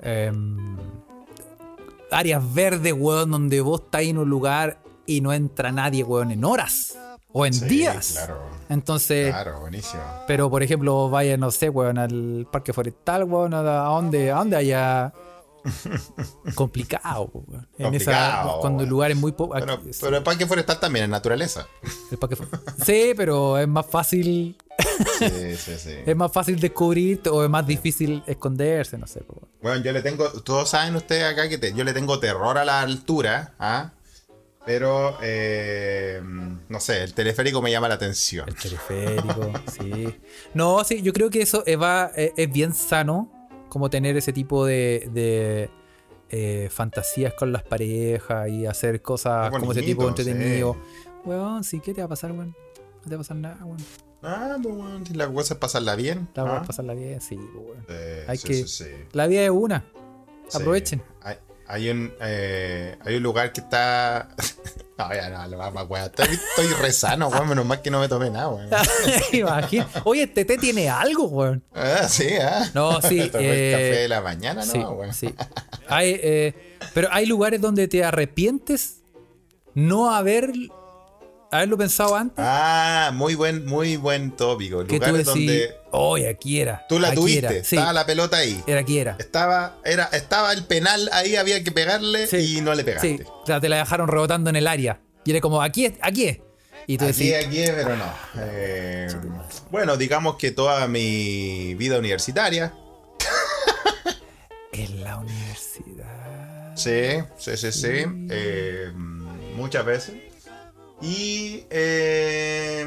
em, 0.00 0.76
áreas 2.10 2.54
verdes, 2.54 2.92
weón, 2.96 3.30
donde 3.30 3.60
vos 3.60 3.82
estás 3.84 4.02
en 4.02 4.18
un 4.18 4.28
lugar 4.28 4.80
y 5.06 5.20
no 5.20 5.32
entra 5.32 5.72
nadie, 5.72 6.02
weón, 6.04 6.30
en 6.30 6.44
horas 6.44 6.98
o 7.32 7.46
en 7.46 7.54
Sí, 7.54 7.66
días. 7.66 8.12
Claro, 8.12 8.40
Entonces, 8.68 9.30
claro, 9.30 9.60
buenísimo. 9.60 10.02
pero 10.26 10.50
por 10.50 10.62
ejemplo, 10.62 10.92
vos 10.92 11.10
vayas, 11.10 11.38
no 11.38 11.50
sé, 11.50 11.68
weón, 11.68 11.98
al 11.98 12.46
parque 12.50 12.72
forestal, 12.72 13.24
weón, 13.24 13.54
a 13.54 13.62
dónde, 13.62 14.30
a 14.30 14.36
dónde 14.36 14.56
haya 14.56 15.12
complicado, 16.54 17.30
weón. 17.32 17.68
En 17.78 17.94
esa, 17.94 18.12
Complicado, 18.12 18.60
cuando 18.60 18.82
el 18.82 18.86
weón. 18.86 18.90
lugar 18.90 19.10
es 19.10 19.16
muy 19.16 19.32
po- 19.32 19.50
Pero, 19.50 19.72
aquí- 19.74 19.90
pero 20.00 20.16
el 20.16 20.22
parque 20.22 20.46
forestal 20.46 20.80
también 20.80 21.04
es 21.04 21.10
naturaleza. 21.10 21.66
el 22.10 22.18
parque 22.18 22.36
Sí, 22.84 23.12
pero 23.16 23.58
es 23.58 23.68
más 23.68 23.86
fácil 23.86 24.56
Sí, 25.18 25.56
sí, 25.56 25.78
sí. 25.78 25.94
Es 26.04 26.14
más 26.16 26.30
fácil 26.32 26.60
descubrir 26.60 27.20
o 27.30 27.42
es 27.42 27.48
más 27.50 27.66
difícil 27.66 28.22
esconderse, 28.26 28.98
no 28.98 29.06
sé. 29.06 29.20
po. 29.20 29.34
Bueno, 29.62 29.82
yo 29.82 29.90
le 29.92 30.02
tengo, 30.02 30.28
todos 30.42 30.68
saben 30.68 30.94
ustedes 30.96 31.24
acá 31.24 31.48
que 31.48 31.56
te- 31.58 31.72
yo 31.72 31.82
le 31.84 31.92
tengo 31.94 32.18
terror 32.20 32.58
a 32.58 32.64
la 32.64 32.80
altura, 32.82 33.54
¿ah? 33.58 33.92
Pero, 34.66 35.16
eh, 35.22 36.20
no 36.68 36.80
sé, 36.80 37.04
el 37.04 37.14
teleférico 37.14 37.62
me 37.62 37.70
llama 37.70 37.88
la 37.88 37.94
atención. 37.94 38.48
El 38.48 38.56
teleférico, 38.56 39.52
sí. 39.80 40.12
No, 40.54 40.82
sí, 40.84 41.02
yo 41.02 41.12
creo 41.12 41.30
que 41.30 41.40
eso 41.40 41.62
es, 41.66 41.80
va- 41.80 42.10
es- 42.16 42.32
es 42.36 42.52
bien 42.52 42.74
sano, 42.74 43.30
como 43.68 43.88
tener 43.90 44.16
ese 44.16 44.32
tipo 44.32 44.66
de, 44.66 45.08
de, 45.12 45.70
eh, 46.30 46.68
fantasías 46.72 47.32
con 47.34 47.52
las 47.52 47.62
parejas 47.62 48.48
y 48.48 48.66
hacer 48.66 49.00
cosas 49.02 49.52
Es 49.52 49.58
como 49.60 49.70
ese 49.72 49.82
tipo 49.82 50.02
de 50.02 50.08
entretenido. 50.08 50.76
Weón, 51.24 51.62
sí, 51.62 51.78
¿qué 51.80 51.94
te 51.94 52.00
va 52.00 52.06
a 52.06 52.08
pasar, 52.08 52.32
weón? 52.32 52.54
No 53.02 53.02
te 53.02 53.10
va 53.10 53.14
a 53.16 53.18
pasar 53.18 53.36
nada, 53.36 53.64
weón. 53.64 53.78
Ah, 54.22 54.56
pues 54.60 54.74
bueno, 54.74 55.06
si 55.06 55.14
la 55.14 55.28
cosa 55.32 55.54
es 55.54 55.60
pasarla 55.60 55.94
bien. 55.94 56.28
La 56.34 56.42
vas 56.42 56.52
¿ah? 56.54 56.56
a 56.58 56.64
pasarla 56.64 56.94
bien, 56.94 57.20
sí, 57.20 57.36
po, 57.36 57.60
weón. 57.60 57.84
Eh, 57.88 58.24
Hay 58.26 58.38
sí, 58.38 58.48
que- 58.48 58.54
sí, 58.54 58.66
sí. 58.66 58.90
La 59.12 59.28
vida 59.28 59.44
es 59.44 59.50
una. 59.50 59.84
Aprovechen. 60.52 61.02
Hay, 61.22 61.36
hay 61.68 61.90
un, 61.90 62.12
eh, 62.20 62.96
hay 63.04 63.16
un 63.16 63.22
lugar 63.22 63.52
que 63.52 63.60
está. 63.60 64.28
no, 64.98 65.14
ya 65.14 65.30
no, 65.30 65.48
lo 65.48 65.58
vamos 65.58 65.82
a 65.82 65.84
wear. 65.84 66.06
Estoy, 66.06 66.34
estoy 66.34 66.66
rezano, 66.80 67.28
weón. 67.28 67.48
Menos 67.48 67.66
mal 67.66 67.82
que 67.82 67.90
no 67.90 68.00
me 68.00 68.08
tomé 68.08 68.30
nada, 68.30 68.48
weón. 68.48 68.68
Imagina. 69.32 69.88
Oye, 70.04 70.22
este 70.24 70.44
té 70.44 70.58
tiene 70.58 70.88
algo, 70.88 71.26
weón. 71.26 71.62
Ah, 71.74 72.08
sí, 72.08 72.28
ah. 72.40 72.68
No, 72.74 73.00
sí, 73.02 73.28
Tomé 73.32 73.44
eh, 73.44 73.68
el 73.68 73.72
café 73.72 74.02
de 74.02 74.08
la 74.08 74.20
mañana, 74.20 74.64
¿no? 74.64 74.90
Weón. 74.92 75.12
sí. 75.12 75.34
Hay, 75.88 76.18
eh, 76.22 76.78
pero 76.94 77.08
hay 77.10 77.26
lugares 77.26 77.60
donde 77.60 77.88
te 77.88 78.04
arrepientes 78.04 79.00
no 79.74 80.14
haber 80.14 80.52
haberlo 81.56 81.76
pensado 81.78 82.14
antes. 82.16 82.36
Ah, 82.38 83.10
muy 83.14 83.34
buen, 83.34 83.66
muy 83.66 83.96
buen 83.96 84.30
tópico. 84.32 84.84
tú 84.84 84.94
decís, 84.98 85.24
donde 85.24 85.74
oye, 85.90 86.28
aquí 86.28 86.60
era. 86.60 86.84
tú 86.88 86.98
la 86.98 87.08
aquí 87.08 87.16
tuviste, 87.16 87.46
Era. 87.46 87.64
Sí, 87.64 87.76
estaba 87.76 87.92
la 87.92 88.06
pelota 88.06 88.36
ahí. 88.38 88.62
era 88.66 88.80
aquí 88.80 88.98
era. 88.98 89.16
Estaba, 89.18 89.76
era, 89.84 90.04
estaba 90.12 90.52
el 90.52 90.64
penal 90.64 91.08
ahí, 91.12 91.36
había 91.36 91.62
que 91.64 91.72
pegarle 91.72 92.26
Sí, 92.26 92.58
y 92.58 92.60
no 92.60 92.74
le 92.74 92.84
pegaste. 92.84 93.18
Sí, 93.18 93.22
o 93.24 93.46
sea, 93.46 93.60
te 93.60 93.68
la 93.68 93.76
dejaron 93.78 94.08
rebotando 94.08 94.50
en 94.50 94.56
el 94.56 94.66
área. 94.66 95.00
Y 95.24 95.30
era 95.32 95.40
como, 95.40 95.60
aquí 95.62 95.86
es, 95.86 95.94
aquí 96.02 96.26
es. 96.26 96.38
Y 96.86 96.98
tú 96.98 97.04
Aquí, 97.06 97.30
decís, 97.30 97.46
aquí, 97.46 97.62
pero 97.74 97.96
no. 97.96 98.04
Eh, 98.38 99.08
bueno, 99.72 99.96
digamos 99.96 100.36
que 100.36 100.52
toda 100.52 100.86
mi 100.86 101.74
vida 101.74 101.98
universitaria. 101.98 102.72
en 104.72 105.02
la 105.02 105.16
universidad. 105.18 106.76
Sí, 106.76 107.24
sí, 107.38 107.56
sí, 107.56 107.72
sí. 107.72 107.88
eh, 108.30 108.92
muchas 109.56 109.84
veces. 109.84 110.14
Y. 111.02 111.64
Eh, 111.70 112.84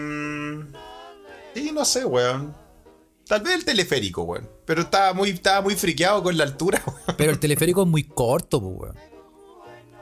y 1.56 1.72
no 1.72 1.86
sé, 1.86 2.06
weón. 2.06 2.56
Tal 3.28 3.42
vez 3.42 3.54
el 3.56 3.66
teleférico, 3.66 4.24
weón. 4.24 4.50
Pero 4.66 4.82
estaba 4.82 5.14
muy, 5.14 5.30
estaba 5.30 5.62
muy 5.62 5.76
friqueado 5.76 6.24
con 6.24 6.36
la 6.38 6.44
altura, 6.46 6.82
weón. 6.88 7.00
Pero 7.18 7.32
el 7.32 7.40
teleférico 7.40 7.84
es 7.84 7.88
muy 7.88 8.04
corto, 8.04 8.58
weón. 8.60 8.96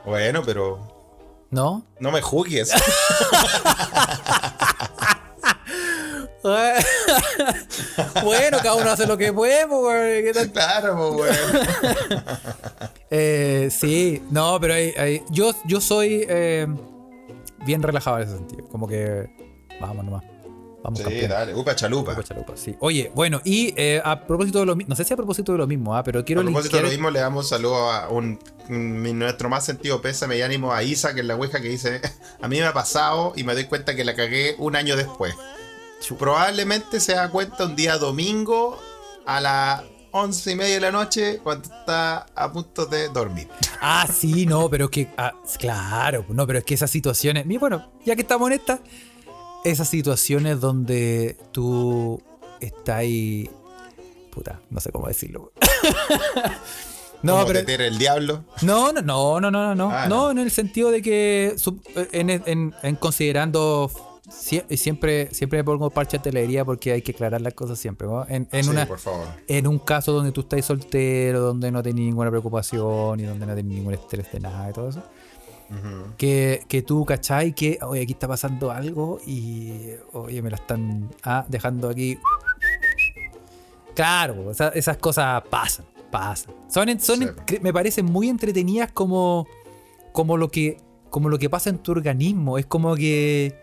Bueno, 0.04 0.42
pero. 0.44 0.96
¿No? 1.50 1.84
No 2.00 2.10
me 2.12 2.20
juzgues. 2.22 2.72
bueno, 8.24 8.58
cada 8.62 8.74
uno 8.74 8.90
hace 8.90 9.06
lo 9.06 9.16
que 9.16 9.32
puede, 9.32 9.64
weón. 9.66 10.50
Claro, 10.52 11.10
weón. 11.12 11.34
Eh, 13.10 13.70
sí, 13.70 14.22
no, 14.30 14.58
pero 14.60 14.74
hay, 14.74 14.90
hay- 14.98 15.22
yo, 15.30 15.52
yo 15.64 15.80
soy 15.80 16.26
eh, 16.28 16.66
bien 17.64 17.82
relajado 17.82 18.18
en 18.18 18.22
ese 18.24 18.36
sentido. 18.36 18.68
Como 18.68 18.86
que 18.86 19.28
vamos 19.80 20.04
nomás. 20.04 20.24
Vamos 20.82 21.00
sí, 21.00 21.26
dale, 21.26 21.54
upa 21.54 21.74
chalupa. 21.74 22.12
Upa 22.12 22.22
chalupa, 22.22 22.56
sí. 22.56 22.76
Oye, 22.80 23.10
bueno, 23.14 23.40
y 23.44 23.74
eh, 23.76 24.00
a 24.04 24.26
propósito 24.26 24.60
de 24.60 24.66
lo 24.66 24.76
mismo, 24.76 24.90
no 24.90 24.96
sé 24.96 25.04
si 25.04 25.12
a 25.12 25.16
propósito 25.16 25.52
de 25.52 25.58
lo 25.58 25.66
mismo, 25.66 25.96
ah, 25.96 26.04
pero 26.04 26.24
quiero... 26.24 26.40
A 26.40 26.44
propósito 26.44 26.76
de 26.76 26.84
lo 26.84 26.88
mismo, 26.88 27.10
le 27.10 27.18
damos 27.18 27.48
saludo 27.48 27.90
a 27.90 28.08
un, 28.08 28.38
nuestro 28.68 29.48
más 29.48 29.64
sentido 29.64 30.00
pésame 30.00 30.38
y 30.38 30.42
ánimo 30.42 30.72
a 30.72 30.82
Isa, 30.84 31.14
que 31.14 31.20
es 31.20 31.26
la 31.26 31.34
hueja 31.34 31.60
que 31.60 31.68
dice, 31.68 32.00
a 32.40 32.48
mí 32.48 32.58
me 32.60 32.66
ha 32.66 32.72
pasado 32.72 33.32
y 33.34 33.42
me 33.42 33.54
doy 33.54 33.64
cuenta 33.64 33.96
que 33.96 34.04
la 34.04 34.14
cagué 34.14 34.54
un 34.58 34.76
año 34.76 34.96
después. 34.96 35.34
Probablemente 36.16 37.00
se 37.00 37.14
da 37.14 37.28
cuenta 37.28 37.66
un 37.66 37.74
día 37.74 37.98
domingo 37.98 38.78
a 39.26 39.40
la 39.40 39.84
11 40.18 40.52
y 40.52 40.56
media 40.56 40.74
de 40.74 40.80
la 40.80 40.92
noche 40.92 41.38
cuando 41.42 41.64
está 41.64 42.26
a 42.34 42.52
punto 42.52 42.86
de 42.86 43.08
dormir. 43.08 43.48
Ah, 43.80 44.06
sí, 44.12 44.46
no, 44.46 44.68
pero 44.68 44.86
es 44.86 44.90
que, 44.90 45.08
ah, 45.16 45.34
claro, 45.58 46.24
no, 46.28 46.46
pero 46.46 46.58
es 46.58 46.64
que 46.64 46.74
esas 46.74 46.90
situaciones, 46.90 47.46
y 47.48 47.56
bueno, 47.58 47.90
ya 48.04 48.16
que 48.16 48.22
estamos 48.22 48.48
en 48.50 48.58
esta, 48.58 48.80
esas 49.64 49.88
situaciones 49.88 50.60
donde 50.60 51.36
tú 51.52 52.20
estás 52.60 52.96
ahí, 52.96 53.48
puta, 54.32 54.60
no 54.70 54.80
sé 54.80 54.90
cómo 54.90 55.08
decirlo. 55.08 55.52
No, 57.20 57.44
pero. 57.46 57.58
El 57.58 57.98
diablo? 57.98 58.44
No, 58.62 58.92
no, 58.92 59.02
no, 59.02 59.40
no, 59.40 59.50
no, 59.50 59.74
no. 59.74 59.74
No, 59.74 59.90
ah, 59.90 60.06
no, 60.08 60.30
en 60.30 60.38
el 60.38 60.52
sentido 60.52 60.92
de 60.92 61.02
que. 61.02 61.56
Eh, 61.96 62.08
en, 62.12 62.72
en 62.80 62.94
considerando 62.94 63.90
sie- 64.30 64.64
Siempre, 64.76 65.28
siempre 65.32 65.58
me 65.58 65.64
pongo 65.64 65.90
parche 65.90 66.18
de 66.18 66.22
telería 66.24 66.64
porque 66.64 66.92
hay 66.92 67.02
que 67.02 67.12
aclarar 67.12 67.40
las 67.40 67.54
cosas 67.54 67.78
siempre. 67.78 68.06
¿no? 68.06 68.24
En, 68.28 68.48
en 68.52 68.64
sí, 68.64 68.70
una, 68.70 68.86
por 68.86 68.98
favor. 68.98 69.26
en 69.46 69.66
un 69.66 69.78
caso 69.78 70.12
donde 70.12 70.32
tú 70.32 70.42
estás 70.42 70.64
soltero, 70.64 71.40
donde 71.40 71.70
no 71.70 71.82
tenés 71.82 72.04
ninguna 72.04 72.30
preocupación 72.30 73.20
y 73.20 73.24
donde 73.24 73.46
no 73.46 73.54
tenés 73.54 73.72
ningún 73.72 73.94
estrés 73.94 74.30
de 74.32 74.40
nada 74.40 74.70
y 74.70 74.72
todo 74.72 74.88
eso. 74.90 75.02
Que, 76.16 76.62
que 76.66 76.80
tú, 76.80 77.04
¿cachai? 77.04 77.54
Que, 77.54 77.78
oye, 77.82 78.00
aquí 78.00 78.12
está 78.14 78.26
pasando 78.26 78.70
algo 78.70 79.20
y, 79.26 79.90
oye, 80.14 80.40
me 80.40 80.48
la 80.48 80.56
están 80.56 81.10
ah, 81.24 81.44
dejando 81.46 81.90
aquí. 81.90 82.16
Claro, 83.94 84.50
esas 84.74 84.96
cosas 84.98 85.42
pasan, 85.50 85.84
pasan. 86.10 86.54
Son, 86.68 87.00
son 87.00 87.34
Sí. 87.46 87.58
me 87.60 87.72
parecen 87.72 88.06
muy 88.06 88.28
entretenidas 88.28 88.92
como, 88.92 89.46
como, 90.12 90.36
lo 90.36 90.48
que, 90.50 90.78
como 91.10 91.28
lo 91.28 91.38
que 91.38 91.50
pasa 91.50 91.68
en 91.70 91.78
tu 91.78 91.92
organismo. 91.92 92.58
Es 92.58 92.66
como 92.66 92.94
que, 92.94 93.54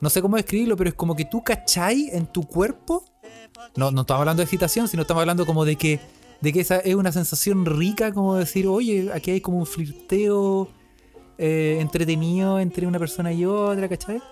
no 0.00 0.10
sé 0.10 0.22
cómo 0.22 0.36
describirlo, 0.36 0.76
pero 0.76 0.90
es 0.90 0.94
como 0.94 1.14
que 1.14 1.24
tú, 1.24 1.42
¿cachai? 1.42 2.08
En 2.12 2.26
tu 2.26 2.46
cuerpo. 2.46 3.04
No, 3.76 3.90
no 3.90 4.02
estamos 4.02 4.20
hablando 4.20 4.40
de 4.40 4.44
excitación, 4.44 4.88
sino 4.88 5.02
estamos 5.02 5.20
hablando 5.20 5.46
como 5.46 5.64
de 5.64 5.76
que, 5.76 6.00
de 6.40 6.52
que 6.52 6.60
esa 6.60 6.78
es 6.78 6.94
una 6.94 7.12
sensación 7.12 7.66
rica, 7.66 8.12
como 8.12 8.36
decir, 8.36 8.66
oye, 8.66 9.10
aquí 9.12 9.30
hay 9.32 9.40
como 9.40 9.58
un 9.58 9.66
flirteo 9.66 10.68
eh, 11.38 11.78
entretenido 11.80 12.58
entre 12.58 12.86
una 12.86 12.98
persona 12.98 13.32
y 13.32 13.44
otra, 13.44 13.88
¿cachai? 13.88 14.22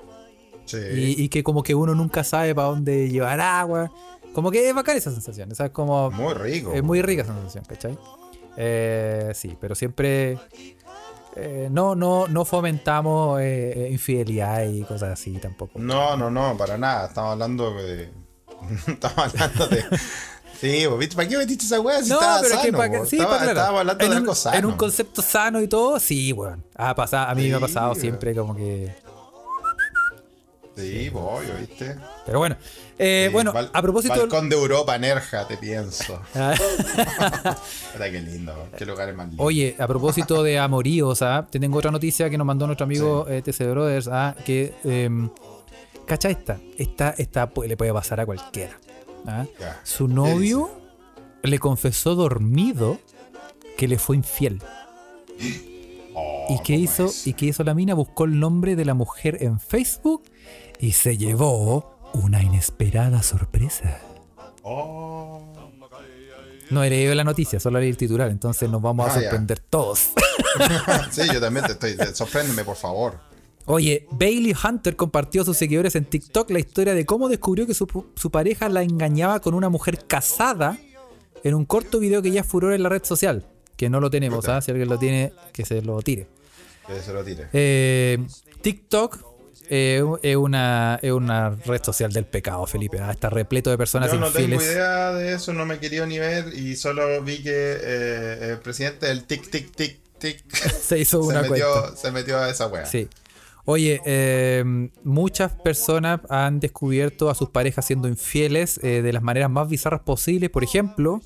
Sí. 0.64 0.78
Y, 0.78 1.22
y 1.24 1.28
que 1.28 1.42
como 1.42 1.62
que 1.62 1.74
uno 1.74 1.94
nunca 1.94 2.24
sabe 2.24 2.54
para 2.54 2.68
dónde 2.68 3.08
llevar 3.08 3.40
agua. 3.40 3.90
Como 4.34 4.50
que 4.50 4.68
es 4.68 4.74
bacán 4.74 4.96
esa 4.96 5.10
sensación, 5.10 5.50
o 5.50 5.54
sea, 5.54 5.66
es 5.66 5.72
como... 5.72 6.10
Muy 6.10 6.34
rico. 6.34 6.72
Es 6.72 6.82
muy 6.82 7.02
rica 7.02 7.22
esa 7.22 7.34
sensación, 7.34 7.64
¿cachai? 7.66 7.98
Eh, 8.56 9.32
sí, 9.34 9.56
pero 9.60 9.74
siempre... 9.74 10.38
eh, 11.40 11.68
no, 11.70 11.94
no, 11.94 12.26
no 12.28 12.44
fomentamos 12.44 13.40
eh, 13.40 13.72
eh, 13.86 13.88
infidelidad 13.90 14.64
y 14.64 14.82
cosas 14.82 15.10
así 15.12 15.32
tampoco. 15.38 15.78
No, 15.78 16.16
no, 16.16 16.30
no, 16.30 16.56
para 16.56 16.76
nada. 16.76 17.06
Estamos 17.06 17.32
hablando 17.32 17.72
de. 17.74 18.10
Estamos 18.86 19.18
hablando 19.18 19.66
de. 19.68 19.84
Sí, 20.60 20.86
¿viste? 20.98 21.14
¿para 21.14 21.28
qué 21.28 21.36
metiste 21.38 21.64
esa 21.66 21.80
weá 21.80 22.02
si 22.02 22.08
No, 22.10 22.16
estaba 22.16 22.40
pero 22.40 22.54
es 22.54 22.60
que 22.60 22.66
sano, 22.66 22.78
para 22.78 22.90
que- 22.90 23.06
sí, 23.06 23.16
Estaba-. 23.16 23.46
Estábamos 23.46 23.80
hablando 23.80 24.04
en 24.04 24.10
de 24.10 24.16
un, 24.16 24.22
algo 24.22 24.34
sano. 24.34 24.56
en 24.58 24.64
un 24.66 24.72
concepto 24.76 25.22
sano 25.22 25.62
y 25.62 25.68
todo, 25.68 26.00
sí, 26.00 26.32
weón. 26.32 26.64
A 26.74 27.34
mí 27.36 27.48
me 27.48 27.54
ha 27.54 27.60
pasado 27.60 27.94
siempre 27.94 28.34
como 28.34 28.56
que... 28.56 28.92
Sí, 30.76 31.08
voy, 31.10 31.46
¿viste? 31.60 31.96
Pero 32.26 32.38
bueno, 32.38 32.56
eh, 32.98 33.26
Sí, 33.28 33.32
bueno, 33.32 33.52
a 33.72 33.82
propósito... 33.82 34.14
Balcón 34.14 34.48
de 34.48 34.56
Europa, 34.56 34.96
Nerja, 34.98 35.46
te 35.46 35.56
pienso. 35.56 36.20
Ah. 36.34 36.54
Qué 37.98 38.20
lindo, 38.20 38.68
qué 38.76 38.86
lugares 38.86 39.14
más 39.14 39.28
lindos. 39.28 39.44
Oye, 39.44 39.76
a 39.78 39.86
propósito 39.86 40.42
de 40.42 40.58
amoríos, 40.58 41.20
¿ah? 41.22 41.46
te 41.50 41.58
tengo 41.58 41.78
otra 41.78 41.90
noticia 41.90 42.30
que 42.30 42.38
nos 42.38 42.46
mandó 42.46 42.66
nuestro 42.66 42.84
amigo 42.84 43.26
eh, 43.28 43.42
TC 43.42 43.70
Brothers, 43.70 44.08
¿ah? 44.08 44.34
que, 44.44 44.74
em, 44.84 45.28
¿cacha 46.06 46.30
esta? 46.30 46.58
Esta, 46.76 47.14
le 47.66 47.76
puede 47.76 47.92
pasar 47.92 48.20
a 48.20 48.26
cualquiera. 48.26 48.78
¿ah? 49.26 49.46
Ya. 49.58 49.80
Su 49.84 50.08
novio 50.08 50.70
le 51.42 51.58
confesó 51.58 52.14
dormido 52.14 52.98
que 53.76 53.88
le 53.88 53.98
fue 53.98 54.16
infiel. 54.16 54.60
Oh, 56.20 56.46
¿Y 56.48 56.58
qué 56.64 56.72
¿cómo 56.72 56.84
hizo? 56.84 57.04
es? 57.04 57.28
¿Y 57.28 57.32
qué 57.34 57.46
hizo 57.46 57.62
la 57.62 57.74
mina? 57.74 57.94
Buscó 57.94 58.24
el 58.24 58.40
nombre 58.40 58.74
de 58.74 58.84
la 58.84 58.94
mujer 58.94 59.38
en 59.40 59.60
Facebook 59.60 60.24
y 60.80 60.90
se 60.92 61.16
llevó 61.16 61.97
una 62.14 62.42
inesperada 62.42 63.22
sorpresa. 63.22 64.00
Oh. 64.62 65.42
No 66.70 66.84
he 66.84 66.90
leído 66.90 67.14
la 67.14 67.24
noticia, 67.24 67.58
solo 67.60 67.78
leí 67.80 67.88
el 67.88 67.96
titular, 67.96 68.30
entonces 68.30 68.68
nos 68.68 68.82
vamos 68.82 69.08
a 69.08 69.10
Ah, 69.12 69.14
ya. 69.14 69.20
sorprender 69.22 69.58
todos. 69.60 70.10
sí, 71.10 71.22
yo 71.32 71.40
también 71.40 71.64
te 71.64 71.72
estoy. 71.72 71.96
Sorpréndeme, 72.14 72.62
por 72.64 72.76
favor. 72.76 73.18
Oye, 73.64 74.06
Bailey 74.10 74.54
Hunter 74.62 74.94
compartió 74.96 75.42
a 75.42 75.44
sus 75.46 75.56
seguidores 75.56 75.94
en 75.96 76.04
TikTok 76.04 76.50
la 76.50 76.58
historia 76.58 76.94
de 76.94 77.06
cómo 77.06 77.28
descubrió 77.28 77.66
que 77.66 77.72
su, 77.74 77.86
su 78.16 78.30
pareja 78.30 78.68
la 78.68 78.82
engañaba 78.82 79.40
con 79.40 79.54
una 79.54 79.68
mujer 79.70 80.04
casada 80.06 80.78
en 81.44 81.54
un 81.54 81.64
corto 81.64 81.98
video 82.00 82.20
que 82.20 82.30
ya 82.30 82.40
es 82.42 82.46
furor 82.46 82.72
en 82.74 82.82
la 82.82 82.88
red 82.90 83.04
social. 83.04 83.46
Que 83.76 83.88
no 83.88 84.00
lo 84.00 84.10
tenemos. 84.10 84.46
¿ah? 84.48 84.60
si 84.60 84.70
alguien 84.70 84.88
lo 84.88 84.98
tiene, 84.98 85.32
que 85.52 85.64
se 85.64 85.80
lo 85.82 86.02
tire. 86.02 86.26
Que 86.86 87.00
se 87.00 87.12
lo 87.12 87.22
tire. 87.24 87.48
Eh, 87.52 88.18
TikTok 88.60 89.27
eh, 89.70 90.02
es, 90.22 90.36
una, 90.36 90.98
es 91.02 91.12
una 91.12 91.50
red 91.50 91.82
social 91.82 92.12
del 92.12 92.24
pecado, 92.26 92.66
Felipe. 92.66 92.98
¿ah? 93.00 93.10
Está 93.10 93.30
repleto 93.30 93.70
de 93.70 93.78
personas 93.78 94.10
Yo 94.10 94.18
no 94.18 94.30
tengo 94.30 94.60
idea 94.62 95.12
de 95.12 95.34
eso, 95.34 95.52
no 95.52 95.66
me 95.66 95.74
he 95.74 95.78
querido 95.78 96.06
ni 96.06 96.18
ver 96.18 96.52
y 96.54 96.76
solo 96.76 97.22
vi 97.22 97.42
que 97.42 97.50
eh, 97.80 98.50
el 98.52 98.58
presidente 98.58 99.06
del 99.06 99.24
tic 99.24 99.50
tic 99.50 99.74
tic 99.74 99.98
tic 100.18 100.42
Se 100.82 100.98
hizo 100.98 101.22
se 101.22 101.28
una 101.28 101.46
cuenta. 101.46 101.66
metió, 101.82 101.96
se 101.96 102.10
metió 102.12 102.38
a 102.38 102.50
esa 102.50 102.66
wea. 102.66 102.86
Sí. 102.86 103.08
Oye, 103.64 104.00
eh, 104.06 104.64
muchas 105.04 105.52
personas 105.52 106.20
han 106.30 106.58
descubierto 106.58 107.28
a 107.28 107.34
sus 107.34 107.50
parejas 107.50 107.84
siendo 107.86 108.08
infieles 108.08 108.80
eh, 108.82 109.02
de 109.02 109.12
las 109.12 109.22
maneras 109.22 109.50
más 109.50 109.68
bizarras 109.68 110.00
posibles. 110.00 110.48
Por 110.48 110.64
ejemplo, 110.64 111.20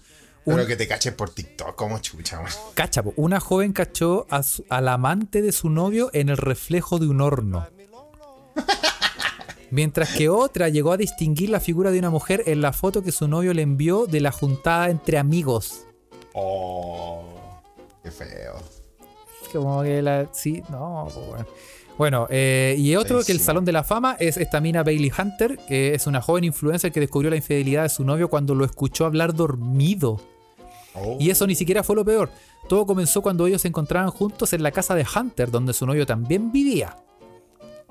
un- 0.45 0.57
Pero 0.57 0.67
que 0.67 0.75
te 0.75 0.89
caches 0.89 1.13
por 1.15 1.31
TikTok, 1.31 1.77
como 1.77 2.01
chucha, 2.01 2.39
weón. 2.41 2.51
cacha, 2.75 3.05
una 3.15 3.39
joven 3.39 3.73
cachó 3.73 4.27
a 4.29 4.43
su- 4.43 4.65
al 4.71 4.89
amante 4.89 5.41
de 5.41 5.53
su 5.53 5.71
novio 5.71 6.11
en 6.15 6.31
el 6.31 6.37
reflejo 6.37 6.99
de 6.99 7.07
un 7.07 7.21
horno. 7.21 7.69
Mientras 9.73 10.11
que 10.11 10.29
otra 10.29 10.69
llegó 10.69 10.93
a 10.93 10.99
distinguir 10.99 11.49
la 11.49 11.59
figura 11.59 11.91
de 11.91 11.99
una 11.99 12.11
mujer 12.11 12.43
en 12.45 12.61
la 12.61 12.75
foto 12.75 13.03
que 13.03 13.11
su 13.11 13.27
novio 13.27 13.55
le 13.55 13.63
envió 13.63 14.05
de 14.05 14.21
la 14.21 14.31
juntada 14.31 14.91
entre 14.91 15.17
amigos. 15.17 15.87
Oh, 16.35 17.23
qué 18.03 18.11
feo. 18.11 18.57
Como 19.51 19.83
que 19.83 20.03
la. 20.03 20.29
Sí, 20.31 20.63
no, 20.69 21.09
po, 21.15 21.21
bueno. 21.23 21.47
Bueno, 21.97 22.27
eh, 22.29 22.75
y 22.77 22.95
otro 22.97 23.25
que 23.25 23.33
el. 23.33 23.41
Salón 23.41 23.65
de 23.65 23.73
la 23.73 23.83
Fama 23.83 24.15
es 24.21 24.37
esta 24.37 24.61
mina 24.61 24.83
Bailey 24.83 25.11
Hunter, 25.19 25.59
que 25.67 25.95
es 25.95 26.07
una 26.07 26.21
joven 26.21 26.45
influencer 26.45 26.93
que 26.93 27.01
descubrió 27.01 27.31
la 27.31 27.37
infidelidad 27.37 27.85
de 27.85 27.89
su 27.89 28.05
novio 28.05 28.29
cuando 28.29 28.55
lo 28.55 28.67
escuchó 28.67 29.07
hablar 29.07 29.33
dormido. 29.33 30.21
Oh, 30.95 31.17
Y 31.19 31.31
eso 31.31 31.47
ni 31.47 31.55
siquiera 31.55 31.83
fue 31.83 31.97
lo 31.97 32.05
peor. 32.05 32.29
Todo 32.69 32.85
comenzó 32.85 33.23
cuando 33.23 33.47
ellos 33.47 33.63
se 33.63 33.69
encontraban 33.69 34.11
juntos 34.11 34.53
en 34.53 34.63
la 34.63 34.71
casa 34.71 34.95
de 34.95 35.07
Hunter, 35.17 35.51
donde 35.51 35.73
su 35.73 35.87
novio 35.87 36.05
también 36.05 36.53
vivía. 36.53 36.95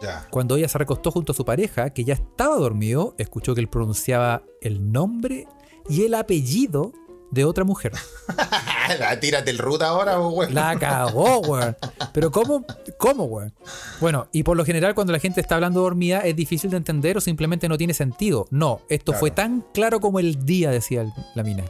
Ya. 0.01 0.27
Cuando 0.29 0.55
ella 0.55 0.67
se 0.67 0.77
recostó 0.77 1.11
junto 1.11 1.31
a 1.31 1.35
su 1.35 1.45
pareja, 1.45 1.89
que 1.91 2.03
ya 2.03 2.13
estaba 2.13 2.55
dormido, 2.57 3.15
escuchó 3.17 3.53
que 3.55 3.61
él 3.61 3.69
pronunciaba 3.69 4.43
el 4.61 4.91
nombre 4.91 5.47
y 5.89 6.03
el 6.03 6.13
apellido 6.15 6.91
de 7.31 7.45
otra 7.45 7.63
mujer. 7.63 7.93
La- 8.99 9.17
Tírate 9.19 9.51
el 9.51 9.57
root 9.57 9.81
ahora, 9.83 10.19
weón. 10.19 10.53
La 10.53 10.77
cagó, 10.77 11.39
weón. 11.39 11.77
Pero 12.13 12.29
¿cómo? 12.29 12.65
¿Cómo, 12.97 13.23
weón? 13.25 13.53
Bueno, 14.01 14.27
y 14.33 14.43
por 14.43 14.57
lo 14.57 14.65
general 14.65 14.93
cuando 14.95 15.13
la 15.13 15.19
gente 15.19 15.39
está 15.39 15.55
hablando 15.55 15.79
dormida 15.81 16.19
es 16.21 16.35
difícil 16.35 16.69
de 16.71 16.77
entender 16.77 17.15
o 17.17 17.21
simplemente 17.21 17.69
no 17.69 17.77
tiene 17.77 17.93
sentido. 17.93 18.47
No, 18.51 18.81
esto 18.89 19.13
fue 19.13 19.31
tan 19.31 19.63
claro 19.73 19.99
como 20.01 20.19
el 20.19 20.45
día, 20.45 20.71
decía 20.71 21.01
el- 21.03 21.13
la 21.35 21.43
mina. 21.43 21.63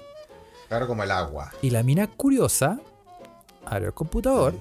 Claro 0.68 0.88
como 0.88 1.04
el 1.04 1.12
agua. 1.12 1.52
Y 1.62 1.70
la 1.70 1.84
mina 1.84 2.08
curiosa 2.08 2.80
abrió 3.66 3.90
el 3.90 3.94
computador, 3.94 4.56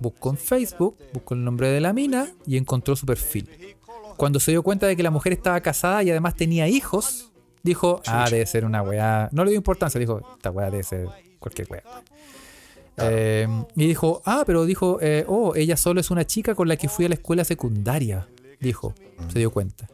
buscó 0.00 0.30
en 0.30 0.36
Facebook, 0.36 0.96
buscó 1.12 1.34
el 1.34 1.44
nombre 1.44 1.68
de 1.68 1.80
la 1.80 1.92
mina 1.92 2.28
y 2.46 2.56
encontró 2.56 2.96
su 2.96 3.06
perfil. 3.06 3.76
Cuando 4.16 4.40
se 4.40 4.50
dio 4.50 4.62
cuenta 4.62 4.86
de 4.86 4.96
que 4.96 5.02
la 5.02 5.10
mujer 5.10 5.32
estaba 5.32 5.60
casada 5.60 6.02
y 6.02 6.10
además 6.10 6.34
tenía 6.34 6.68
hijos, 6.68 7.30
dijo, 7.62 8.02
ah, 8.06 8.28
debe 8.30 8.44
ser 8.46 8.64
una 8.64 8.82
weá. 8.82 9.28
No 9.32 9.44
le 9.44 9.50
dio 9.50 9.58
importancia, 9.58 9.98
dijo, 9.98 10.20
esta 10.36 10.50
weá 10.50 10.70
debe 10.70 10.82
ser 10.82 11.08
cualquier 11.38 11.68
weá. 11.70 11.82
Eh, 12.98 13.48
y 13.76 13.86
dijo, 13.86 14.20
ah, 14.26 14.42
pero 14.46 14.64
dijo, 14.64 14.98
eh, 15.00 15.24
oh, 15.26 15.54
ella 15.54 15.76
solo 15.76 16.00
es 16.00 16.10
una 16.10 16.26
chica 16.26 16.54
con 16.54 16.68
la 16.68 16.76
que 16.76 16.88
fui 16.88 17.06
a 17.06 17.08
la 17.08 17.14
escuela 17.14 17.44
secundaria, 17.44 18.28
dijo, 18.60 18.94
se 19.32 19.38
dio 19.38 19.50
cuenta. 19.50 19.88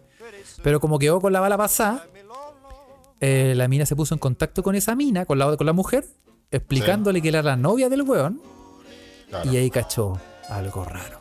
Pero 0.62 0.80
como 0.80 0.98
quedó 0.98 1.20
con 1.20 1.32
la 1.32 1.40
bala 1.40 1.56
pasada, 1.56 2.06
eh, 3.20 3.54
la 3.56 3.68
mina 3.68 3.86
se 3.86 3.94
puso 3.94 4.14
en 4.14 4.18
contacto 4.18 4.62
con 4.62 4.74
esa 4.74 4.96
mina, 4.96 5.24
con 5.24 5.38
la, 5.38 5.56
con 5.56 5.66
la 5.66 5.72
mujer, 5.72 6.04
explicándole 6.50 7.22
que 7.22 7.28
era 7.28 7.42
la 7.42 7.56
novia 7.56 7.88
del 7.88 8.02
weón, 8.02 8.40
Claro. 9.28 9.52
y 9.52 9.56
ahí 9.56 9.70
cachó 9.70 10.18
algo 10.48 10.84
raro. 10.84 11.18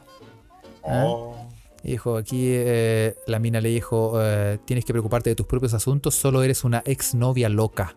Oh, 0.83 1.35
Y 1.83 1.91
dijo, 1.91 2.17
aquí 2.17 2.49
eh, 2.51 3.15
la 3.27 3.39
mina 3.39 3.59
le 3.61 3.69
dijo, 3.69 4.13
eh, 4.21 4.59
tienes 4.65 4.85
que 4.85 4.93
preocuparte 4.93 5.31
de 5.31 5.35
tus 5.35 5.47
propios 5.47 5.73
asuntos, 5.73 6.13
solo 6.15 6.43
eres 6.43 6.63
una 6.63 6.81
exnovia 6.85 7.49
loca. 7.49 7.95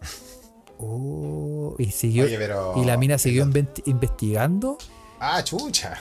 Oh, 0.84 1.76
y 1.78 1.92
siguió, 1.92 2.24
Oye, 2.24 2.36
pero- 2.38 2.72
y 2.76 2.84
la 2.84 2.96
mina 2.96 3.16
siguió 3.16 3.46
investigando. 3.84 4.78
Ah, 5.20 5.42
chucha. 5.44 6.00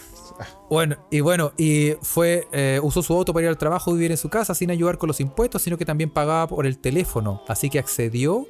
Bueno, 0.72 0.98
y 1.12 1.20
bueno, 1.20 1.52
y 1.56 1.94
fue, 2.02 2.48
eh, 2.52 2.80
usó 2.82 3.04
su 3.04 3.14
auto 3.14 3.32
para 3.32 3.44
ir 3.44 3.50
al 3.50 3.58
trabajo 3.60 3.92
y 3.92 3.94
vivir 3.96 4.10
en 4.12 4.18
su 4.18 4.30
casa 4.30 4.56
sin 4.56 4.72
ayudar 4.72 4.98
con 4.98 5.06
los 5.08 5.20
impuestos, 5.20 5.62
sino 5.62 5.78
que 5.78 5.86
también 5.86 6.10
pagaba 6.10 6.48
por 6.48 6.66
el 6.66 6.80
teléfono. 6.80 7.44
Así 7.48 7.70
que 7.70 7.78
accedió, 7.78 8.48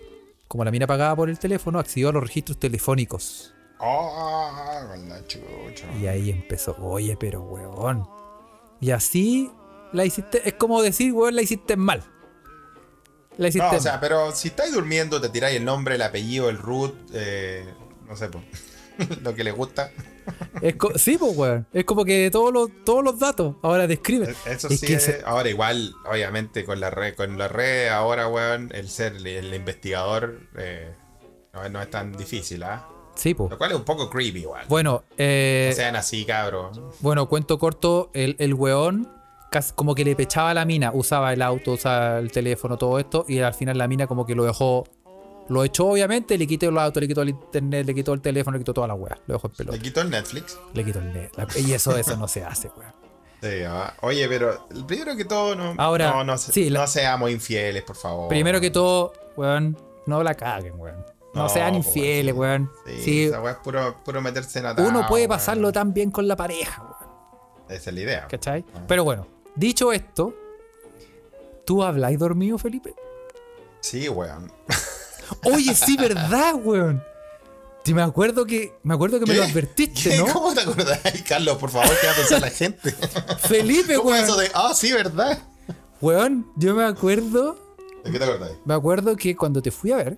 como 0.47 0.63
la 0.63 0.71
mina 0.71 0.87
pagaba 0.87 1.17
por 1.17 1.29
el 1.29 1.37
teléfono, 1.37 1.79
accedió 1.79 2.07
a 2.07 2.11
los 2.13 2.23
registros 2.23 2.57
telefónicos. 2.59 3.53
Oh, 3.83 4.51
con 4.89 5.09
la 5.09 5.25
chucha. 5.25 5.87
Y 5.99 6.07
ahí 6.07 6.29
empezó, 6.29 6.75
oye, 6.79 7.17
pero 7.19 7.41
weón. 7.41 8.07
Y 8.79 8.91
así 8.91 9.51
la 9.91 10.05
hiciste, 10.05 10.47
es 10.47 10.53
como 10.53 10.81
decir, 10.81 11.13
weón, 11.13 11.35
la 11.35 11.41
hiciste 11.41 11.75
mal. 11.75 12.03
La 13.37 13.47
hiciste 13.47 13.63
No, 13.65 13.69
o 13.69 13.73
mal. 13.73 13.81
sea, 13.81 13.99
pero 13.99 14.31
si 14.33 14.49
estáis 14.49 14.73
durmiendo, 14.73 15.19
te 15.19 15.29
tiráis 15.29 15.57
el 15.57 15.65
nombre, 15.65 15.95
el 15.95 16.01
apellido, 16.01 16.49
el 16.49 16.57
root, 16.57 16.93
eh, 17.13 17.65
no 18.07 18.15
sé, 18.15 18.27
po, 18.29 18.41
lo 19.23 19.33
que 19.33 19.43
les 19.43 19.55
gusta. 19.55 19.91
Es 20.61 20.75
sí, 21.01 21.17
pues, 21.17 21.35
weón. 21.35 21.65
Es 21.73 21.83
como 21.85 22.05
que 22.05 22.29
todos 22.31 22.53
los, 22.53 22.69
todos 22.85 23.03
los 23.03 23.17
datos 23.17 23.55
ahora 23.63 23.87
describen. 23.87 24.35
Eso 24.45 24.67
Es 24.67 24.79
sí, 24.79 24.85
que 24.87 24.93
es- 24.93 25.07
ese- 25.07 25.23
ahora 25.25 25.49
igual, 25.49 25.93
obviamente, 26.09 26.63
con 26.65 26.79
la 26.79 26.91
red, 26.91 27.15
con 27.15 27.37
la 27.37 27.47
red 27.47 27.87
ahora, 27.87 28.27
weón, 28.27 28.69
el 28.75 28.89
ser 28.89 29.15
el, 29.15 29.25
el 29.25 29.53
investigador 29.53 30.39
eh, 30.57 30.93
no, 31.53 31.67
no 31.69 31.81
es 31.81 31.89
tan 31.89 32.13
difícil, 32.13 32.61
¿ah? 32.63 32.87
Sí. 33.21 33.35
Lo 33.37 33.57
cual 33.57 33.71
es 33.71 33.77
un 33.77 33.83
poco 33.83 34.09
creepy 34.09 34.39
igual. 34.41 34.65
Bueno, 34.67 35.03
eh, 35.17 35.67
no 35.69 35.75
sean 35.75 35.95
así, 35.95 36.25
cabros. 36.25 36.79
Bueno, 37.01 37.27
cuento 37.29 37.59
corto, 37.59 38.09
el, 38.13 38.35
el 38.39 38.53
weón 38.53 39.07
casi 39.51 39.73
como 39.73 39.93
que 39.95 40.05
le 40.05 40.15
pechaba 40.15 40.51
a 40.51 40.53
la 40.53 40.63
mina, 40.65 40.91
usaba 40.93 41.33
el 41.33 41.41
auto, 41.41 41.73
usaba 41.73 42.19
el 42.19 42.31
teléfono, 42.31 42.77
todo 42.77 42.97
esto, 42.99 43.25
y 43.27 43.39
al 43.39 43.53
final 43.53 43.77
la 43.77 43.87
mina 43.87 44.07
como 44.07 44.25
que 44.25 44.33
lo 44.33 44.45
dejó, 44.45 44.85
lo 45.49 45.63
echó 45.65 45.87
obviamente, 45.87 46.37
le 46.37 46.47
quitó 46.47 46.69
el 46.69 46.77
auto, 46.77 46.99
le 47.01 47.07
quitó 47.09 47.21
el 47.21 47.29
internet, 47.29 47.85
le 47.85 47.93
quitó 47.93 48.13
el 48.13 48.21
teléfono, 48.21 48.55
le 48.57 48.63
quitó 48.63 48.73
toda 48.73 48.87
la 48.87 48.93
weá, 48.93 49.17
lo 49.27 49.33
dejó 49.35 49.47
en 49.47 49.51
Le 49.51 49.57
pelota, 49.57 49.77
quitó 49.83 50.01
el 50.01 50.09
Netflix. 50.09 50.57
le 50.73 50.85
quitó 50.85 50.99
el 50.99 51.11
net. 51.13 51.31
la- 51.35 51.47
y 51.59 51.73
eso, 51.73 51.97
eso 51.97 52.15
no 52.15 52.27
se 52.29 52.43
hace, 52.45 52.69
weón. 52.77 52.93
Sí, 53.41 53.63
ah. 53.67 53.93
Oye, 54.01 54.27
pero 54.29 54.67
primero 54.87 55.17
que 55.17 55.25
todo, 55.25 55.53
no, 55.55 55.73
Ahora, 55.77 56.11
no, 56.11 56.23
no, 56.23 56.37
se- 56.37 56.51
sí, 56.53 56.69
la- 56.69 56.79
no 56.81 56.87
seamos 56.87 57.29
infieles, 57.29 57.83
por 57.83 57.97
favor. 57.97 58.29
Primero 58.29 58.61
que 58.61 58.71
todo, 58.71 59.11
weón, 59.35 59.77
no 60.05 60.23
la 60.23 60.33
caguen, 60.35 60.79
weón. 60.79 61.05
No, 61.33 61.43
No, 61.43 61.49
sean 61.49 61.71
po, 61.71 61.77
infieles, 61.77 62.35
weón. 62.35 62.69
Sí, 62.85 63.01
Sí, 63.03 63.23
esa 63.25 63.41
weá 63.41 63.53
es 63.53 63.57
puro, 63.59 63.95
puro 64.03 64.21
meterse 64.21 64.59
en 64.59 64.65
atado, 64.65 64.87
uno 64.87 65.07
puede 65.07 65.23
weón. 65.23 65.37
pasarlo 65.37 65.71
tan 65.71 65.93
bien 65.93 66.11
con 66.11 66.27
la 66.27 66.35
pareja, 66.35 66.81
weón. 66.83 67.11
Esa 67.69 67.89
es 67.89 67.95
la 67.95 68.01
idea. 68.01 68.27
¿Cachai? 68.27 68.65
Ah. 68.75 68.81
Pero 68.87 69.03
bueno, 69.05 69.27
dicho 69.55 69.93
esto, 69.93 70.35
¿tú 71.65 71.83
habláis 71.83 72.19
dormido, 72.19 72.57
Felipe? 72.57 72.93
Sí, 73.79 74.09
weón. 74.09 74.51
Oye, 75.45 75.73
sí, 75.73 75.95
verdad, 75.97 76.55
weón. 76.55 77.01
Sí, 77.83 77.93
me 77.95 78.03
acuerdo 78.03 78.45
que, 78.45 78.73
me 78.83 78.93
acuerdo 78.93 79.19
que 79.19 79.25
me 79.25 79.33
lo 79.33 79.43
advertiste, 79.43 80.09
¿Qué? 80.11 80.17
¿no? 80.17 80.27
¿Cómo 80.31 80.53
te 80.53 80.61
acordás, 80.61 80.99
Carlos? 81.27 81.57
Por 81.57 81.71
favor, 81.71 81.89
¿qué 81.99 82.07
va 82.07 82.13
a 82.13 82.15
pensar 82.15 82.41
la 82.41 82.49
gente? 82.51 82.91
Felipe, 83.39 83.95
¿Cómo 83.95 84.09
weón. 84.11 84.23
eso 84.23 84.35
de, 84.37 84.51
ah, 84.53 84.73
sí, 84.75 84.91
verdad? 84.91 85.39
Weón, 85.99 86.51
yo 86.57 86.75
me 86.75 86.83
acuerdo, 86.83 87.57
¿De 88.03 88.11
qué 88.11 88.19
te 88.19 88.25
acordás? 88.25 88.51
me 88.65 88.73
acuerdo 88.75 89.15
que 89.15 89.35
cuando 89.35 89.61
te 89.63 89.71
fui 89.71 89.91
a 89.93 89.97
ver, 89.97 90.17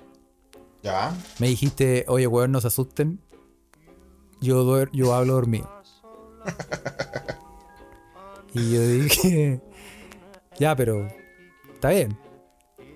Ya. 0.83 1.15
me 1.39 1.47
dijiste, 1.47 2.05
oye, 2.09 2.27
weón, 2.27 2.51
no 2.51 2.59
se 2.61 2.67
asusten. 2.67 3.19
Yo, 4.41 4.63
duer- 4.65 4.89
yo 4.91 5.13
hablo 5.13 5.33
dormido. 5.35 5.69
y 8.53 8.71
yo 8.73 8.81
dije, 8.81 9.61
ya, 10.59 10.75
pero 10.75 11.07
está 11.73 11.89
bien. 11.89 12.17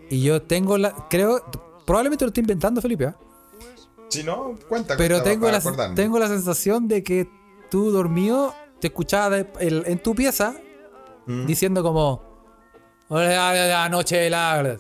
Y 0.09 0.21
yo 0.21 0.41
tengo 0.41 0.77
la, 0.77 0.93
creo, 1.09 1.41
probablemente 1.85 2.25
lo 2.25 2.29
estoy 2.29 2.41
inventando, 2.41 2.81
Felipe, 2.81 3.05
¿ah? 3.07 3.15
Si 4.09 4.23
no, 4.23 4.55
cuenta. 4.69 4.95
Pero 4.97 5.21
tengo 5.23 5.49
la, 5.49 5.57
acordarme. 5.57 5.95
tengo 5.95 6.19
la 6.19 6.27
sensación 6.27 6.88
de 6.88 7.03
que 7.03 7.29
tú 7.69 7.91
dormido 7.91 8.53
te 8.79 8.88
escuchabas 8.88 9.31
de- 9.31 9.47
el- 9.67 9.83
en 9.88 10.01
tu 10.01 10.13
pieza 10.15 10.55
Mm. 11.25 11.45
diciendo 11.45 11.83
como 11.83 12.21
"Hola, 13.09 13.53
la, 13.53 13.89
noche 13.89 14.29
la, 14.29 14.77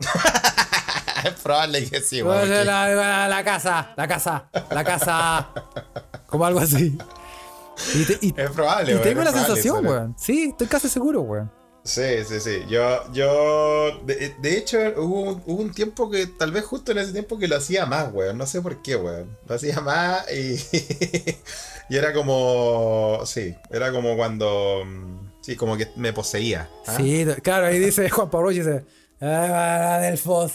Es 1.24 1.34
probable 1.42 1.84
que 1.88 2.00
sí, 2.00 2.22
weón. 2.22 2.48
la, 2.50 2.88
la- 2.94 3.28
la 3.28 3.44
casa 3.44 3.92
la 3.96 4.06
casa 4.08 4.48
la 4.70 4.84
casa 4.84 5.48
como 6.26 6.44
algo 6.46 6.60
así 6.60 6.96
y, 7.94 8.04
te- 8.04 8.18
y- 8.26 8.34
Es 8.36 8.50
probable, 8.50 8.90
y 8.92 8.94
weón, 8.94 9.04
tengo 9.08 9.22
la 9.22 9.32
sensación 9.32 9.86
weón 9.86 10.14
sí 10.18 10.48
estoy 10.50 10.66
casi 10.66 10.88
seguro 10.88 11.22
weón 11.22 11.50
Sí, 11.84 12.02
sí, 12.28 12.38
sí. 12.40 12.64
Yo, 12.68 13.10
yo, 13.14 14.00
de, 14.04 14.34
de 14.42 14.58
hecho, 14.58 14.76
hubo, 14.98 15.22
un- 15.22 15.42
hubo 15.46 15.62
un 15.62 15.72
tiempo 15.72 16.10
que, 16.10 16.26
tal 16.26 16.52
vez 16.52 16.64
justo 16.66 16.92
en 16.92 16.98
ese 16.98 17.12
tiempo 17.12 17.38
que 17.38 17.48
lo 17.48 17.56
hacía 17.56 17.86
más, 17.86 18.12
weón. 18.12 18.36
No 18.36 18.46
sé 18.46 18.60
por 18.60 18.82
qué, 18.82 18.94
weón. 18.94 19.34
Lo 19.46 19.54
hacía 19.54 19.80
más 19.80 20.30
y, 20.30 20.56
y 21.88 21.96
era 21.96 22.12
como, 22.12 23.20
sí, 23.24 23.54
era 23.70 23.90
como 23.90 24.16
cuando, 24.18 24.82
mm, 24.84 25.30
sí, 25.40 25.56
como 25.56 25.78
que 25.78 25.88
me 25.96 26.12
poseía. 26.12 26.68
¿ah? 26.86 26.94
sí 26.98 27.24
claro 27.42 27.66
ahí 27.66 27.78
dice 27.78 28.10
Juan 28.10 28.28
Pablo 28.28 28.50
dice 28.50 28.84
"Ah, 29.22 29.98
Delfos 30.02 30.52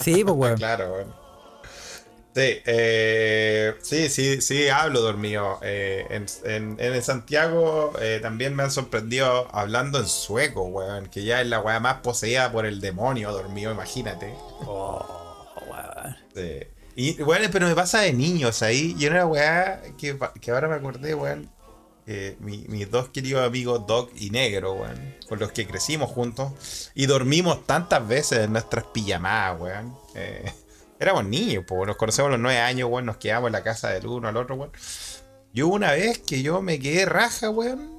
sí 0.00 0.24
pues 0.24 0.36
weón 0.36 0.56
Claro, 0.58 0.92
weón. 0.92 1.28
Sí, 2.34 2.62
eh, 2.66 3.74
sí, 3.82 4.08
sí, 4.08 4.40
sí, 4.40 4.68
hablo 4.68 5.00
dormido. 5.00 5.58
Eh, 5.62 6.06
en, 6.10 6.26
en, 6.44 6.76
en 6.78 7.02
Santiago 7.02 7.94
eh, 8.00 8.20
también 8.22 8.54
me 8.54 8.62
han 8.62 8.70
sorprendido 8.70 9.48
hablando 9.52 9.98
en 9.98 10.06
sueco, 10.06 10.62
weón. 10.62 11.06
Que 11.06 11.24
ya 11.24 11.40
es 11.40 11.48
la 11.48 11.60
weá 11.60 11.80
más 11.80 11.96
poseída 11.96 12.52
por 12.52 12.64
el 12.64 12.80
demonio 12.80 13.32
dormido, 13.32 13.72
imagínate. 13.72 14.34
Oh, 14.66 15.48
weón. 15.68 16.16
Sí. 16.34 16.66
Y, 16.94 17.22
weón, 17.22 17.42
pero 17.50 17.66
me 17.66 17.74
pasa 17.74 18.02
de 18.02 18.12
niños 18.12 18.62
ahí. 18.62 18.94
Y 18.96 19.06
una 19.06 19.26
weá 19.26 19.82
que, 19.98 20.16
que 20.40 20.50
ahora 20.52 20.68
me 20.68 20.76
acordé, 20.76 21.14
weón. 21.14 21.50
Mi- 22.40 22.64
mis 22.68 22.90
dos 22.90 23.08
queridos 23.10 23.46
amigos 23.46 23.86
Doc 23.86 24.10
y 24.16 24.30
Negro, 24.30 24.72
weón. 24.74 25.16
Con 25.28 25.38
los 25.38 25.52
que 25.52 25.66
crecimos 25.66 26.10
juntos. 26.10 26.90
Y 26.94 27.06
dormimos 27.06 27.66
tantas 27.66 28.06
veces 28.06 28.40
en 28.40 28.52
nuestras 28.52 28.84
pijamadas, 28.86 29.60
weón. 29.60 29.96
Eh, 30.14 30.52
éramos 30.98 31.24
niños, 31.26 31.64
pues 31.66 31.86
nos 31.86 31.96
conocemos 31.96 32.28
a 32.28 32.32
los 32.32 32.40
nueve 32.40 32.60
años, 32.60 32.88
weón. 32.90 33.06
Nos 33.06 33.18
quedamos 33.18 33.48
en 33.48 33.52
la 33.52 33.62
casa 33.62 33.90
del 33.90 34.06
uno 34.06 34.28
al 34.28 34.36
otro, 34.36 34.54
weón. 34.56 34.72
Y 35.52 35.62
hubo 35.62 35.74
una 35.74 35.92
vez 35.92 36.18
que 36.18 36.42
yo 36.42 36.62
me 36.62 36.78
quedé 36.78 37.04
raja, 37.06 37.50
weón. 37.50 37.98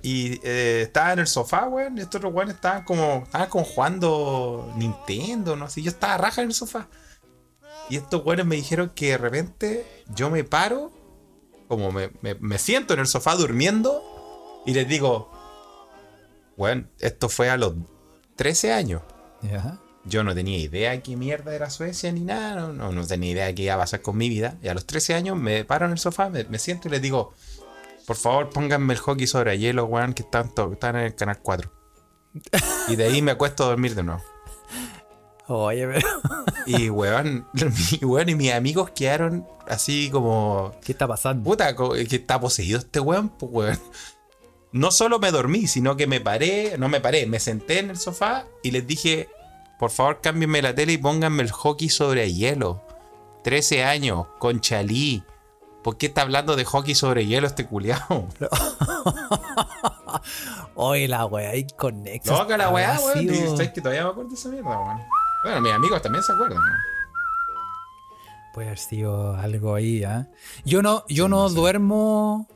Y 0.00 0.38
eh, 0.44 0.82
estaba 0.82 1.12
en 1.12 1.18
el 1.18 1.26
sofá, 1.26 1.66
weón. 1.68 1.98
Y 1.98 2.02
estos 2.02 2.16
otros 2.20 2.32
weones 2.32 2.54
estaban 2.54 2.84
como, 2.84 3.24
estaban 3.24 3.48
como 3.48 3.64
jugando 3.64 4.72
Nintendo, 4.76 5.56
no 5.56 5.68
sé. 5.68 5.82
Yo 5.82 5.90
estaba 5.90 6.16
raja 6.16 6.40
en 6.42 6.48
el 6.48 6.54
sofá. 6.54 6.88
Y 7.90 7.96
estos 7.96 8.24
weones 8.24 8.46
me 8.46 8.56
dijeron 8.56 8.90
que 8.94 9.08
de 9.10 9.18
repente 9.18 10.04
yo 10.14 10.30
me 10.30 10.44
paro, 10.44 10.92
como 11.68 11.92
me, 11.92 12.10
me- 12.22 12.34
me 12.36 12.58
siento 12.58 12.94
en 12.94 13.00
el 13.00 13.06
sofá 13.06 13.36
durmiendo, 13.36 14.02
y 14.66 14.72
les 14.74 14.88
digo, 14.88 15.30
weón, 16.56 16.90
esto 16.98 17.28
fue 17.28 17.50
a 17.50 17.56
los 17.56 17.74
13 18.36 18.72
años. 18.72 19.02
Ya. 19.42 19.78
Yo 20.04 20.24
no 20.24 20.34
tenía 20.34 20.56
idea 20.58 21.00
qué 21.02 21.16
mierda 21.16 21.54
era 21.54 21.68
Suecia 21.70 22.10
ni 22.12 22.20
nada, 22.22 22.54
no, 22.54 22.72
no, 22.72 22.92
no 22.92 23.06
tenía 23.06 23.30
idea 23.32 23.54
qué 23.54 23.64
iba 23.64 23.74
a 23.74 23.78
pasar 23.78 24.00
con 24.02 24.16
mi 24.16 24.28
vida. 24.28 24.56
Y 24.62 24.68
a 24.68 24.74
los 24.74 24.86
13 24.86 25.14
años 25.14 25.36
me 25.36 25.64
paro 25.64 25.86
en 25.86 25.92
el 25.92 25.98
sofá, 25.98 26.30
me, 26.30 26.44
me 26.44 26.58
siento 26.58 26.88
y 26.88 26.92
les 26.92 27.02
digo, 27.02 27.34
por 28.06 28.16
favor 28.16 28.48
pónganme 28.50 28.94
el 28.94 29.00
hockey 29.00 29.26
sobre 29.26 29.58
hielo, 29.58 29.84
weón, 29.84 30.14
que 30.14 30.22
están, 30.22 30.50
están 30.72 30.96
en 30.96 31.02
el 31.04 31.14
canal 31.14 31.38
4. 31.42 31.70
Y 32.88 32.96
de 32.96 33.04
ahí 33.04 33.20
me 33.22 33.32
acuesto 33.32 33.64
a 33.64 33.68
dormir 33.68 33.94
de 33.94 34.02
nuevo. 34.02 34.22
Oye, 35.48 35.86
pero. 35.86 36.08
Y 36.66 36.90
weón, 36.90 37.46
mi- 37.52 38.04
weón, 38.06 38.28
y 38.28 38.34
mis 38.34 38.52
amigos 38.52 38.90
quedaron 38.90 39.46
así 39.66 40.10
como, 40.10 40.72
¿Qué 40.84 40.92
está 40.92 41.06
pasando? 41.08 41.44
puta, 41.44 41.74
que 41.74 42.16
está 42.16 42.38
poseído 42.40 42.78
este 42.78 43.00
weón, 43.00 43.30
pues 43.30 43.50
weón. 43.52 43.78
No 44.72 44.90
solo 44.90 45.18
me 45.18 45.30
dormí, 45.30 45.66
sino 45.66 45.96
que 45.96 46.06
me 46.06 46.20
paré, 46.20 46.76
no 46.78 46.88
me 46.90 47.00
paré, 47.00 47.24
me 47.26 47.40
senté 47.40 47.78
en 47.78 47.88
el 47.90 47.96
sofá 47.98 48.44
y 48.62 48.70
les 48.70 48.86
dije, 48.86 49.28
por 49.78 49.90
favor 49.90 50.20
cámbienme 50.20 50.60
la 50.60 50.74
tele 50.74 50.92
y 50.92 50.98
pónganme 50.98 51.42
el 51.42 51.50
hockey 51.50 51.88
sobre 51.88 52.32
hielo. 52.34 52.82
13 53.44 53.84
años, 53.84 54.26
con 54.38 54.60
Chalí. 54.60 55.22
¿Por 55.82 55.96
qué 55.96 56.06
está 56.06 56.20
hablando 56.22 56.54
de 56.54 56.66
hockey 56.66 56.94
sobre 56.94 57.24
hielo 57.26 57.46
este 57.46 57.64
culiao? 57.66 58.28
Oye, 60.74 61.08
la 61.08 61.24
weá, 61.26 61.50
ahí 61.50 61.66
conecta. 61.76 62.38
Loca 62.38 62.56
la 62.56 62.68
weá, 62.68 62.98
weón. 63.00 63.24
Y 63.24 63.28
¿sabes 63.56 63.72
que 63.72 63.80
todavía 63.80 64.04
me 64.04 64.10
acuerdo 64.10 64.30
de 64.30 64.36
esa 64.36 64.48
mierda, 64.50 64.68
weón. 64.78 65.00
Bueno, 65.44 65.60
mis 65.60 65.72
amigos 65.72 66.02
también 66.02 66.22
se 66.24 66.32
acuerdan. 66.32 66.58
Puede 68.54 68.68
haber 68.68 68.78
sido 68.78 69.36
algo 69.36 69.74
ahí, 69.74 70.02
¿ah? 70.04 70.28
Yo 70.64 70.82
no, 70.82 71.04
yo 71.08 71.28
no 71.28 71.48
duermo. 71.48 72.48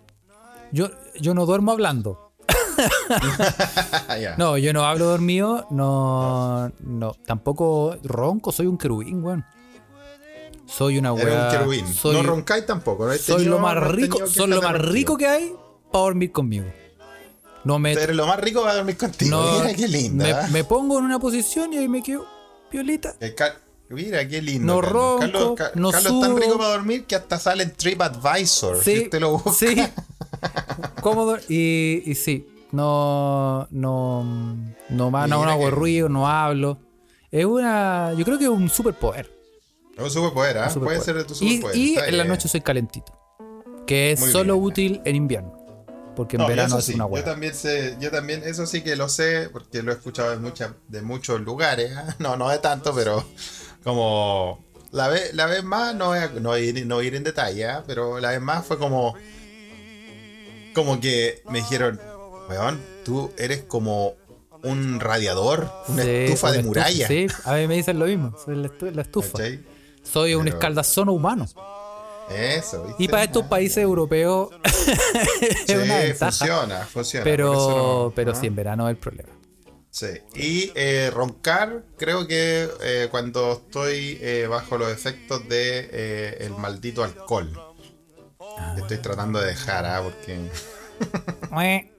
Yo, 0.73 0.91
yo 1.21 1.35
no 1.35 1.47
duermo 1.47 1.73
hablando. 1.73 2.33
No, 4.39 4.57
yo 4.57 4.73
no 4.73 4.85
hablo 4.85 5.07
dormido. 5.07 5.67
No, 5.71 6.71
no. 6.81 7.15
Tampoco 7.27 7.97
ronco, 8.03 8.53
soy 8.53 8.67
un 8.67 8.79
querubín, 8.79 9.23
weón. 9.23 9.45
Soy 10.67 10.99
una 10.99 11.13
weá. 11.13 11.45
un 11.47 11.51
querubín. 11.51 11.87
Soy, 11.95 12.17
no 12.17 12.23
roncáis 12.23 12.65
tampoco, 12.67 13.07
¿no? 13.07 13.13
Soy 13.15 13.45
lo 13.45 13.59
más 13.59 13.75
no 13.75 13.81
rico. 13.93 14.27
Soy 14.27 14.49
lo 14.49 14.63
más 14.63 14.75
rico 14.81 15.17
que 15.17 15.27
hay. 15.27 15.55
para 15.91 16.05
dormir 16.05 16.33
conmigo. 16.33 16.67
No 17.65 17.79
me, 17.79 17.95
Pero 17.95 18.15
lo 18.15 18.27
más 18.27 18.41
rico 18.41 18.63
va 18.63 18.71
a 18.73 18.75
dormir 18.77 18.97
contigo. 18.97 19.31
no- 19.37 19.61
Mira 19.61 19.75
qué 19.75 19.87
lindo. 19.89 20.25
me, 20.25 20.33
¿ah? 20.33 20.49
me 20.51 20.65
pongo 20.65 20.99
en 20.99 21.05
una 21.05 21.19
posición 21.19 21.73
y 21.73 21.79
ahí 21.79 21.89
me 21.89 22.03
quedo 22.03 22.27
violita. 22.73 23.15
El 23.21 23.35
Car- 23.35 23.61
Mira 23.91 24.27
qué 24.27 24.41
lindo. 24.41 24.73
No 24.75 24.81
ronco, 24.81 25.55
Carlos, 25.55 25.95
no 26.03 26.21
tan 26.21 26.35
rico 26.39 26.57
para 26.57 26.71
dormir 26.71 27.05
que 27.05 27.15
hasta 27.15 27.39
sale 27.39 27.63
en 27.65 27.73
TripAdvisor. 27.75 28.83
Sí, 28.83 28.97
Si 28.97 29.03
usted 29.05 29.21
lo 29.21 29.33
busca. 29.39 29.53
sí. 29.53 29.77
Cómodo. 31.03 31.37
Y, 31.49 32.03
y 32.07 32.15
sí, 32.15 32.47
no, 32.73 33.69
no, 33.71 34.25
no, 34.89 35.11
más, 35.11 35.29
no, 35.29 35.41
Mira 35.41 35.53
hago 35.53 35.65
que- 35.65 35.71
ruido, 35.71 36.09
no 36.09 36.27
hablo. 36.27 36.79
Es 37.31 37.45
una, 37.45 38.15
yo 38.17 38.25
creo 38.25 38.39
que 38.39 38.45
es 38.45 38.51
un 38.51 38.69
superpoder. 38.71 39.31
Es 39.97 40.03
un 40.05 40.11
superpoder, 40.11 40.59
¿ah? 40.59 40.71
Puede 40.73 41.01
ser 41.03 41.17
de 41.17 41.25
tu 41.25 41.35
superpoder. 41.35 41.77
y 41.77 41.97
en 41.97 42.17
la 42.17 42.25
noche 42.25 42.49
soy 42.49 42.63
calentito. 42.63 43.13
Que 43.87 44.13
es 44.13 44.21
Muy 44.21 44.31
solo 44.31 44.55
bien. 44.55 44.65
útil 44.65 45.01
en 45.05 45.17
invierno. 45.17 45.62
Porque 46.15 46.37
en 46.37 46.43
No, 46.43 46.49
verano 46.49 46.79
es 46.79 46.89
una 46.89 47.05
yo 47.05 47.07
hueá. 47.07 47.25
también 47.25 47.55
sé, 47.55 47.97
yo 48.01 48.11
también, 48.11 48.43
eso 48.45 48.67
sí 48.67 48.83
que 48.83 48.97
lo 48.97 49.09
sé, 49.09 49.49
porque 49.53 49.83
lo 49.83 49.93
he 49.93 49.95
escuchado 49.95 50.31
de, 50.31 50.37
muchas 50.37 50.73
de 50.89 51.03
muchos 51.03 51.41
lugares, 51.41 51.93
¿ah? 51.97 52.15
no, 52.21 52.37
no 52.37 52.49
de 52.51 52.59
tanto, 52.59 52.95
pero 52.95 53.25
como 53.83 54.63
la 54.91 55.09
vez, 55.09 55.33
la 55.35 55.47
vez 55.47 55.65
más, 55.65 55.95
no 55.95 56.09
voy 56.09 56.19
a, 56.19 56.29
no 56.29 56.57
ir, 56.59 56.87
no 56.87 57.01
ir 57.03 57.15
en 57.15 57.25
detalle, 57.25 57.67
¿ah? 57.67 57.83
pero 57.87 58.21
la 58.21 58.31
vez 58.31 58.41
más 58.41 58.67
fue 58.67 58.79
como, 58.79 59.15
como 60.75 61.01
que 61.01 61.43
me 61.49 61.59
dijeron, 61.59 62.01
weón, 62.49 62.81
tú 63.05 63.33
eres 63.39 63.63
como 63.63 64.15
un 64.63 65.01
radiador, 65.01 65.71
una 65.89 66.03
Sí, 66.03 66.09
estufa 66.11 66.49
una 66.49 66.57
de 66.59 66.63
muralla. 66.63 67.09
Sí, 67.09 67.27
a 67.45 67.55
mí 67.55 67.67
me 67.67 67.75
dicen 67.75 67.99
lo 67.99 68.05
mismo. 68.07 68.37
Soy 68.45 68.57
la, 68.57 68.69
estu- 68.69 68.93
la 68.93 69.03
estufa. 69.03 69.33
¿cachai? 69.33 69.61
Soy 70.05 70.35
un 70.35 70.47
escaldazón 70.49 71.09
humano. 71.09 71.47
Eso, 72.31 72.85
¿viste? 72.85 73.03
Y 73.03 73.09
para 73.09 73.25
estos 73.25 73.45
países 73.47 73.79
europeos 73.79 74.51
es 74.65 75.59
Sí, 75.67 75.75
una 75.75 75.99
ventaja. 75.99 76.31
funciona, 76.33 76.87
funciona. 76.87 77.25
Pero, 77.25 77.53
no- 77.53 78.13
pero 78.15 78.33
¿no? 78.33 78.41
sí, 78.41 78.47
en 78.47 78.57
verano 78.57 78.89
es 78.89 78.93
el 78.93 78.97
problema. 78.99 79.29
Sí, 79.91 80.07
y 80.35 80.73
eh, 80.75 81.11
roncar, 81.13 81.83
creo 81.99 82.27
que 82.27 82.67
eh, 82.83 83.09
cuando 83.11 83.53
estoy 83.53 84.19
eh, 84.23 84.47
bajo 84.49 84.79
los 84.79 84.91
efectos 84.91 85.47
de 85.49 85.91
eh, 85.93 86.37
el 86.41 86.53
maldito 86.53 87.05
alcohol. 87.05 87.53
Ah. 88.59 88.75
Estoy 88.79 88.99
tratando 88.99 89.39
de 89.41 89.49
dejar, 89.49 89.85
¿ah? 89.85 90.01
Porque. 90.03 90.51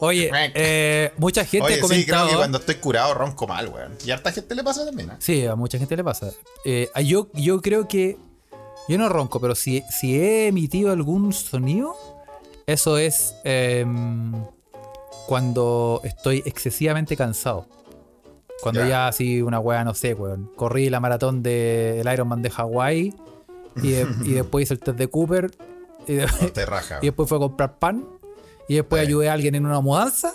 Oye, 0.00 0.30
eh, 0.54 1.12
mucha 1.18 1.44
gente 1.44 1.66
Oye, 1.66 1.74
ha 1.74 1.76
sí, 1.76 1.82
comentado. 1.82 2.24
creo 2.26 2.30
que 2.30 2.36
cuando 2.36 2.58
estoy 2.58 2.74
curado 2.76 3.14
ronco 3.14 3.46
mal, 3.46 3.68
weón. 3.68 3.96
Y 4.04 4.10
a 4.10 4.14
harta 4.14 4.32
gente 4.32 4.54
le 4.54 4.62
pasa 4.64 4.84
también, 4.84 5.10
¿ah? 5.10 5.16
Sí, 5.20 5.46
a 5.46 5.54
mucha 5.54 5.78
gente 5.78 5.96
le 5.96 6.04
pasa. 6.04 6.30
Eh, 6.64 6.90
yo, 7.04 7.28
yo 7.34 7.60
creo 7.60 7.86
que. 7.88 8.16
Yo 8.88 8.98
no 8.98 9.08
ronco, 9.08 9.40
pero 9.40 9.54
si, 9.54 9.82
si 9.90 10.18
he 10.20 10.48
emitido 10.48 10.92
algún 10.92 11.32
sonido, 11.32 11.94
eso 12.66 12.98
es 12.98 13.34
em, 13.44 14.32
cuando 15.26 16.00
estoy 16.04 16.42
excesivamente 16.44 17.16
cansado. 17.16 17.66
Cuando 18.62 18.80
Ya. 18.82 18.88
ya 18.88 19.08
así 19.08 19.42
una 19.42 19.58
wea, 19.60 19.84
no 19.84 19.94
sé, 19.94 20.14
weón. 20.14 20.50
Corrí 20.56 20.90
la 20.90 21.00
maratón 21.00 21.42
del 21.42 22.06
Ironman 22.12 22.42
de 22.42 22.50
Hawái 22.50 23.14
y, 23.82 23.90
de- 23.90 24.06
y 24.24 24.32
después 24.34 24.64
hice 24.64 24.74
el 24.74 24.80
test 24.80 24.98
de 24.98 25.08
Cooper 25.08 25.50
y, 26.06 26.14
de- 26.14 26.26
No 26.26 26.48
te 26.52 26.66
raja. 26.66 26.98
y 27.02 27.06
después 27.06 27.28
fue 27.28 27.38
a 27.38 27.40
comprar 27.40 27.78
pan 27.78 28.06
y 28.68 28.76
después 28.76 29.00
Sí. 29.02 29.08
ayudé 29.08 29.28
a 29.28 29.32
alguien 29.32 29.54
en 29.54 29.66
una 29.66 29.80
mudanza. 29.80 30.32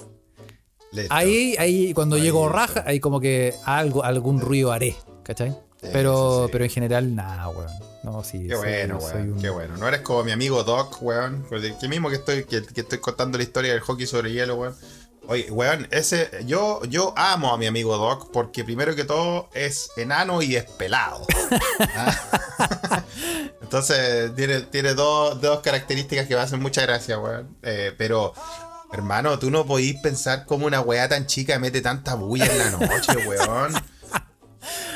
Listo. 0.92 1.14
Ahí, 1.14 1.56
ahí 1.60 1.94
cuando 1.94 2.16
Ahí 2.16 2.24
llego 2.24 2.50
raja, 2.50 2.84
ahí 2.88 3.00
como 3.00 3.20
que 3.20 3.54
algo, 3.64 4.04
algún 4.04 4.42
ruido 4.42 4.72
haré, 4.72 4.96
¿cachai? 5.24 5.56
Pero, 5.82 6.46
sí, 6.46 6.50
pero 6.52 6.64
en 6.66 6.70
general, 6.70 7.16
nada, 7.16 7.50
weón. 7.50 7.72
No, 8.04 8.24
sí. 8.24 8.48
Qué 8.48 8.56
soy- 8.56 8.60
bueno, 8.68 8.98
weón. 8.98 9.34
un- 9.34 9.42
Qué 9.42 9.50
bueno. 9.50 9.78
No 9.78 9.88
eres 9.88 10.02
como 10.02 10.24
mi 10.24 10.32
amigo 10.32 10.64
Doc, 10.64 10.98
weón. 11.02 11.46
Que 11.80 11.88
mismo 11.88 12.10
que 12.10 12.16
estoy, 12.16 12.44
que, 12.44 12.64
que 12.64 12.82
estoy 12.82 13.00
contando 13.00 13.38
la 13.38 13.44
historia 13.44 13.72
del 13.74 13.82
hockey 13.82 14.06
sobre 14.08 14.32
hielo, 14.32 14.56
weón. 14.56 14.76
Oye, 15.28 15.50
weón, 15.52 15.88
ese, 15.92 16.30
yo, 16.46 16.84
yo 16.86 17.14
amo 17.16 17.54
a 17.54 17.58
mi 17.58 17.68
amigo 17.68 17.96
Doc 17.98 18.32
porque 18.32 18.64
primero 18.64 18.96
que 18.96 19.04
todo 19.04 19.48
es 19.54 19.92
enano 19.98 20.42
y 20.42 20.56
es 20.56 20.64
pelado. 20.66 21.26
Ah. 21.96 23.04
Entonces 23.62 24.34
tiene, 24.36 24.62
tiene 24.62 24.94
dos, 24.94 25.40
dos 25.42 25.60
características 25.62 26.28
que 26.28 26.36
me 26.36 26.42
hacen 26.42 26.60
mucha 26.60 26.82
gracia, 26.82 27.20
weón. 27.20 27.56
Eh, 27.64 27.94
pero, 27.98 28.34
hermano, 28.92 29.38
tú 29.40 29.50
no 29.52 29.66
podís 29.66 29.96
pensar 30.02 30.46
cómo 30.46 30.66
una 30.66 30.82
weá 30.82 31.08
tan 31.08 31.26
chica 31.28 31.58
mete 31.60 31.82
tanta 31.82 32.16
bulla 32.16 32.46
en 32.46 32.58
la 32.58 32.72
noche, 32.88 33.14
weón. 33.28 33.74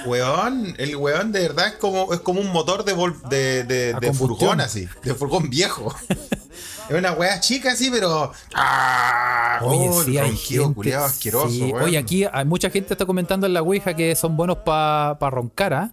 Weón, 0.06 0.76
el 0.78 0.96
weón 0.98 1.32
de 1.32 1.42
verdad 1.42 1.68
es 1.68 1.74
como, 1.76 2.14
es 2.14 2.20
como 2.20 2.42
un 2.42 2.52
motor 2.52 2.84
de, 2.84 2.96
vol- 2.96 3.22
de, 3.30 3.64
de, 3.64 3.94
de 3.94 4.14
furgón 4.14 4.60
así, 4.62 4.88
de 5.04 5.16
furgón 5.16 5.50
viejo. 5.50 5.94
es 6.90 6.96
una 6.98 7.14
weá 7.14 7.40
chica 7.40 7.72
así, 7.72 7.90
pero. 7.90 8.32
¡Ah! 8.56 9.60
Oye, 9.64 9.88
Oh, 9.90 10.04
sí, 10.04 10.18
hay 10.18 10.30
ronquido 10.32 10.64
gente. 10.64 10.76
culiado 10.76 11.06
asqueroso, 11.06 11.50
sí. 11.50 11.62
weón. 11.72 11.84
Oye, 11.84 11.98
aquí 11.98 12.26
hay 12.32 12.46
mucha 12.46 12.70
gente 12.70 12.94
está 12.94 13.06
comentando 13.06 13.48
en 13.48 13.54
la 13.54 13.62
Ouija 13.62 13.96
que 13.96 14.16
son 14.16 14.36
buenos 14.36 14.58
para 14.60 15.16
roncar, 15.30 15.74
¿ah? 15.74 15.92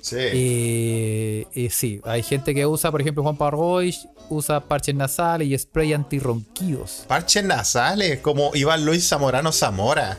Sí. 0.00 0.16
Y, 0.18 1.46
y 1.54 1.70
sí, 1.70 2.00
hay 2.04 2.22
gente 2.22 2.54
que 2.54 2.66
usa, 2.66 2.90
por 2.90 3.00
ejemplo, 3.00 3.22
Juan 3.22 3.36
Parroy 3.36 3.94
usa 4.28 4.60
parches 4.60 4.94
nasales 4.94 5.46
y 5.48 5.56
spray 5.58 5.92
antirronquidos. 5.92 7.04
Parches 7.06 7.44
nasales, 7.44 8.18
como 8.20 8.50
Iván 8.54 8.84
Luis 8.84 9.08
Zamorano 9.08 9.52
Zamora. 9.52 10.18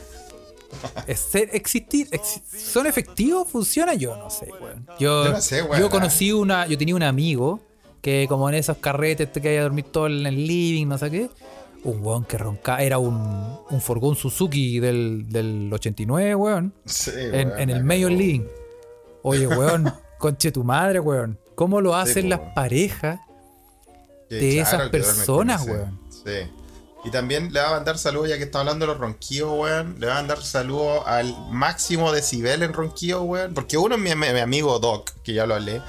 Es 1.06 1.20
ser- 1.20 1.50
existir, 1.52 2.08
ex- 2.10 2.40
¿Son 2.56 2.86
efectivos? 2.86 3.48
¿Funciona? 3.48 3.94
Yo 3.94 4.16
no 4.16 4.30
sé, 4.30 4.48
weón. 4.60 4.86
Yo, 4.98 5.24
Yo 5.26 5.32
no 5.32 5.40
sé, 5.40 5.62
weón, 5.62 5.80
yo 5.80 5.90
conocí 5.90 6.32
una, 6.32 6.66
yo 6.66 6.76
tenía 6.78 6.94
un 6.94 7.02
amigo 7.02 7.60
que 8.00 8.26
como 8.28 8.48
en 8.48 8.54
esos 8.56 8.76
carretes 8.78 9.32
te 9.32 9.40
que 9.40 9.52
iba 9.52 9.60
a 9.60 9.64
dormir 9.64 9.86
todo 9.90 10.06
en 10.06 10.26
el 10.26 10.46
living, 10.46 10.86
no 10.86 10.98
sé 10.98 11.10
qué. 11.10 11.30
Un 11.84 12.00
weón 12.04 12.24
que 12.24 12.38
roncaba, 12.38 12.82
era 12.82 12.98
un, 12.98 13.58
un 13.70 13.80
furgón 13.80 14.14
Suzuki 14.16 14.80
del, 14.80 15.26
del 15.28 15.70
89, 15.72 16.34
weón. 16.34 16.74
Sí, 16.84 17.10
En, 17.14 17.48
weón, 17.48 17.60
en 17.60 17.70
el 17.70 17.84
medio 17.84 18.06
del 18.08 18.18
living. 18.18 18.46
Oye, 19.22 19.46
weón, 19.46 19.92
conche 20.18 20.50
tu 20.52 20.64
madre, 20.64 21.00
weón. 21.00 21.38
¿Cómo 21.54 21.80
lo 21.80 21.94
hacen 21.94 22.28
las 22.30 22.40
parejas? 22.54 23.20
De 24.30 24.58
esas 24.58 24.88
personas, 24.90 25.66
weón. 25.66 26.00
Sí. 26.10 26.50
Y 27.04 27.10
también 27.10 27.52
le 27.52 27.60
va 27.60 27.68
a 27.68 27.72
mandar 27.72 27.98
saludos, 27.98 28.30
ya 28.30 28.38
que 28.38 28.44
está 28.44 28.60
hablando 28.60 28.86
de 28.86 28.92
los 28.92 28.98
ronquillos, 29.00 29.50
weón. 29.52 29.96
Le 29.98 30.06
va 30.06 30.14
a 30.14 30.16
mandar 30.16 30.42
saludos 30.42 31.02
al 31.06 31.34
máximo 31.50 32.12
decibel 32.12 32.62
en 32.62 32.72
ronquillo, 32.72 33.22
weón. 33.22 33.52
Porque 33.52 33.76
uno 33.76 33.96
es 33.96 34.00
mi, 34.00 34.14
mi- 34.14 34.32
mi 34.32 34.40
amigo 34.40 34.78
Doc, 34.78 35.10
que 35.22 35.34
ya 35.34 35.46
lo 35.46 35.54
hablé. 35.54 35.82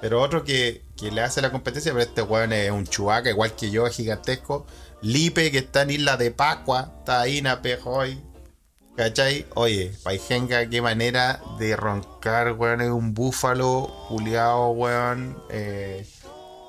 Pero 0.00 0.20
otro 0.22 0.44
que, 0.44 0.82
que 0.96 1.10
le 1.10 1.20
hace 1.20 1.42
la 1.42 1.52
competencia, 1.52 1.92
pero 1.92 2.02
este 2.04 2.22
weón 2.22 2.52
es 2.54 2.70
un 2.70 2.86
chubaca, 2.86 3.28
igual 3.30 3.54
que 3.54 3.70
yo, 3.70 3.86
es 3.86 3.94
gigantesco. 3.94 4.66
Lipe, 5.02 5.50
que 5.50 5.58
está 5.58 5.82
en 5.82 5.90
Isla 5.90 6.16
de 6.16 6.30
Pascua, 6.30 6.90
está 7.00 7.20
ahí 7.20 7.38
en 7.38 7.48
Apejoy. 7.48 8.18
¿Cachai? 8.96 9.46
Oye, 9.54 9.92
Paijenga, 10.02 10.68
qué 10.68 10.82
manera 10.82 11.40
de 11.58 11.76
roncar, 11.76 12.52
weón. 12.52 12.80
Es 12.80 12.90
un 12.90 13.12
búfalo 13.14 13.82
juliado, 13.82 14.68
weón. 14.70 15.36
Eh, 15.50 16.06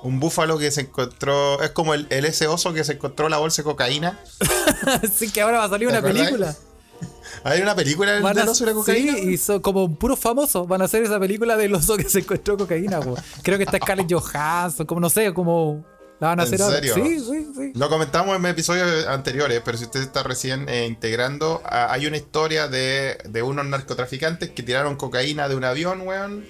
un 0.04 0.20
búfalo 0.20 0.58
que 0.58 0.70
se 0.70 0.82
encontró. 0.82 1.62
Es 1.62 1.72
como 1.72 1.94
el, 1.94 2.08
el 2.10 2.26
ese 2.26 2.48
oso 2.48 2.74
que 2.74 2.84
se 2.84 2.94
encontró 2.94 3.30
la 3.30 3.38
bolsa 3.38 3.62
de 3.62 3.64
cocaína. 3.64 4.20
Así 5.04 5.32
que 5.32 5.42
ahora 5.42 5.60
va 5.60 5.66
a 5.66 5.70
salir 5.70 5.88
¿Te 5.90 5.98
una 5.98 6.02
película. 6.02 6.56
Hay 7.44 7.62
una 7.62 7.76
película 7.76 8.12
del, 8.12 8.26
oso 8.48 8.66
de 8.66 8.72
la 8.72 8.76
cocaína. 8.76 9.14
Sí, 9.14 9.30
y 9.32 9.38
son 9.38 9.62
como 9.62 9.94
puros 9.96 10.20
famosos. 10.20 10.68
Van 10.68 10.82
a 10.82 10.86
hacer 10.86 11.04
esa 11.04 11.20
película 11.20 11.58
del 11.58 11.74
oso 11.74 11.98
que 11.98 12.10
se 12.10 12.20
encontró 12.20 12.58
cocaína. 12.58 13.00
weón. 13.00 13.16
Creo 13.42 13.58
que 13.58 13.64
está 13.64 13.78
Scarlett 13.78 14.12
Johansson, 14.14 14.86
como 14.86 15.02
no 15.02 15.10
sé, 15.10 15.34
como 15.34 15.84
la 16.20 16.30
van 16.30 16.40
a 16.40 16.44
¿En 16.44 16.48
hacer 16.48 16.62
ahora. 16.62 16.76
serio? 16.76 16.94
Sí, 16.96 17.20
sí, 17.20 17.48
sí. 17.56 17.72
Lo 17.76 17.90
comentamos 17.90 18.36
en 18.38 18.46
episodios 18.46 19.08
anteriores, 19.08 19.62
pero 19.66 19.78
si 19.78 19.86
usted 19.86 20.02
está 20.02 20.24
recién 20.24 20.70
eh, 20.70 20.86
integrando, 20.86 21.62
ah, 21.66 21.88
hay 21.92 22.06
una 22.06 22.18
historia 22.18 22.68
de, 22.68 23.18
de 23.28 23.42
unos 23.42 23.66
narcotraficantes 23.66 24.52
que 24.52 24.64
tiraron 24.64 24.96
cocaína 24.96 25.50
de 25.50 25.56
un 25.56 25.64
avión, 25.64 26.02
weón. 26.02 26.46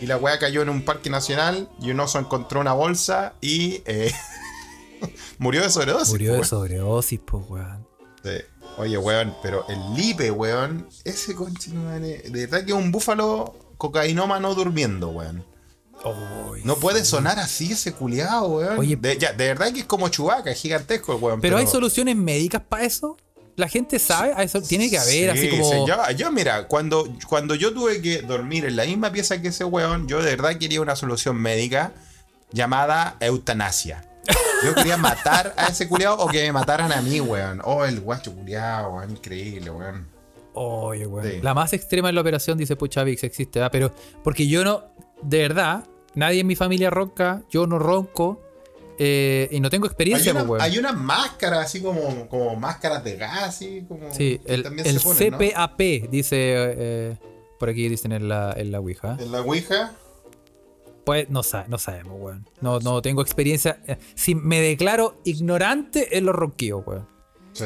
Y 0.00 0.06
la 0.06 0.16
weá 0.16 0.38
cayó 0.38 0.62
en 0.62 0.68
un 0.68 0.84
parque 0.84 1.08
nacional 1.10 1.68
y 1.80 1.90
un 1.90 2.00
oso 2.00 2.18
encontró 2.18 2.60
una 2.60 2.72
bolsa 2.72 3.34
y 3.40 3.82
eh, 3.86 4.12
murió 5.38 5.62
de 5.62 5.70
sobredosis. 5.70 6.10
Murió 6.10 6.32
de 6.32 6.38
weón. 6.38 6.48
sobredosis, 6.48 7.20
pues, 7.24 7.44
weón. 7.48 7.86
Sí. 8.22 8.30
Oye, 8.76 8.98
weón, 8.98 9.34
pero 9.42 9.64
el 9.68 9.94
Lipe, 9.94 10.30
weón, 10.30 10.88
ese 11.04 11.34
conche, 11.34 11.70
de 11.70 12.46
verdad 12.46 12.64
que 12.64 12.72
es 12.72 12.76
un 12.76 12.90
búfalo 12.90 13.54
cocainómano 13.76 14.54
durmiendo, 14.54 15.10
weón. 15.10 15.44
No 16.64 16.76
puede 16.76 17.04
sonar 17.04 17.38
así 17.38 17.72
ese 17.72 17.92
culiado, 17.92 18.48
weón. 18.48 18.78
Oye. 18.78 18.96
de, 18.96 19.16
ya, 19.16 19.32
de 19.32 19.46
verdad 19.46 19.72
que 19.72 19.80
es 19.80 19.86
como 19.86 20.08
Chubaca, 20.08 20.50
es 20.50 20.60
gigantesco 20.60 21.14
el 21.14 21.22
weón. 21.22 21.40
Pero 21.40 21.56
hay 21.56 21.66
soluciones 21.66 22.16
médicas 22.16 22.62
para 22.68 22.84
eso. 22.84 23.16
La 23.56 23.68
gente 23.68 23.98
sabe, 23.98 24.32
a 24.36 24.42
eso 24.42 24.60
tiene 24.62 24.90
que 24.90 24.98
haber, 24.98 25.30
así 25.30 25.42
Sí, 25.42 25.48
como. 25.50 25.64
sí, 25.70 25.76
yo, 25.86 26.10
yo, 26.16 26.32
mira, 26.32 26.66
cuando, 26.66 27.08
cuando 27.28 27.54
yo 27.54 27.72
tuve 27.72 28.02
que 28.02 28.22
dormir 28.22 28.64
en 28.64 28.74
la 28.76 28.84
misma 28.84 29.12
pieza 29.12 29.40
que 29.40 29.48
ese 29.48 29.64
weón, 29.64 30.08
yo 30.08 30.20
de 30.22 30.30
verdad 30.30 30.56
quería 30.58 30.80
una 30.80 30.96
solución 30.96 31.36
médica 31.36 31.92
llamada 32.52 33.16
eutanasia. 33.20 34.04
Yo 34.64 34.74
quería 34.74 34.96
matar 34.96 35.52
a 35.56 35.66
ese 35.68 35.88
culiado 35.88 36.16
o 36.18 36.28
que 36.28 36.40
me 36.42 36.52
mataran 36.52 36.90
a 36.92 37.02
mí, 37.02 37.20
weón. 37.20 37.60
Oh, 37.64 37.84
el 37.84 38.00
guacho 38.00 38.34
culiado, 38.34 38.90
weón, 38.94 39.10
increíble, 39.10 39.70
weón. 39.70 40.08
Oye, 40.54 41.06
weón. 41.06 41.30
Sí. 41.30 41.38
La 41.42 41.52
más 41.54 41.72
extrema 41.72 42.08
en 42.08 42.14
la 42.14 42.20
operación, 42.22 42.56
dice 42.58 42.74
Puchavix, 42.76 43.22
existe, 43.24 43.58
¿verdad? 43.58 43.70
Pero, 43.72 43.94
porque 44.22 44.46
yo 44.48 44.64
no, 44.64 44.84
de 45.22 45.38
verdad, 45.38 45.84
nadie 46.14 46.40
en 46.40 46.46
mi 46.46 46.56
familia 46.56 46.90
ronca, 46.90 47.42
yo 47.50 47.66
no 47.66 47.78
ronco. 47.78 48.40
Eh, 48.98 49.48
y 49.50 49.60
no 49.60 49.70
tengo 49.70 49.86
Hay, 49.86 49.88
experiencia, 49.88 50.32
una, 50.32 50.46
pues, 50.46 50.62
hay 50.62 50.78
unas 50.78 50.96
máscaras 50.96 51.66
así 51.66 51.80
como, 51.80 52.28
como 52.28 52.56
máscaras 52.56 53.02
de 53.04 53.16
gas, 53.16 53.42
así 53.42 53.84
como. 53.88 54.12
Sí, 54.12 54.40
el. 54.44 54.64
CPAP, 54.64 55.80
dice. 56.10 56.36
eh, 56.38 57.16
por 57.58 57.68
aquí 57.68 57.88
dicen 57.88 58.12
en 58.12 58.28
la, 58.28 58.52
en 58.56 58.72
la 58.72 58.80
Ouija. 58.80 59.16
En 59.18 59.32
la 59.32 59.40
Ouija. 59.40 59.92
Pues 61.04 61.28
no, 61.28 61.42
no 61.68 61.78
sabemos, 61.78 62.20
weón. 62.20 62.48
No, 62.60 62.80
no 62.80 63.02
tengo 63.02 63.22
experiencia. 63.22 63.78
Eh, 63.86 63.96
Si 64.14 64.34
me 64.34 64.60
declaro 64.60 65.20
ignorante 65.24 66.16
en 66.16 66.26
los 66.26 66.34
ronquillos, 66.34 66.82
weón. 66.86 67.08
Sí. 67.52 67.64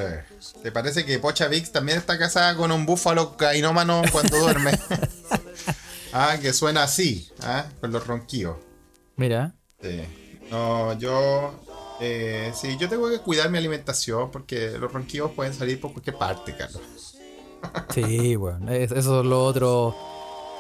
¿Te 0.63 0.71
parece 0.71 1.05
que 1.05 1.19
Pocha 1.19 1.49
Vix 1.49 1.73
también 1.73 1.99
está 1.99 2.19
casada 2.19 2.55
con 2.57 2.71
un 2.73 2.85
búfalo 2.85 3.37
cainómano 3.37 4.03
cuando 4.13 4.39
duerme? 4.39 4.73
ah, 6.13 6.37
que 6.41 6.53
suena 6.53 6.83
así, 6.83 7.31
ah, 7.43 7.67
con 7.81 7.91
los 7.91 8.07
ronquillos. 8.07 8.57
Mira. 9.17 9.55
Sí. 9.81 10.03
No, 10.51 10.99
yo. 10.99 11.53
Eh, 12.01 12.53
sí, 12.55 12.77
yo 12.79 12.89
tengo 12.89 13.11
que 13.11 13.19
cuidar 13.19 13.51
mi 13.51 13.59
alimentación 13.59 14.31
porque 14.31 14.71
los 14.79 14.93
ronquillos 14.93 15.33
pueden 15.33 15.53
salir 15.53 15.81
por 15.81 15.93
cualquier 15.93 16.17
parte, 16.17 16.55
Carlos. 16.57 17.17
Sí. 17.93 18.37
Es- 18.69 18.93
Eso 18.93 19.21
es 19.21 19.27
lo 19.27 19.45
otro. 19.45 19.95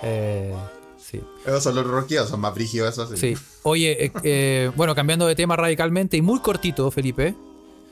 eh, 0.02 0.52
sí. 0.98 1.20
Esos 1.46 1.62
son 1.62 1.76
los 1.76 1.86
ronquillos, 1.86 2.28
son 2.28 2.40
más 2.40 2.54
brígidos, 2.54 2.92
eso 2.92 3.06
sí. 3.06 3.16
Sí. 3.16 3.42
Oye, 3.62 4.06
eh, 4.06 4.12
eh, 4.24 4.70
bueno, 4.74 4.94
cambiando 4.96 5.26
de 5.26 5.36
tema 5.36 5.54
radicalmente 5.56 6.16
y 6.16 6.22
muy 6.22 6.40
cortito, 6.40 6.90
Felipe. 6.90 7.34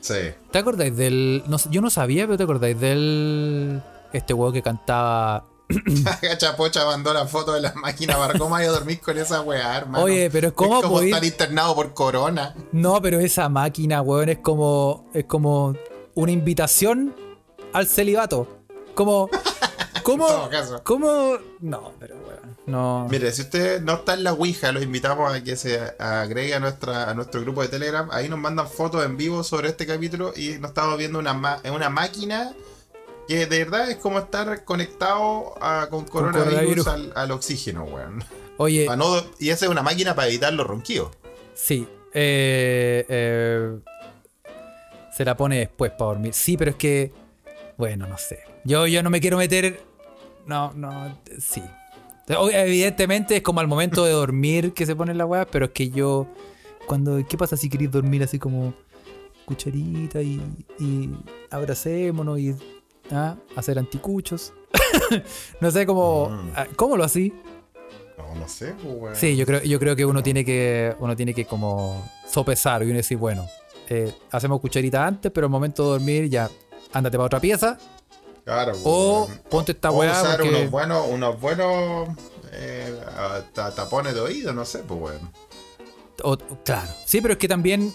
Sí. 0.01 0.13
¿Te 0.51 0.57
acordáis 0.59 0.95
del. 0.95 1.43
no 1.47 1.57
yo 1.71 1.81
no 1.81 1.89
sabía, 1.89 2.25
pero 2.25 2.37
¿te 2.37 2.43
acordáis 2.43 2.79
del. 2.79 3.81
Este 4.13 4.33
weón 4.33 4.53
que 4.53 4.61
cantaba. 4.61 5.45
Cacha 6.21 6.55
Pocha 6.55 6.85
mandó 6.85 7.13
la 7.13 7.25
foto 7.27 7.53
de 7.53 7.61
la 7.61 7.73
máquina 7.73 8.15
Barcoma 8.17 8.63
y 8.63 8.67
a 8.67 8.71
dormir 8.71 8.99
con 9.01 9.17
esa 9.17 9.41
weá, 9.41 9.77
hermano. 9.77 10.03
Oye, 10.03 10.29
pero 10.31 10.53
¿cómo 10.53 10.77
Es 10.77 10.83
como 10.83 10.99
podí- 11.01 11.07
estar 11.07 11.23
internado 11.25 11.75
por 11.75 11.93
corona. 11.93 12.55
No, 12.71 13.01
pero 13.01 13.19
esa 13.19 13.49
máquina, 13.49 14.01
weón, 14.01 14.29
es 14.29 14.39
como. 14.39 15.09
Es 15.13 15.25
como 15.25 15.75
una 16.15 16.31
invitación 16.31 17.15
al 17.73 17.87
celibato. 17.87 18.47
Como. 18.95 19.29
¿Cómo? 20.03 20.25
En 20.27 20.33
todo 20.35 20.49
caso. 20.49 20.81
¿Cómo? 20.85 21.33
No, 21.59 21.91
pero 21.99 22.15
weón. 22.15 22.57
No. 22.65 23.07
Mire, 23.09 23.31
si 23.33 23.41
usted 23.41 23.81
no 23.81 23.95
está 23.95 24.13
en 24.13 24.23
la 24.23 24.33
Ouija, 24.33 24.71
los 24.71 24.83
invitamos 24.83 25.33
a 25.33 25.41
que 25.43 25.55
se 25.57 25.79
agregue 25.99 26.53
a, 26.53 26.59
nuestra, 26.59 27.09
a 27.09 27.13
nuestro 27.13 27.41
grupo 27.41 27.61
de 27.61 27.67
Telegram. 27.69 28.09
Ahí 28.11 28.27
nos 28.29 28.39
mandan 28.39 28.67
fotos 28.69 29.05
en 29.05 29.15
vivo 29.17 29.43
sobre 29.43 29.69
este 29.69 29.85
capítulo 29.85 30.33
y 30.35 30.57
nos 30.59 30.69
estamos 30.71 30.97
viendo 30.97 31.17
una, 31.19 31.33
ma- 31.33 31.59
una 31.73 31.89
máquina 31.89 32.53
que 33.27 33.45
de 33.45 33.63
verdad 33.65 33.89
es 33.91 33.97
como 33.97 34.19
estar 34.19 34.63
conectado 34.63 35.53
a- 35.61 35.87
con 35.89 36.05
coronavirus, 36.05 36.85
coronavirus. 36.85 36.87
Al, 36.87 37.13
al 37.15 37.31
oxígeno, 37.31 37.83
weón. 37.83 38.23
Oye, 38.57 38.87
no- 38.97 39.21
y 39.39 39.49
esa 39.49 39.65
es 39.65 39.71
una 39.71 39.83
máquina 39.83 40.15
para 40.15 40.27
evitar 40.29 40.53
los 40.53 40.65
ronquidos. 40.67 41.11
sí. 41.53 41.87
eh, 42.13 43.05
eh, 43.09 43.77
se 45.15 45.25
la 45.25 45.35
pone 45.35 45.57
después 45.59 45.91
para 45.91 46.11
dormir. 46.11 46.33
Sí, 46.33 46.57
pero 46.57 46.71
es 46.71 46.77
que. 46.77 47.11
Bueno, 47.77 48.07
no 48.07 48.17
sé. 48.17 48.39
Yo, 48.63 48.85
yo 48.87 49.01
no 49.03 49.09
me 49.09 49.19
quiero 49.19 49.37
meter. 49.37 49.81
No, 50.45 50.71
no. 50.73 51.17
Sí. 51.39 51.61
Evidentemente 52.27 53.37
es 53.37 53.41
como 53.41 53.59
al 53.59 53.67
momento 53.67 54.03
de 54.05 54.11
dormir 54.11 54.73
que 54.73 54.85
se 54.85 54.95
pone 54.95 55.13
la 55.15 55.25
weá, 55.25 55.45
pero 55.45 55.65
es 55.65 55.71
que 55.71 55.89
yo. 55.89 56.27
Cuando. 56.87 57.19
¿Qué 57.27 57.37
pasa 57.37 57.57
si 57.57 57.69
queréis 57.69 57.91
dormir 57.91 58.21
así 58.23 58.37
como. 58.39 58.73
Cucharita 59.45 60.21
y. 60.21 60.41
y 60.79 61.09
abracémonos 61.49 62.39
y. 62.39 62.55
ah, 63.11 63.35
hacer 63.55 63.77
anticuchos? 63.79 64.53
no 65.61 65.71
sé 65.71 65.85
cómo. 65.85 66.29
Mm. 66.29 66.51
ah, 66.55 66.67
¿Cómo 66.75 66.97
lo 66.97 67.03
así? 67.03 67.33
No, 68.17 68.35
no 68.35 68.47
sé, 68.47 68.73
pues, 68.81 68.95
weón. 68.97 69.15
Sí, 69.15 69.35
yo 69.35 69.45
creo, 69.45 69.61
yo 69.63 69.79
creo 69.79 69.95
que 69.95 70.05
uno 70.05 70.23
tiene 70.23 70.43
que. 70.43 70.95
Uno 70.99 71.15
tiene 71.15 71.33
que 71.33 71.45
como 71.45 72.09
sopesar 72.27 72.81
y 72.83 72.87
uno 72.87 72.95
decir, 72.97 73.17
bueno, 73.17 73.47
eh, 73.89 74.13
hacemos 74.31 74.59
cucharita 74.59 75.05
antes, 75.05 75.31
pero 75.31 75.45
al 75.47 75.51
momento 75.51 75.83
de 75.83 75.89
dormir 75.91 76.29
ya. 76.29 76.49
Ándate 76.93 77.17
para 77.17 77.25
otra 77.27 77.39
pieza. 77.39 77.77
Claro, 78.45 78.73
O 78.85 79.25
weón. 79.25 79.41
ponte 79.49 79.73
esta 79.73 79.91
O 79.91 79.97
weá 79.97 80.11
usar 80.11 80.37
porque- 80.37 80.49
unos 80.55 80.71
buenos, 80.71 81.05
unos 81.09 81.39
buenos 81.41 82.07
eh, 82.53 82.97
ta- 83.53 83.75
tapones 83.75 84.13
de 84.13 84.21
oído, 84.21 84.53
no 84.53 84.63
sé, 84.65 84.79
pues, 84.79 84.99
weón. 84.99 85.31
O- 86.23 86.37
claro. 86.63 86.87
Sí, 87.05 87.19
pero 87.21 87.33
es 87.33 87.37
que 87.37 87.47
también, 87.47 87.93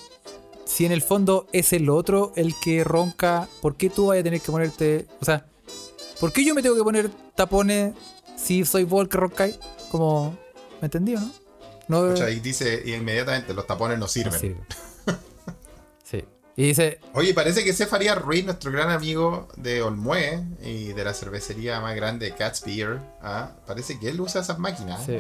si 0.73 0.87
en 0.87 0.93
el 0.93 1.03
fondo 1.03 1.47
es 1.53 1.75
el 1.75 1.91
otro 1.91 2.33
el 2.35 2.55
que 2.59 2.83
ronca, 2.83 3.47
¿por 3.61 3.77
qué 3.77 3.91
tú 3.91 4.07
vas 4.07 4.19
a 4.19 4.23
tener 4.23 4.41
que 4.41 4.51
ponerte. 4.51 5.07
O 5.21 5.25
sea, 5.25 5.45
¿por 6.19 6.33
qué 6.33 6.47
yo 6.47 6.55
me 6.55 6.63
tengo 6.63 6.75
que 6.75 6.83
poner 6.83 7.11
tapones 7.35 7.95
si 8.37 8.65
soy 8.65 8.85
vos 8.85 9.03
el 9.03 9.11
que 9.11 9.19
roncáis? 9.19 9.59
Como. 9.91 10.35
¿Me 10.81 10.87
entendí 10.87 11.15
o 11.15 11.21
no? 11.21 11.31
No, 11.89 12.07
Escucha, 12.07 12.25
ahí 12.25 12.41
dice 12.41 12.83
y 12.87 12.95
inmediatamente 12.95 13.53
los 13.53 13.67
tapones 13.67 13.99
no 13.99 14.07
no 14.07 14.09
sirven. 14.09 14.41
sirve. 14.41 14.61
sí. 16.05 16.25
Y 16.57 16.69
dice. 16.69 17.01
Oye, 17.13 17.35
parece 17.35 17.65
que 17.65 17.75
Cefaría 17.75 18.15
Ruiz, 18.15 18.47
nuestro 18.47 18.73
gran 18.73 18.89
amigo 18.89 19.49
de 19.59 19.83
Olmué 19.83 20.43
y 20.63 20.95
de 20.95 21.05
la 21.05 21.13
cervecería 21.13 21.81
más 21.81 21.95
grande, 21.95 22.35
Cat's 22.35 22.65
Beer, 22.65 22.99
ah, 23.21 23.53
parece 23.67 23.99
que 23.99 24.09
él 24.09 24.19
usa 24.23 24.41
esas 24.41 24.59
máquinas. 24.59 25.05
Sí. 25.05 25.19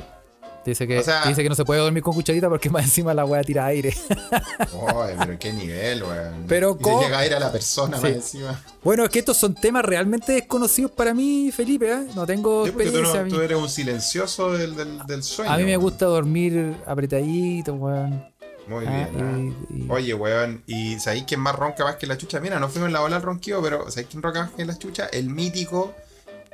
Dice 0.64 0.86
que, 0.86 0.98
O 1.00 1.02
sea- 1.02 1.24
dice 1.26 1.42
que 1.42 1.48
no 1.48 1.54
se 1.56 1.64
puede 1.64 1.80
dormir 1.80 2.02
con 2.04 2.14
cucharita 2.14 2.48
porque 2.48 2.70
más 2.70 2.84
encima 2.84 3.12
la 3.12 3.24
weá 3.24 3.42
tira 3.42 3.66
aire. 3.66 3.96
Oye, 4.72 5.14
pero 5.18 5.38
qué 5.38 5.52
nivel, 5.52 6.02
weón. 6.02 6.44
Pero 6.48 6.78
y 6.80 6.84
llega 7.04 7.18
a 7.18 7.26
ir 7.26 7.34
a 7.34 7.40
la 7.40 7.50
persona 7.50 7.96
Sí. 7.96 8.02
más 8.02 8.12
encima. 8.12 8.62
Bueno, 8.84 9.04
es 9.04 9.10
que 9.10 9.18
estos 9.18 9.36
son 9.36 9.54
temas 9.54 9.84
realmente 9.84 10.32
desconocidos 10.32 10.90
para 10.92 11.14
mí, 11.14 11.50
Felipe. 11.52 11.90
¿eh? 11.92 12.06
No 12.14 12.26
tengo 12.26 12.60
porque 12.60 12.70
tú, 12.72 12.80
experiencia. 12.80 13.22
no- 13.24 13.28
tú 13.28 13.40
eres 13.40 13.58
un 13.58 13.68
silencioso 13.68 14.52
del, 14.52 14.76
del, 14.76 14.98
del 15.06 15.22
sueño. 15.22 15.50
a 15.52 15.56
mí 15.56 15.64
me 15.64 15.70
weón. 15.76 15.82
gusta 15.82 16.06
dormir 16.06 16.76
apretadito, 16.86 17.74
weón. 17.74 18.24
Muy 18.68 18.84
Ah, 18.86 19.08
bien. 19.12 19.54
ah. 19.60 19.72
y- 19.74 19.82
y- 19.82 19.86
Oye, 19.90 20.14
weón, 20.14 20.62
¿y 20.68 20.98
sabéis 21.00 21.24
quién 21.26 21.40
más 21.40 21.56
ronca 21.56 21.82
más 21.84 21.96
que 21.96 22.06
la 22.06 22.16
chucha? 22.16 22.38
Mira, 22.38 22.60
no 22.60 22.68
fuimos 22.68 22.86
en 22.86 22.92
la 22.92 23.00
bola 23.00 23.16
al 23.16 23.22
ronquío, 23.22 23.60
pero 23.60 23.90
¿sabéis 23.90 24.06
quién 24.10 24.22
ronca 24.22 24.42
más 24.42 24.50
que 24.52 24.64
la 24.64 24.78
chucha? 24.78 25.06
El 25.06 25.28
mítico, 25.30 25.94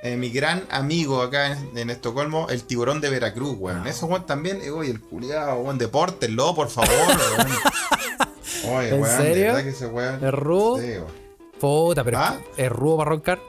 eh, 0.03 0.16
mi 0.16 0.30
gran 0.30 0.64
amigo 0.70 1.22
acá 1.22 1.53
en, 1.53 1.76
en 1.76 1.90
Estocolmo, 1.90 2.49
el 2.51 2.62
tiburón 2.64 3.01
de 3.01 3.11
Veracruz, 3.11 3.57
weón. 3.59 3.86
Eso, 3.86 4.07
weón, 4.07 4.26
también, 4.26 4.61
eh, 4.62 4.70
oye, 4.70 4.90
el 4.90 5.01
culiado, 5.01 5.57
weón, 5.61 5.78
depórtenlo, 5.78 6.55
por 6.55 6.68
favor, 6.68 6.90
weón. 6.90 7.49
Oye, 8.64 8.88
¿En 8.88 9.01
weón, 9.01 9.16
serio? 9.16 9.34
de 9.34 9.42
verdad 9.42 9.62
que 9.62 9.68
ese 9.70 9.86
weón. 9.86 10.24
¿Es 10.24 10.34
rudo? 10.34 10.78
Sí. 10.78 10.94
Puta, 11.61 12.05
pero 12.05 12.18
¿Ah? 12.18 12.38
es, 12.57 12.70
rudo 12.70 12.99
para 12.99 13.11
roncar. 13.11 13.40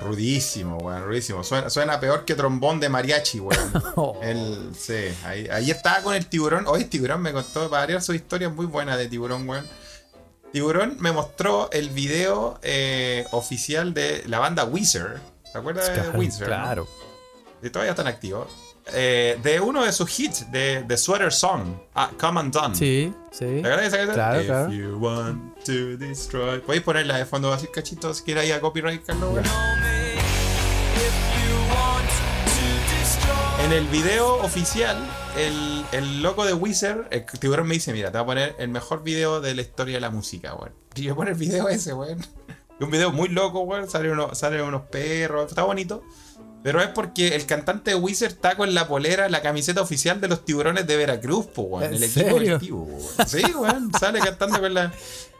Rudísimo, 0.00 0.78
weón, 0.78 1.04
rudísimo. 1.04 1.42
Suena, 1.44 1.68
suena 1.68 2.00
peor 2.00 2.24
que 2.24 2.34
trombón 2.34 2.80
de 2.80 2.88
mariachi, 2.88 3.40
weón. 3.40 3.72
Oh. 3.96 4.18
El, 4.22 4.72
sí, 4.78 5.12
ahí, 5.24 5.48
ahí 5.48 5.70
estaba 5.70 6.02
con 6.02 6.14
el 6.14 6.26
tiburón. 6.26 6.64
Hoy 6.66 6.84
tiburón 6.84 7.22
me 7.22 7.32
contó 7.32 7.68
varias 7.68 8.04
sus 8.06 8.14
historias 8.14 8.52
muy 8.52 8.66
buenas 8.66 8.98
de 8.98 9.08
tiburón, 9.08 9.48
weón. 9.48 9.66
Tiburón 10.52 10.96
me 11.00 11.12
mostró 11.12 11.70
el 11.72 11.90
video 11.90 12.58
eh, 12.62 13.24
oficial 13.30 13.94
de 13.94 14.22
la 14.26 14.38
banda 14.38 14.64
Weezer. 14.64 15.20
¿Te 15.52 15.58
acuerdas 15.58 15.88
de 15.88 15.94
Claro, 15.94 16.12
no? 16.12 16.46
claro. 16.46 16.88
Y 17.62 17.70
todavía 17.70 17.90
están 17.90 18.06
activos. 18.06 18.48
Eh, 18.92 19.38
de 19.42 19.60
uno 19.60 19.84
de 19.84 19.92
sus 19.92 20.18
hits, 20.18 20.50
de 20.50 20.84
The 20.88 20.96
Sweater 20.96 21.32
Song, 21.32 21.74
ah, 21.94 22.10
Come 22.18 22.40
Undone. 22.40 22.74
Sí, 22.74 23.12
sí. 23.30 23.44
¿Te 23.44 23.58
acuerdas 23.58 23.92
de 23.92 24.02
esa? 24.04 24.12
Claro, 24.14 24.40
If 24.40 24.46
claro. 24.46 24.72
you 24.72 24.98
want 24.98 25.58
to 25.64 25.96
destroy. 25.98 26.60
¿Podéis 26.60 26.82
ponerla 26.82 27.18
de 27.18 27.26
fondo 27.26 27.52
así, 27.52 27.66
cachitos? 27.68 28.18
Si 28.18 28.24
quiere 28.24 28.40
ahí 28.40 28.52
a 28.52 28.60
copyright, 28.60 29.04
Carlos? 29.04 29.34
En 33.64 33.72
el 33.72 33.86
video 33.88 34.36
oficial, 34.42 34.96
el, 35.36 35.84
el 35.92 36.22
loco 36.22 36.44
de 36.44 36.54
Wizard, 36.54 37.06
el 37.10 37.24
tiburón 37.26 37.68
me 37.68 37.74
dice, 37.74 37.92
mira, 37.92 38.10
te 38.10 38.18
voy 38.18 38.22
a 38.22 38.26
poner 38.26 38.56
el 38.58 38.68
mejor 38.68 39.02
video 39.04 39.40
de 39.40 39.54
la 39.54 39.60
historia 39.60 39.96
de 39.96 40.00
la 40.00 40.10
música, 40.10 40.54
weón. 40.54 40.72
Y 40.96 41.02
yo 41.02 41.14
pongo 41.14 41.28
el 41.28 41.36
video 41.36 41.68
ese, 41.68 41.92
weón. 41.92 42.18
Es 42.80 42.84
un 42.84 42.90
video 42.90 43.12
muy 43.12 43.28
loco, 43.28 43.60
weón. 43.60 43.90
Salen 43.90 44.12
unos, 44.12 44.38
salen 44.38 44.62
unos 44.62 44.82
perros, 44.84 45.50
está 45.50 45.64
bonito. 45.64 46.02
Pero 46.62 46.80
es 46.80 46.88
porque 46.88 47.34
el 47.36 47.44
cantante 47.44 47.90
de 47.90 47.96
Wizard 47.96 48.32
está 48.32 48.56
con 48.56 48.72
la 48.74 48.88
polera, 48.88 49.28
la 49.28 49.42
camiseta 49.42 49.82
oficial 49.82 50.18
de 50.20 50.28
los 50.28 50.46
tiburones 50.46 50.86
de 50.86 50.96
Veracruz, 50.96 51.46
po, 51.46 51.62
weón. 51.62 51.84
¿En 51.84 51.94
El 51.94 52.04
equipo 52.04 52.30
colectivo, 52.30 52.82
weón. 52.84 53.28
Sí, 53.28 53.42
weón. 53.54 53.92
Sale 54.00 54.20
cantando 54.20 54.60
con 54.60 54.72
la... 54.72 54.90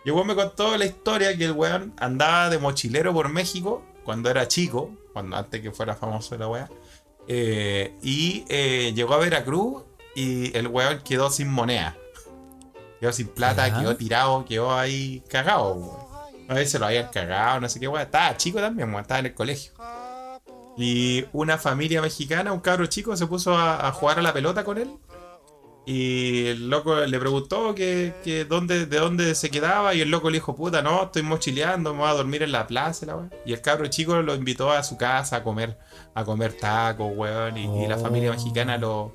Y 0.05 0.11
weón 0.11 0.26
me 0.26 0.34
contó 0.34 0.76
la 0.76 0.84
historia 0.84 1.34
que 1.34 1.47
el 1.47 1.53
weón 1.53 1.95
andaba 1.99 2.51
de 2.51 2.59
mochilero 2.59 3.14
por 3.14 3.30
México 3.30 3.82
cuando 4.05 4.28
era 4.28 4.47
chico, 4.47 4.91
cuando 5.14 5.36
antes 5.36 5.62
que 5.62 5.70
fuera 5.70 5.95
famoso 5.95 6.36
la 6.36 6.47
weá. 6.47 6.68
Eh, 7.26 7.95
y 8.03 8.45
eh, 8.51 8.93
llegó 8.95 9.14
a 9.14 9.18
Veracruz 9.18 9.84
y 10.14 10.55
el 10.55 10.68
weón 10.68 11.01
quedó 11.01 11.30
sin 11.30 11.49
moneda. 11.49 11.97
Quedó 12.99 13.12
sin 13.12 13.28
plata, 13.28 13.78
quedó 13.80 13.97
tirado, 13.97 14.45
quedó 14.45 14.74
ahí 14.74 15.22
cagado. 15.30 15.72
weón. 15.72 16.10
A 16.51 16.55
veces 16.55 16.81
lo 16.81 16.87
habían 16.87 17.09
cagado, 17.11 17.61
no 17.61 17.69
sé 17.69 17.79
qué 17.79 17.87
weón. 17.89 18.03
Estaba 18.03 18.37
chico 18.37 18.59
también, 18.61 18.89
weón, 18.91 19.03
estaba 19.03 19.21
en 19.21 19.27
el 19.27 19.35
colegio. 19.35 19.73
Y 20.77 21.25
una 21.33 21.59
familia 21.59 22.01
mexicana, 22.03 22.53
un 22.53 22.61
cabro 22.61 22.87
chico, 22.87 23.17
se 23.17 23.27
puso 23.27 23.57
a, 23.57 23.87
a 23.87 23.93
jugar 23.93 24.19
a 24.19 24.23
la 24.23 24.33
pelota 24.33 24.65
con 24.65 24.79
él. 24.79 24.91
Y 25.87 26.47
el 26.47 26.69
loco 26.71 26.95
le 27.01 27.19
preguntó 27.19 27.75
que, 27.75 28.13
que 28.23 28.45
dónde, 28.45 28.87
de 28.87 28.99
dónde 28.99 29.35
se 29.35 29.51
quedaba. 29.51 29.95
Y 29.95 30.01
el 30.01 30.11
loco 30.11 30.31
le 30.31 30.37
dijo, 30.37 30.55
puta, 30.55 30.83
no, 30.83 31.05
estoy 31.05 31.23
mochileando, 31.23 31.93
me 31.95 32.01
voy 32.01 32.09
a 32.09 32.15
dormir 32.15 32.43
en 32.43 32.53
la 32.53 32.67
plaza. 32.67 33.05
y 33.05 33.09
La 33.09 33.17
wea". 33.17 33.31
y 33.45 33.53
el 33.53 33.61
cabro 33.61 33.87
chico 33.89 34.21
lo 34.23 34.35
invitó 34.35 34.71
a 34.71 34.83
su 34.83 34.97
casa 34.97 35.37
a 35.37 35.43
comer, 35.43 35.79
a 36.15 36.25
comer 36.25 36.53
tacos, 36.55 37.13
weón. 37.15 37.57
Y, 37.57 37.85
y 37.85 37.87
la 37.89 37.97
Oh. 37.97 38.01
familia 38.01 38.31
mexicana 38.31 38.77
lo, 38.77 39.15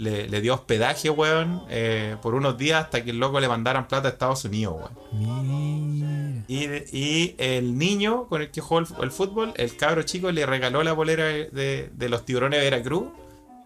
le, 0.00 0.28
le 0.28 0.40
dio 0.40 0.54
hospedaje, 0.54 1.10
weón, 1.10 1.62
eh, 1.68 2.16
por 2.22 2.34
unos 2.34 2.56
días 2.56 2.84
hasta 2.84 3.04
que 3.04 3.10
el 3.10 3.18
loco 3.18 3.38
le 3.38 3.48
mandaran 3.48 3.86
plata 3.86 4.08
a 4.08 4.10
Estados 4.12 4.44
Unidos, 4.44 4.76
weón. 5.12 6.44
Y, 6.48 6.64
y 6.90 7.34
el 7.38 7.76
niño 7.78 8.26
con 8.28 8.40
el 8.40 8.50
que 8.50 8.60
jugó 8.60 8.80
el, 8.80 8.86
el 9.02 9.10
fútbol, 9.10 9.52
el 9.56 9.76
cabro 9.76 10.02
chico, 10.02 10.32
le 10.32 10.46
regaló 10.46 10.82
la 10.82 10.94
bolera 10.94 11.24
de, 11.26 11.90
de 11.92 12.08
los 12.08 12.24
tiburones 12.24 12.58
de 12.60 12.70
Veracruz. 12.70 13.08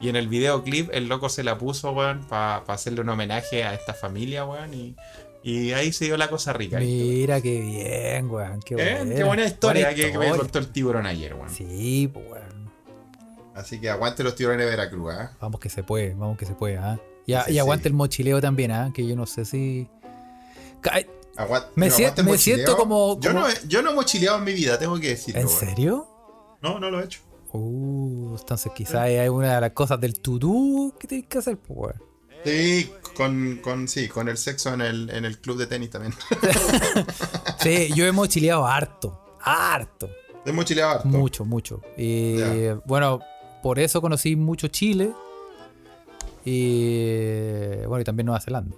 Y 0.01 0.09
en 0.09 0.16
el 0.16 0.26
videoclip 0.28 0.91
el 0.93 1.07
loco 1.09 1.28
se 1.28 1.45
la 1.45 1.57
puso, 1.57 1.93
weón, 1.93 2.26
para 2.28 2.57
hacerle 2.66 3.01
un 3.03 3.09
homenaje 3.09 3.62
a 3.62 3.72
esta 3.72 3.95
familia, 3.95 4.45
weón. 4.45 4.74
Y, 4.74 4.97
y 5.45 5.72
ahí 5.72 5.93
se 5.93 6.07
dio 6.07 6.16
la 6.16 6.28
cosa 6.28 6.53
rica. 6.53 6.78
Mira 6.80 7.41
qué 7.41 7.61
bien, 7.61 8.28
weón. 8.28 8.61
Qué, 8.61 8.74
¿Eh? 8.74 8.97
buena. 8.97 9.14
Qué 9.14 9.24
buena 9.24 9.45
historia 9.45 9.85
Buena 9.87 9.97
que, 9.97 10.12
que 10.12 10.18
me 10.18 10.30
contó 10.30 10.59
el 10.59 10.68
tiburón 10.68 11.07
ayer, 11.07 11.35
weón. 11.35 11.49
Sí, 11.49 12.11
pues, 12.12 12.26
weón. 12.28 12.54
Así 13.55 13.81
que 13.81 13.89
aguante 13.89 14.23
los 14.25 14.35
tiburones 14.35 14.67
de 14.67 14.71
Veracruz, 14.71 15.13
¿ah? 15.15 15.33
Vamos 15.41 15.61
que 15.61 15.69
se 15.71 15.83
puede, 15.83 16.15
vamos 16.15 16.37
que 16.37 16.45
se 16.47 16.55
puede, 16.55 16.77
¿ah? 16.79 16.99
Y, 17.27 17.35
a- 17.35 17.45
Sí, 17.45 17.53
y 17.53 17.59
aguante 17.59 17.85
sí. 17.85 17.89
el 17.89 17.95
mochileo 17.95 18.41
también, 18.41 18.71
¿ah? 18.73 18.91
Que 18.95 19.07
yo 19.07 19.15
no 19.17 19.27
sé 19.27 19.45
si. 19.45 19.89
Ca- 20.81 21.01
Aguante- 21.37 21.71
Me 21.75 21.87
aguante 21.89 22.39
siento 22.39 22.77
como- 22.77 23.19
Yo, 23.21 23.33
no, 23.33 23.49
he- 23.49 23.55
yo 23.67 23.83
no 23.83 23.91
he 23.91 23.95
mochileado 23.95 24.39
en 24.39 24.45
mi 24.45 24.53
vida, 24.53 24.79
tengo 24.79 24.99
que 25.01 25.09
decirlo. 25.09 25.41
¿En 25.41 25.49
serio? 25.49 26.07
No, 26.63 26.79
no 26.79 26.91
lo 26.91 27.01
he 27.01 27.05
hecho. 27.05 27.21
Uh, 27.53 28.37
entonces 28.39 28.73
quizás 28.75 28.97
hay 28.97 29.29
una 29.29 29.55
de 29.57 29.61
las 29.61 29.71
cosas 29.73 30.01
del 30.01 30.19
to-do 30.21 30.93
que 30.99 31.07
tienes 31.09 31.27
que 31.29 31.39
hacer, 31.39 31.57
pues. 31.57 31.95
Sí, 32.45 32.91
con, 33.17 33.59
con, 33.63 33.89
sí, 33.89 34.09
con 34.09 34.29
el 34.29 34.37
sexo 34.37 34.75
en 34.75 34.81
el, 34.83 35.11
en 35.11 35.25
el 35.25 35.39
club 35.41 35.57
de 35.59 35.67
tenis 35.67 35.91
también. 35.91 36.13
Sí, 37.61 37.91
yo 37.95 38.05
he 38.07 38.13
mochileado 38.13 38.67
harto, 38.67 39.37
harto, 39.41 40.09
He 40.45 40.53
mochileado 40.53 40.91
harto. 40.97 41.09
mucho, 41.09 41.45
mucho. 41.45 41.81
Y 41.97 42.37
bueno, 42.85 43.21
por 43.65 43.79
eso 43.79 44.03
conocí 44.03 44.37
mucho 44.37 44.69
Chile. 44.69 45.11
Y 46.45 47.85
bueno, 47.87 48.01
y 48.01 48.05
también 48.05 48.27
Nueva 48.27 48.41
Zelanda. 48.41 48.77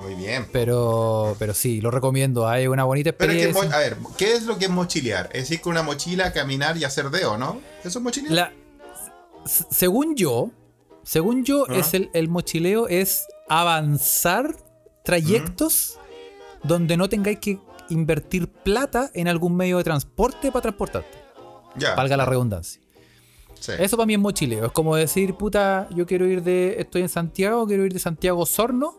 Muy 0.00 0.14
bien. 0.14 0.46
Pero, 0.52 1.36
pero 1.38 1.52
sí, 1.54 1.80
lo 1.82 1.90
recomiendo. 1.90 2.48
Hay 2.48 2.66
una 2.66 2.84
bonita 2.84 3.12
Pero 3.12 3.32
es 3.32 3.38
que, 3.38 3.44
experiencia. 3.44 3.76
a 3.76 3.80
ver, 3.80 3.96
¿qué 4.16 4.32
es 4.32 4.44
lo 4.44 4.56
que 4.58 4.64
es 4.64 4.70
mochilear? 4.70 5.28
Es 5.34 5.50
ir 5.50 5.60
con 5.60 5.72
una 5.72 5.82
mochila, 5.82 6.32
caminar 6.32 6.76
y 6.78 6.84
hacer 6.84 7.10
deo, 7.10 7.36
¿no? 7.36 7.60
¿Eso 7.84 7.98
es 7.98 8.02
mochilear? 8.02 8.32
La- 8.34 8.52
según 9.70 10.16
yo, 10.16 10.50
según 11.02 11.44
yo, 11.44 11.66
es 11.66 11.92
el, 11.92 12.08
el 12.14 12.28
mochileo 12.28 12.88
es 12.88 13.26
avanzar 13.50 14.56
trayectos 15.04 15.98
donde 16.62 16.96
no 16.96 17.10
tengáis 17.10 17.38
que 17.40 17.58
invertir 17.90 18.48
plata 18.48 19.10
en 19.12 19.28
algún 19.28 19.54
medio 19.54 19.76
de 19.76 19.84
transporte 19.84 20.50
para 20.50 20.62
transportarte. 20.62 21.18
ya. 21.76 21.94
Valga 21.94 22.16
la 22.16 22.24
redundancia. 22.24 22.80
Sí. 23.64 23.72
Eso 23.78 23.96
para 23.96 24.06
mí 24.06 24.12
es 24.14 24.20
mochileo. 24.20 24.66
Es 24.66 24.72
como 24.72 24.94
decir, 24.94 25.34
puta, 25.34 25.88
yo 25.94 26.04
quiero 26.04 26.26
ir 26.26 26.42
de. 26.42 26.76
Estoy 26.78 27.00
en 27.02 27.08
Santiago, 27.08 27.66
quiero 27.66 27.84
ir 27.86 27.92
de 27.94 27.98
Santiago 27.98 28.40
a 28.40 28.42
Osorno, 28.42 28.94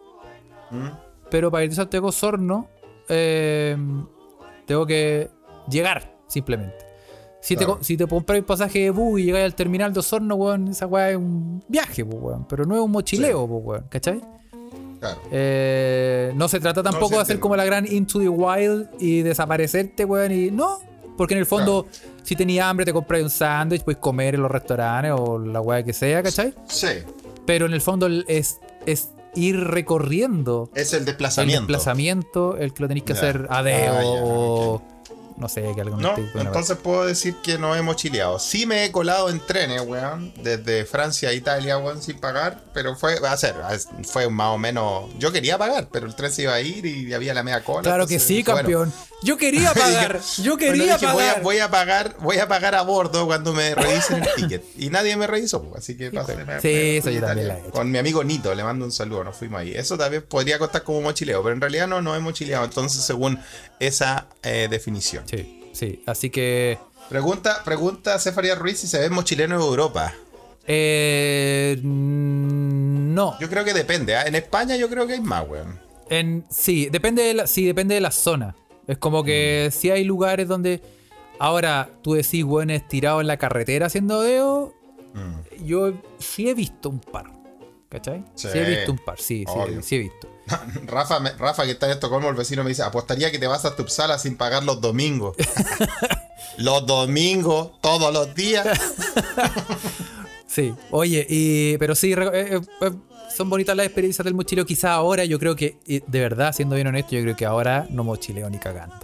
Mm, 0.72 0.88
pero 1.30 1.52
para 1.52 1.64
ir 1.64 1.70
de 1.70 1.76
Santiago 1.76 2.08
a 2.08 2.10
Osorno, 2.10 2.68
eh, 3.08 3.78
tengo 4.66 4.86
que 4.88 5.30
llegar, 5.70 6.18
simplemente. 6.28 6.84
Si, 7.42 7.56
Claro. 7.56 7.78
te, 7.78 7.84
si 7.84 7.96
te 7.96 8.08
compras 8.08 8.40
un 8.40 8.46
pasaje 8.46 8.80
de 8.80 8.90
bus 8.90 9.20
y 9.20 9.26
llegas 9.26 9.44
al 9.44 9.54
terminal 9.54 9.94
de 9.94 10.00
Osorno, 10.00 10.34
weón, 10.34 10.70
esa 10.70 10.88
weá 10.88 11.12
es 11.12 11.18
un 11.18 11.64
viaje, 11.68 12.04
pues, 12.04 12.18
weón. 12.20 12.48
Pero 12.48 12.66
no 12.66 12.74
es 12.76 12.82
un 12.82 12.90
mochileo, 12.90 13.48
pues, 13.48 13.62
weón, 13.64 13.86
¿cachai? 13.90 14.22
Claro. 15.00 15.22
Eh, 15.32 16.34
no 16.36 16.48
se 16.48 16.60
trata 16.60 16.82
tampoco 16.82 17.10
sí 17.10 17.16
de 17.16 17.22
hacer 17.22 17.40
como 17.40 17.56
la 17.56 17.66
gran 17.66 17.86
Into 17.86 18.20
the 18.20 18.30
Wild 18.30 18.90
y 19.00 19.22
desaparecerte, 19.22 20.04
weón. 20.06 20.32
Y 20.32 20.50
no, 20.50 20.80
porque 21.18 21.34
en 21.34 21.40
el 21.40 21.46
fondo, 21.46 21.88
si 22.24 22.36
tenías 22.36 22.66
hambre, 22.66 22.86
te 22.86 22.94
compras 22.94 23.22
un 23.22 23.30
sándwich, 23.30 23.84
puedes 23.84 24.00
comer 24.00 24.36
en 24.36 24.42
los 24.42 24.52
restaurantes 24.52 25.12
o 25.18 25.40
la 25.40 25.62
weá 25.62 25.84
que 25.84 25.94
sea, 25.94 26.22
¿cachai? 26.24 26.54
Sí. 26.68 26.88
Pero 27.46 27.66
en 27.66 27.74
el 27.74 27.82
fondo 27.82 28.08
es, 28.28 28.60
es 28.86 29.10
ir 29.36 29.60
recorriendo 29.60 30.70
Es 30.76 30.94
el 30.94 31.00
el 31.00 31.06
desplazamiento. 31.06 31.62
desplazamiento, 31.68 32.58
el 32.58 32.74
que 32.74 32.82
lo 32.84 32.88
tenéis 32.88 33.04
que 33.06 33.14
hacer 33.14 33.48
a 33.50 33.62
deo 33.64 33.94
Ah, 33.94 34.02
o 34.06 34.82
no 35.38 35.50
sé, 35.50 35.70
que 35.76 35.82
algo 35.82 35.98
No, 35.98 36.16
tipo 36.16 36.40
entonces 36.40 36.78
puedo 36.78 37.06
decir 37.06 37.36
que 37.44 37.58
no 37.58 37.76
he 37.76 37.82
mochileado. 37.82 38.40
Sí 38.40 38.66
me 38.66 38.86
he 38.86 38.92
colado 38.92 39.30
en 39.30 39.40
trenes, 39.40 39.82
weón, 39.82 40.34
desde 40.42 40.86
Francia 40.86 41.30
a 41.30 41.34
Italia, 41.34 41.78
weón, 41.78 42.02
sin 42.02 42.20
pagar, 42.20 42.64
pero 42.74 42.96
fue, 42.96 43.20
va 43.20 43.32
a 43.32 43.38
ser, 43.38 43.56
fue 44.06 44.30
más 44.30 44.50
o 44.50 44.58
menos, 44.58 45.06
yo 45.20 45.32
quería 45.32 45.58
pagar, 45.58 45.90
pero 45.92 46.08
el 46.08 46.16
tren 46.16 46.32
se 46.32 46.44
iba 46.44 46.54
a 46.54 46.62
ir 46.62 46.86
y 46.86 47.14
había 47.14 47.34
la 47.34 47.44
media 47.44 47.64
cola. 47.64 47.82
Claro 47.84 48.08
que 48.08 48.20
sí, 48.20 48.44
bueno. 48.44 48.58
campeón. 48.60 48.94
Yo 49.24 49.38
quería 49.38 49.74
pagar, 49.74 50.22
yo 50.38 50.56
Bueno, 50.58 50.58
quería 50.74 50.98
dije, 50.98 51.06
voy 51.12 51.24
a, 51.24 51.28
pagar. 51.28 51.42
voy 51.44 51.60
a 51.60 51.70
pagar, 51.72 52.16
voy 52.20 52.38
a 52.38 52.48
pagar 52.48 52.76
a 52.76 52.82
bordo 52.84 53.26
cuando 53.26 53.54
me 53.54 53.74
revisen 53.74 54.24
el 54.24 54.30
ticket. 54.36 54.64
Y 54.78 54.90
nadie 54.90 55.16
me 55.18 55.26
revisó, 55.26 55.64
pues, 55.64 55.84
así 55.84 55.98
que 55.98 56.12
pasé, 56.12 56.36
me- 56.38 56.60
Sí, 56.62 56.68
me 56.68 56.98
eso 56.98 57.10
yo 57.10 57.22
también 57.22 57.48
Italia. 57.48 57.48
la 57.48 57.56
he 57.56 57.62
hecho. 57.62 57.72
Con 57.72 57.90
mi 57.92 57.98
amigo 57.98 58.24
Nito, 58.24 58.54
le 58.54 58.64
mando 58.64 58.86
un 58.86 58.92
saludo, 58.92 59.24
nos 59.24 59.36
fuimos 59.36 59.62
ahí. 59.62 59.74
Eso 59.74 59.98
también 59.98 60.24
podría 60.24 60.60
contar 60.60 60.84
como 60.84 61.02
mochileo, 61.02 61.42
pero 61.42 61.56
en 61.56 61.62
realidad 61.62 61.88
no, 61.88 62.02
no 62.02 62.16
es 62.16 62.22
mochileado, 62.22 62.66
entonces 62.66 63.02
según 63.04 63.40
esa 63.80 64.28
eh, 64.44 64.68
definición. 64.70 65.25
Sí, 65.26 65.70
sí. 65.74 66.04
Así 66.06 66.30
que. 66.30 66.78
Pregunta, 67.10 67.64
pregunta 67.64 68.16
a 68.16 68.20
Cefaria 68.20 68.56
Ruiz 68.56 68.80
si 68.80 68.88
se 68.88 69.00
ve 69.00 69.10
mochileno 69.10 69.56
en 69.56 69.62
Europa. 69.62 70.14
Eh, 70.68 71.80
mm, 71.82 73.14
no. 73.14 73.38
Yo 73.40 73.50
creo 73.50 73.64
que 73.64 73.74
depende. 73.74 74.16
¿ah? 74.16 74.24
En 74.26 74.36
España 74.36 74.76
yo 74.76 74.90
creo 74.90 75.06
que 75.06 75.14
hay 75.14 75.22
más, 75.22 75.48
weón. 75.48 75.80
En, 76.10 76.46
sí, 76.50 76.90
depende 76.92 77.24
de 77.24 77.34
la, 77.34 77.48
sí, 77.48 77.66
depende 77.66 77.96
de 77.96 78.02
la 78.02 78.12
zona. 78.12 78.56
Es 78.88 78.98
como 78.98 79.24
que 79.24 79.70
si 79.72 79.92
hay 79.92 80.04
lugares 80.04 80.48
donde. 80.48 80.82
Ahora, 81.38 81.90
tú 82.02 82.14
decís, 82.14 82.46
bueno, 82.46 82.72
estirado 82.74 83.20
en 83.20 83.28
la 83.28 83.38
carretera 83.38 83.88
haciendo 83.88 84.22
deo. 84.22 84.74
Mm. 85.14 85.66
Yo 85.66 85.94
sí 86.20 86.50
he 86.50 86.54
visto 86.54 86.90
un 86.90 87.00
par. 87.00 87.26
¿Cachai? 87.90 88.24
Sí, 88.36 88.48
he 88.54 88.64
visto 88.64 88.92
un 88.92 88.98
par, 88.98 89.20
sí, 89.20 89.46
sí, 89.46 89.82
sí 89.82 89.96
he 89.96 90.00
visto. 90.00 90.35
Rafa, 90.86 91.20
me- 91.20 91.32
Rafa, 91.32 91.66
que 91.66 91.72
está 91.72 91.86
en 91.88 91.94
Estocolmo, 91.94 92.30
el 92.30 92.36
vecino 92.36 92.64
me 92.64 92.70
dice, 92.70 92.84
apostaría 92.84 93.32
que 93.32 93.40
te 93.40 93.48
vas 93.48 93.66
a 93.66 93.76
Tupsala 93.76 94.18
sin 94.20 94.38
pagar 94.38 94.64
los 94.64 94.80
domingos. 94.82 95.36
los 96.58 96.86
domingos, 96.86 97.72
todos 97.82 98.14
los 98.14 98.34
días. 98.36 98.68
Sí, 100.48 100.74
oye, 100.92 101.26
y, 101.30 101.78
pero 101.80 101.96
sí, 101.96 102.14
eh, 102.14 102.18
eh, 102.34 102.62
eh, 102.82 102.92
son 103.36 103.50
bonitas 103.50 103.76
las 103.76 103.88
experiencias 103.88 104.24
del 104.24 104.36
mochileo. 104.36 104.66
Quizá 104.66 104.94
ahora 104.94 105.26
yo 105.26 105.38
creo 105.40 105.56
que, 105.56 105.80
de 105.86 106.20
verdad, 106.20 106.54
siendo 106.54 106.76
bien 106.76 106.88
honesto, 106.88 107.16
yo 107.16 107.22
creo 107.24 107.36
que 107.36 107.46
ahora 107.46 107.88
no 107.90 108.04
mochileo 108.04 108.50
ni 108.50 108.58
cagando. 108.58 108.96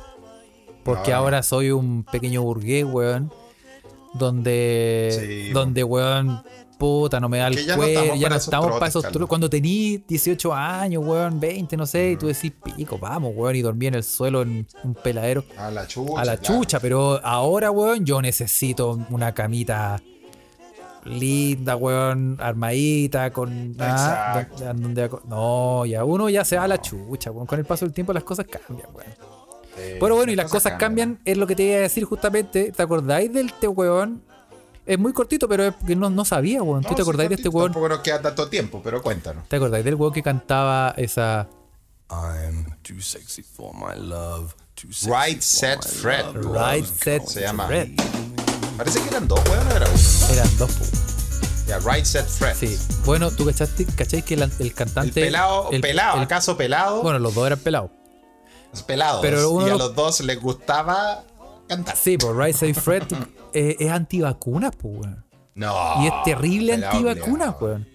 Porque 0.83 1.11
No, 1.11 1.17
no. 1.17 1.23
ahora 1.23 1.43
soy 1.43 1.71
un 1.71 2.03
pequeño 2.03 2.41
burgués, 2.41 2.85
weón. 2.85 3.33
Donde, 4.13 5.17
Sí, 5.19 5.49
donde, 5.53 5.83
weón, 5.83 6.43
puta, 6.81 7.19
no 7.19 7.29
me 7.29 7.37
da 7.37 7.47
el 7.47 7.55
Que 7.55 7.65
ya 7.65 7.75
no 7.75 7.83
cuero, 7.83 7.99
estamos 8.01 8.19
ya 8.19 8.23
para 8.25 8.29
no 8.29 8.35
esos 8.37 8.47
estamos 8.47 8.71
para 8.73 8.87
esos 8.87 9.03
trotes. 9.03 9.27
Cuando 9.27 9.49
tení 9.49 9.97
18 10.07 10.53
años, 10.53 11.03
weón, 11.05 11.39
20, 11.39 11.77
no 11.77 11.85
sé, 11.85 12.11
y 12.11 12.17
tú 12.17 12.25
decís, 12.27 12.51
pico, 12.75 12.97
vamos, 12.97 13.33
weón, 13.35 13.55
y 13.55 13.61
dormí 13.61 13.85
en 13.85 13.95
el 13.95 14.03
suelo 14.03 14.41
en 14.41 14.65
un 14.83 14.93
peladero 14.95 15.43
A 15.57 15.69
la 15.69 15.85
chucha. 15.87 16.19
a 16.21 16.25
la 16.25 16.37
claro. 16.37 16.59
chucha, 16.59 16.79
pero 16.79 17.19
ahora, 17.23 17.69
weón, 17.69 18.03
yo 18.05 18.19
necesito 18.21 18.99
una 19.11 19.31
camita 19.33 20.01
linda, 21.05 21.75
weón, 21.75 22.37
armadita, 22.39 23.31
con... 23.31 23.75
ah, 23.79 24.45
donde- 24.59 25.09
no, 25.27 25.85
ya 25.85 26.03
uno 26.03 26.29
ya 26.29 26.43
se 26.45 26.57
va 26.57 26.63
a 26.63 26.67
la 26.67 26.81
chucha, 26.81 27.31
weón. 27.31 27.45
Con 27.47 27.59
el 27.59 27.65
paso 27.65 27.85
del 27.85 27.93
tiempo 27.93 28.11
las 28.13 28.23
cosas 28.23 28.45
cambian, 28.47 28.89
weón. 28.93 29.11
Sí, 29.75 29.93
Pero 29.99 30.15
bueno, 30.15 30.31
y 30.31 30.35
las 30.35 30.51
cosas 30.51 30.73
cambian, 30.73 31.15
cambian. 31.15 31.21
es 31.25 31.37
lo 31.37 31.47
que 31.47 31.55
te 31.55 31.63
iba 31.63 31.77
a 31.77 31.79
decir 31.81 32.03
justamente. 32.03 32.71
¿Te 32.71 32.81
acordáis 32.83 33.31
del 33.31 33.45
este 33.47 33.67
weón? 33.67 34.21
Es 34.91 34.99
muy 34.99 35.13
cortito, 35.13 35.47
pero 35.47 35.67
es 35.67 35.73
que 35.87 35.95
no, 35.95 36.09
no 36.09 36.25
sabía, 36.25 36.61
weón. 36.63 36.81
¿Tú 36.83 36.89
No, 36.89 36.95
te 36.95 37.01
sí, 37.01 37.01
acordáis 37.03 37.29
de 37.29 37.35
este 37.35 37.49
weón? 37.49 37.67
Tampoco 37.71 37.87
nos 37.89 37.99
queda 37.99 38.21
tanto 38.21 38.49
tiempo, 38.49 38.81
pero 38.83 39.01
cuéntanos. 39.01 39.47
¿Te 39.47 39.55
acordáis 39.55 39.85
del 39.85 39.95
weón 39.95 40.11
que 40.13 40.21
cantaba 40.21 40.93
esa 40.97 41.47
I'm 42.09 42.65
too 42.83 42.99
sexy 42.99 43.41
for 43.41 43.73
my 43.73 43.97
love. 43.97 44.53
Too 44.75 44.91
sexy 44.91 45.09
Right, 45.11 45.41
set, 45.41 45.81
Fred. 45.85 46.25
Right 46.43 46.85
Set 46.85 47.23
Se 47.25 47.41
llama. 47.41 47.67
Fred? 47.67 47.89
Parece 48.77 48.99
que 49.01 49.07
eran 49.09 49.27
dos, 49.27 49.39
weón, 49.49 49.65
era 49.71 49.85
uno. 49.89 50.33
Eran 50.33 50.57
dos, 50.57 50.71
po. 50.71 50.85
Ya, 51.67 51.79
Right 51.79 52.03
Set 52.03 52.25
Fred. 52.27 52.55
Sí. 52.55 52.77
Bueno, 53.05 53.31
¿tú 53.31 53.45
cachaste, 53.45 53.85
cacháis 53.85 54.25
que 54.25 54.33
el, 54.33 54.41
el 54.43 54.51
El 54.59 54.73
cantante... 54.73 55.21
pelado, 55.21 55.69
el- 55.71 55.79
pelado, 55.79 56.17
el- 56.17 56.23
¿acaso 56.23 56.57
pelado? 56.57 57.01
Bueno, 57.01 57.19
los 57.19 57.33
dos 57.33 57.47
eran 57.47 57.59
pelados. 57.59 57.91
Los 58.73 58.83
pelados. 58.83 59.21
pero 59.21 59.49
uno 59.51 59.67
y 59.67 59.69
a 59.69 59.73
lo- 59.73 59.77
los 59.79 59.95
dos 59.95 60.19
les 60.21 60.41
gustaba 60.41 61.23
Sí, 61.95 62.17
pues 62.17 62.35
Right 62.35 62.55
Safe 62.55 62.73
Fred 62.73 63.03
eh, 63.53 63.75
es 63.79 63.89
antivacunas, 63.89 64.75
pues, 64.75 64.95
weón. 64.99 65.25
No. 65.55 65.75
Y 66.03 66.07
es 66.07 66.13
terrible 66.23 66.73
antivacunas, 66.73 67.55
weón. 67.59 67.87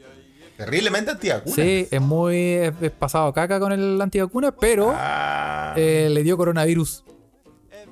Terriblemente 0.57 1.11
antivacunas. 1.11 1.55
Sí, 1.55 1.87
es 1.91 2.01
muy 2.01 2.37
es, 2.37 2.73
es 2.81 2.91
pasado 2.91 3.33
caca 3.33 3.61
con 3.61 3.73
el 3.73 4.01
antivacunas, 4.01 4.53
pero 4.59 4.93
Ah. 4.95 5.75
eh, 5.77 6.09
le 6.11 6.23
dio 6.23 6.37
coronavirus. 6.37 7.05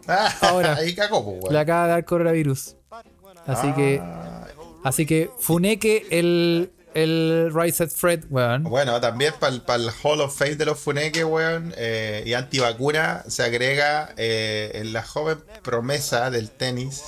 Ah, 0.07 0.32
ahora. 0.43 0.74
Ahí 0.76 0.95
cagó, 0.95 1.24
pues, 1.24 1.43
weón. 1.43 1.53
Le 1.53 1.59
acaba 1.59 1.85
de 1.85 1.91
dar 1.93 2.05
coronavirus. 2.05 2.76
Así 3.47 3.72
que, 3.72 4.01
Ah. 4.03 4.47
así 4.85 5.05
que 5.07 5.30
funeque 5.39 6.07
el, 6.11 6.72
el 6.95 7.51
Right 7.53 7.74
Safe 7.74 7.95
Fred, 7.95 8.24
weón. 8.30 8.62
Bueno, 8.64 9.01
también 9.01 9.34
para 9.38 9.76
el, 9.76 9.90
Hall 10.03 10.20
of 10.20 10.36
Fame 10.36 10.57
de 10.57 10.66
los 10.66 10.78
Funeques, 10.78 11.24
weón, 11.24 11.74
eh, 11.76 12.22
y 12.26 12.34
antivacuna 12.34 13.24
se 13.28 13.42
agrega 13.42 14.14
eh, 14.16 14.70
en 14.74 14.92
la 14.92 15.03
joven 15.03 15.38
promesa 15.62 16.30
del 16.30 16.51
tenis, 16.51 17.03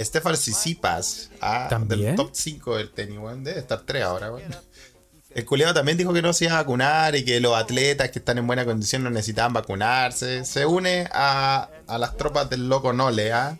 Stefan 0.00 0.34
Tsitsipas, 0.34 1.30
ah, 1.40 1.68
del 1.86 2.16
top 2.16 2.30
5 2.32 2.76
del 2.76 2.90
tenis, 2.90 3.18
weón. 3.18 3.44
Debe 3.44 3.60
estar 3.60 3.80
3 3.80 4.02
ahora, 4.02 4.32
weón. 4.32 4.54
El 5.34 5.44
culiado 5.44 5.74
también 5.74 5.98
dijo 5.98 6.12
que 6.12 6.22
no 6.22 6.32
se 6.32 6.44
iba 6.44 6.54
a 6.54 6.62
vacunar 6.62 7.16
y 7.16 7.24
que 7.24 7.40
los 7.40 7.56
atletas 7.56 8.10
que 8.10 8.20
están 8.20 8.38
en 8.38 8.46
buena 8.46 8.64
condición 8.64 9.02
no 9.02 9.10
necesitaban 9.10 9.52
vacunarse. 9.52 10.44
Se 10.44 10.64
une 10.64 11.08
a, 11.12 11.68
a 11.88 11.98
las 11.98 12.16
tropas 12.16 12.48
del 12.48 12.68
loco 12.68 12.92
Nole, 12.92 13.32
¿ah? 13.32 13.58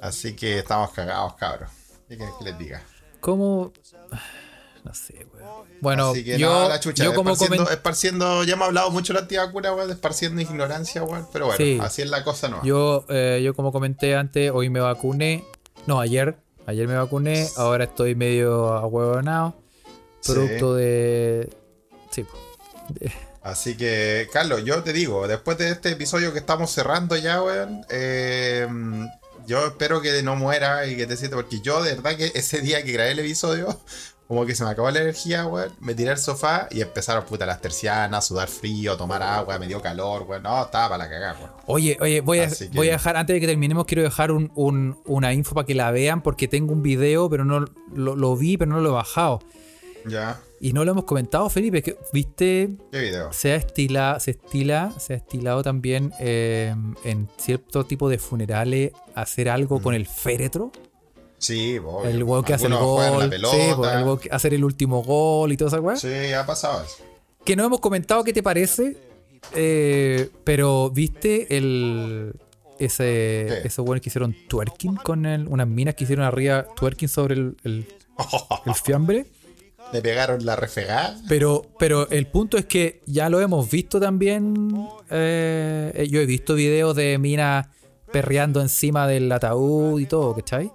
Así 0.00 0.34
que 0.34 0.60
estamos 0.60 0.90
cagados, 0.92 1.34
cabros. 1.34 1.70
¿Qué 2.08 2.16
querés 2.16 2.34
que 2.38 2.44
les 2.44 2.58
diga? 2.58 2.82
¿Cómo? 3.20 3.72
No 4.84 4.92
sé, 4.94 5.26
weón. 5.32 5.62
Bueno, 5.80 6.10
Así 6.10 6.24
que 6.24 6.36
yo, 6.38 6.50
no, 6.64 6.68
la 6.68 6.80
chucha, 6.80 7.04
yo 7.04 7.14
como 7.14 7.30
esparciendo, 7.34 7.70
esparciendo- 7.70 8.42
ya 8.44 8.54
hemos 8.54 8.66
hablado 8.66 8.90
mucho 8.90 9.12
de 9.12 9.20
la 9.20 9.22
antivacuna, 9.22 9.72
weón, 9.72 9.90
esparciendo 9.92 10.40
ignorancia, 10.42 11.04
weón. 11.04 11.24
Pero 11.32 11.46
bueno, 11.46 11.56
Sí. 11.56 11.78
así 11.80 12.02
es 12.02 12.10
la 12.10 12.24
cosa, 12.24 12.48
¿no? 12.48 12.64
yo, 12.64 13.04
eh, 13.08 13.40
yo 13.44 13.54
como 13.54 13.70
comenté 13.70 14.16
antes, 14.16 14.50
hoy 14.52 14.70
me 14.70 14.80
vacuné. 14.80 15.44
No, 15.86 16.00
ayer. 16.00 16.36
Ayer 16.66 16.88
me 16.88 16.96
vacuné. 16.96 17.46
Ahora 17.56 17.84
estoy 17.84 18.16
medio 18.16 18.72
ahuevonado. 18.72 19.54
Sí. 20.20 20.32
Producto 20.32 20.74
de. 20.74 21.48
Sí. 22.10 22.26
Así 23.42 23.76
que, 23.76 24.28
Carlos, 24.32 24.64
yo 24.64 24.82
te 24.82 24.92
digo, 24.92 25.26
después 25.28 25.58
de 25.58 25.70
este 25.70 25.90
episodio 25.90 26.32
que 26.32 26.38
estamos 26.40 26.70
cerrando 26.72 27.16
ya, 27.16 27.40
weón, 27.42 27.84
eh, 27.88 28.66
yo 29.46 29.66
espero 29.66 30.00
que 30.00 30.22
no 30.22 30.36
muera 30.36 30.86
y 30.86 30.96
que 30.96 31.06
te 31.06 31.16
sientas, 31.16 31.40
porque 31.40 31.60
yo 31.60 31.82
de 31.82 31.94
verdad 31.94 32.16
que 32.16 32.32
ese 32.34 32.60
día 32.60 32.82
que 32.84 32.92
grabé 32.92 33.12
el 33.12 33.18
episodio, 33.20 33.78
como 34.28 34.46
que 34.46 34.54
se 34.54 34.64
me 34.64 34.70
acabó 34.70 34.90
la 34.90 35.00
energía, 35.00 35.46
weón, 35.46 35.72
me 35.80 35.94
tiré 35.94 36.10
al 36.10 36.18
sofá 36.18 36.66
y 36.70 36.80
empezaron, 36.80 37.24
puta, 37.24 37.44
las 37.44 37.60
tercianas, 37.60 38.26
sudar 38.26 38.48
frío, 38.48 38.96
tomar 38.96 39.22
agua, 39.22 39.58
me 39.58 39.66
dio 39.66 39.82
calor, 39.82 40.22
weón, 40.22 40.42
no, 40.44 40.64
estaba 40.64 40.88
para 40.90 41.04
la 41.04 41.10
cagada, 41.10 41.36
weón. 41.38 41.50
Oye, 41.66 41.98
oye, 42.00 42.20
voy 42.22 42.38
a, 42.38 42.44
que- 42.48 42.68
voy 42.76 42.88
a 42.88 42.92
dejar, 42.92 43.16
antes 43.16 43.34
de 43.34 43.40
que 43.40 43.46
terminemos, 43.46 43.84
quiero 43.84 44.02
dejar 44.02 44.30
un- 44.30 44.50
un- 44.54 44.98
una 45.04 45.32
info 45.34 45.54
para 45.54 45.66
que 45.66 45.74
la 45.74 45.90
vean, 45.90 46.22
porque 46.22 46.48
tengo 46.48 46.72
un 46.72 46.82
video, 46.82 47.28
pero 47.28 47.44
no 47.44 47.66
lo, 47.94 48.16
lo 48.16 48.36
vi, 48.36 48.56
pero 48.56 48.70
no 48.70 48.80
lo 48.80 48.88
he 48.90 48.92
bajado. 48.92 49.40
Ya, 50.06 50.40
Y 50.64 50.72
no 50.72 50.84
lo 50.84 50.92
hemos 50.92 51.04
comentado, 51.04 51.50
Felipe, 51.50 51.82
que 51.82 51.96
viste, 52.12 52.70
qué 52.92 53.00
video. 53.00 53.32
se 53.32 53.50
ha 53.50 53.56
estila, 53.56 54.20
se 54.20 54.30
estila, 54.30 54.92
se 54.96 55.14
ha 55.14 55.16
estilado 55.16 55.64
también 55.64 56.12
eh, 56.20 56.72
en 57.02 57.28
cierto 57.36 57.84
tipo 57.84 58.08
de 58.08 58.16
funerales 58.18 58.92
hacer 59.16 59.48
algo 59.48 59.82
con 59.82 59.92
el 59.94 60.06
féretro. 60.06 60.70
Sí, 61.38 61.78
obvio. 61.78 62.08
El 62.08 62.22
weón 62.22 62.44
que 62.44 62.54
hace 62.54 62.68
el 62.68 62.76
gol. 62.76 63.28
sí, 63.50 63.56
pues, 63.76 63.92
el 63.92 64.04
weón 64.04 64.18
que 64.18 64.28
hacer 64.30 64.54
el 64.54 64.62
último 64.64 65.02
gol 65.02 65.50
y 65.50 65.56
toda 65.56 65.68
esa 65.70 65.80
weá. 65.80 65.96
Sí, 65.96 66.32
ha 66.32 66.46
pasado 66.46 66.84
eso. 66.84 66.98
Que 67.44 67.56
no 67.56 67.64
hemos 67.64 67.80
comentado 67.80 68.22
qué 68.22 68.32
te 68.32 68.44
parece. 68.44 68.96
eh, 69.54 70.30
pero 70.44 70.90
viste 70.90 71.56
el. 71.56 72.34
Ese, 72.78 73.46
¿Qué? 73.48 73.60
esos 73.64 73.84
weones 73.84 74.00
que 74.02 74.10
hicieron 74.10 74.36
twerking 74.48 74.94
con 74.94 75.26
el, 75.26 75.48
unas 75.48 75.66
minas 75.66 75.96
que 75.96 76.04
hicieron 76.04 76.24
arriba 76.24 76.66
twerking 76.76 77.08
sobre 77.08 77.34
el, 77.34 77.56
el, 77.64 77.86
el 78.66 78.74
fiambre. 78.76 79.26
Le 79.92 80.00
pegaron 80.02 80.44
la 80.46 80.56
refegada. 80.56 81.20
Pero, 81.28 81.66
pero 81.78 82.08
el 82.10 82.26
punto 82.26 82.56
es 82.56 82.64
que 82.66 83.02
ya 83.06 83.28
lo 83.28 83.40
hemos 83.40 83.70
visto 83.70 84.00
también. 84.00 84.86
eh, 85.10 86.06
yo 86.10 86.20
he 86.20 86.26
visto 86.26 86.54
videos 86.54 86.96
de 86.96 87.18
minas 87.18 87.66
perreando 88.10 88.60
encima 88.60 89.06
del 89.06 89.30
ataúd 89.30 90.00
y 90.00 90.06
todo, 90.06 90.34
¿cachai? 90.34 90.70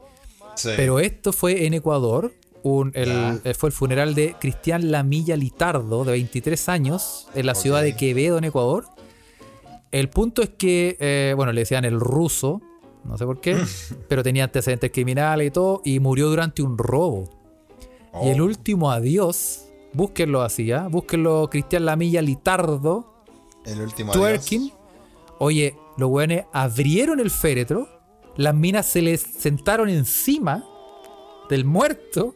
Sí. 0.56 0.70
Pero 0.76 1.00
esto 1.00 1.34
fue 1.34 1.66
en 1.66 1.74
Ecuador. 1.74 2.32
un- 2.64 2.92
el- 2.96 3.08
Ya. 3.10 3.40
eh, 3.46 3.54
fue 3.54 3.70
el 3.70 3.74
funeral 3.74 4.14
de 4.14 4.36
Cristian 4.42 4.92
Lamilla 4.92 5.38
Litardo, 5.38 6.04
de 6.04 6.12
23 6.12 6.68
años, 6.68 7.28
en 7.34 7.46
la 7.46 7.56
ciudad 7.56 7.82
de 7.82 7.96
Quevedo, 7.96 8.38
en 8.40 8.44
Ecuador. 8.44 8.86
El 9.92 10.10
punto 10.10 10.42
es 10.42 10.50
que, 10.50 10.98
eh, 11.00 11.34
bueno, 11.38 11.54
le 11.54 11.62
decían 11.62 11.86
el 11.86 11.98
ruso, 12.00 12.62
no 13.06 13.18
sé 13.18 13.26
por 13.26 13.40
qué, 13.40 13.56
pero 14.10 14.22
tenía 14.22 14.44
antecedentes 14.44 14.92
criminales 14.92 15.48
y 15.48 15.52
todo, 15.52 15.82
y 15.86 16.00
murió 16.02 16.28
durante 16.28 16.62
un 16.62 16.78
robo. 16.78 17.30
Y 18.24 18.30
el 18.30 18.42
Oh. 18.42 18.46
último 18.46 18.92
adiós, 18.92 19.66
búsquenlo 19.94 20.42
así, 20.42 20.72
¿ah? 20.72 20.88
Búsquenlo 20.90 21.48
Cristian 21.50 21.86
Lamilla 21.86 22.22
Litardo, 22.22 23.24
El 23.66 23.82
último 23.82 24.12
twerking. 24.14 24.62
adiós. 24.62 24.74
Oye, 25.40 25.78
los 25.98 26.10
weones 26.10 26.46
abrieron 26.54 27.20
el 27.20 27.30
féretro, 27.30 27.88
las 28.36 28.56
minas 28.56 28.86
se 28.86 29.02
les 29.02 29.22
sentaron 29.22 29.90
encima 29.90 30.64
del 31.50 31.64
muerto 31.66 32.34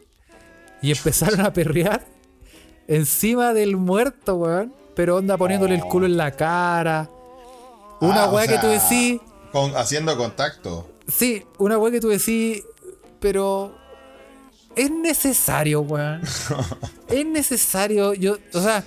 y 0.81 0.91
empezaron 0.91 1.41
a 1.41 1.51
perrear 1.53 2.05
encima 2.87 3.53
del 3.53 3.77
muerto, 3.77 4.35
weón. 4.35 4.73
Pero 4.95 5.15
onda 5.17 5.37
poniéndole 5.37 5.75
el 5.75 5.81
culo 5.81 6.05
en 6.05 6.17
la 6.17 6.31
cara. 6.31 7.09
Una 8.01 8.25
Ah, 8.25 8.31
weá 8.31 8.47
que 8.47 8.57
tú 8.59 8.67
decís. 8.67 9.19
con- 9.51 9.75
haciendo 9.75 10.17
contacto. 10.17 10.89
Sí, 11.07 11.43
una 11.59 11.77
weá 11.77 11.91
que 11.91 12.01
tú 12.01 12.09
decís. 12.09 12.63
Pero. 13.19 13.73
Es 14.75 14.89
necesario, 14.91 15.81
weón. 15.81 16.21
es 17.09 17.25
necesario. 17.25 18.13
Yo, 18.13 18.37
o 18.53 18.61
sea, 18.61 18.85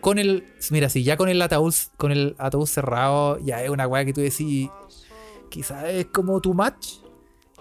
con 0.00 0.18
el. 0.18 0.44
Mira, 0.70 0.88
si 0.88 1.02
ya 1.02 1.16
con 1.16 1.28
el 1.28 1.40
ataúd, 1.42 1.74
con 1.96 2.12
el 2.12 2.34
ataúd 2.38 2.66
cerrado, 2.66 3.38
ya 3.40 3.62
es 3.62 3.70
una 3.70 3.86
weá 3.86 4.04
que 4.04 4.12
tú 4.12 4.20
decís. 4.20 4.68
Quizás 5.50 5.84
es 5.84 6.06
como 6.06 6.40
tu 6.40 6.54
match. 6.54 6.94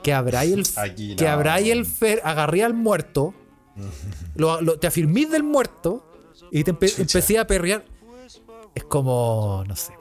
Que 0.03 0.13
abráis 0.13 0.53
el. 0.53 0.65
Aquí 0.84 1.15
que 1.15 1.28
el 1.72 1.86
fer, 1.86 2.22
agarré 2.24 2.63
al 2.63 2.74
muerto. 2.74 3.34
lo, 4.36 4.61
lo- 4.61 4.80
te 4.80 4.88
afirmís 4.88 5.30
del 5.30 5.43
muerto. 5.43 6.03
Y 6.51 6.63
te 6.63 6.74
empe- 6.74 6.97
empecé 6.99 7.38
a 7.39 7.47
perrear. 7.47 7.84
Es 8.76 8.84
como. 8.84 9.63
No 9.68 9.76
sé, 9.76 9.93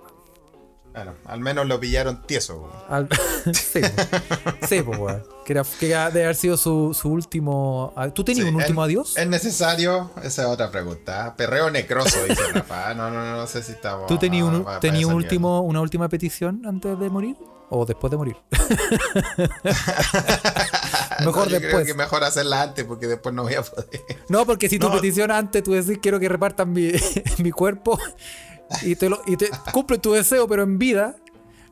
al 1.26 1.40
menos 1.40 1.66
lo 1.66 1.78
pillaron 1.78 2.22
tieso. 2.26 2.70
Al- 2.88 3.08
sí, 3.52 3.80
sí, 4.68 4.80
weón. 4.80 5.22
Que, 5.44 5.52
era, 5.52 5.62
que 5.78 5.86
debe 5.86 6.24
haber 6.24 6.34
sido 6.34 6.56
su, 6.56 6.92
su 6.92 7.08
último. 7.10 7.92
ah, 7.96 8.08
¿Tú 8.10 8.24
tenías 8.24 8.46
Sí, 8.46 8.52
un 8.52 8.58
¿es- 8.60 8.64
último 8.66 8.82
adiós? 8.82 9.16
¿Es 9.16 9.26
necesario? 9.28 10.10
Esa 10.22 10.42
es 10.42 10.48
otra 10.48 10.70
pregunta. 10.70 11.34
Perreo 11.36 11.70
necroso, 11.70 12.24
dice 12.24 12.42
Rafa. 12.52 12.94
No, 12.94 13.10
no, 13.10 13.24
no, 13.24 13.36
no 13.36 13.46
sé 13.46 13.62
si 13.62 13.72
estamos. 13.72 14.06
¿Tú 14.06 14.18
tenías, 14.18 14.44
un, 14.46 14.64
ah, 14.66 14.80
último, 15.14 15.60
una 15.60 15.80
última 15.80 16.08
petición 16.08 16.62
antes 16.66 16.98
de 16.98 17.10
morir? 17.10 17.36
¿O 17.68 17.84
después 17.84 18.10
de 18.12 18.16
morir? 18.16 18.36
Mejor 21.24 21.46
No, 21.46 21.52
yo 21.52 21.58
Creo 21.58 21.60
después. 21.60 21.86
que 21.86 21.94
mejor 21.94 22.24
hacerla 22.24 22.62
antes 22.62 22.84
porque 22.84 23.06
después 23.06 23.34
no 23.34 23.42
voy 23.42 23.54
a 23.54 23.62
poder. 23.62 23.88
No, 24.28 24.46
porque 24.46 24.68
si 24.68 24.78
tu 24.78 24.88
No. 24.88 24.94
petición 24.94 25.30
antes 25.30 25.62
tú 25.62 25.72
decís 25.72 25.98
quiero 26.00 26.20
que 26.20 26.28
repartan 26.28 26.72
mi, 26.72 26.92
mi 27.38 27.50
cuerpo 27.50 27.98
y 28.82 28.96
te, 28.96 29.08
lo, 29.08 29.20
y 29.26 29.36
te 29.36 29.50
cumple 29.72 29.98
tu 29.98 30.12
deseo, 30.12 30.48
pero 30.48 30.62
en 30.62 30.78
vida. 30.78 31.16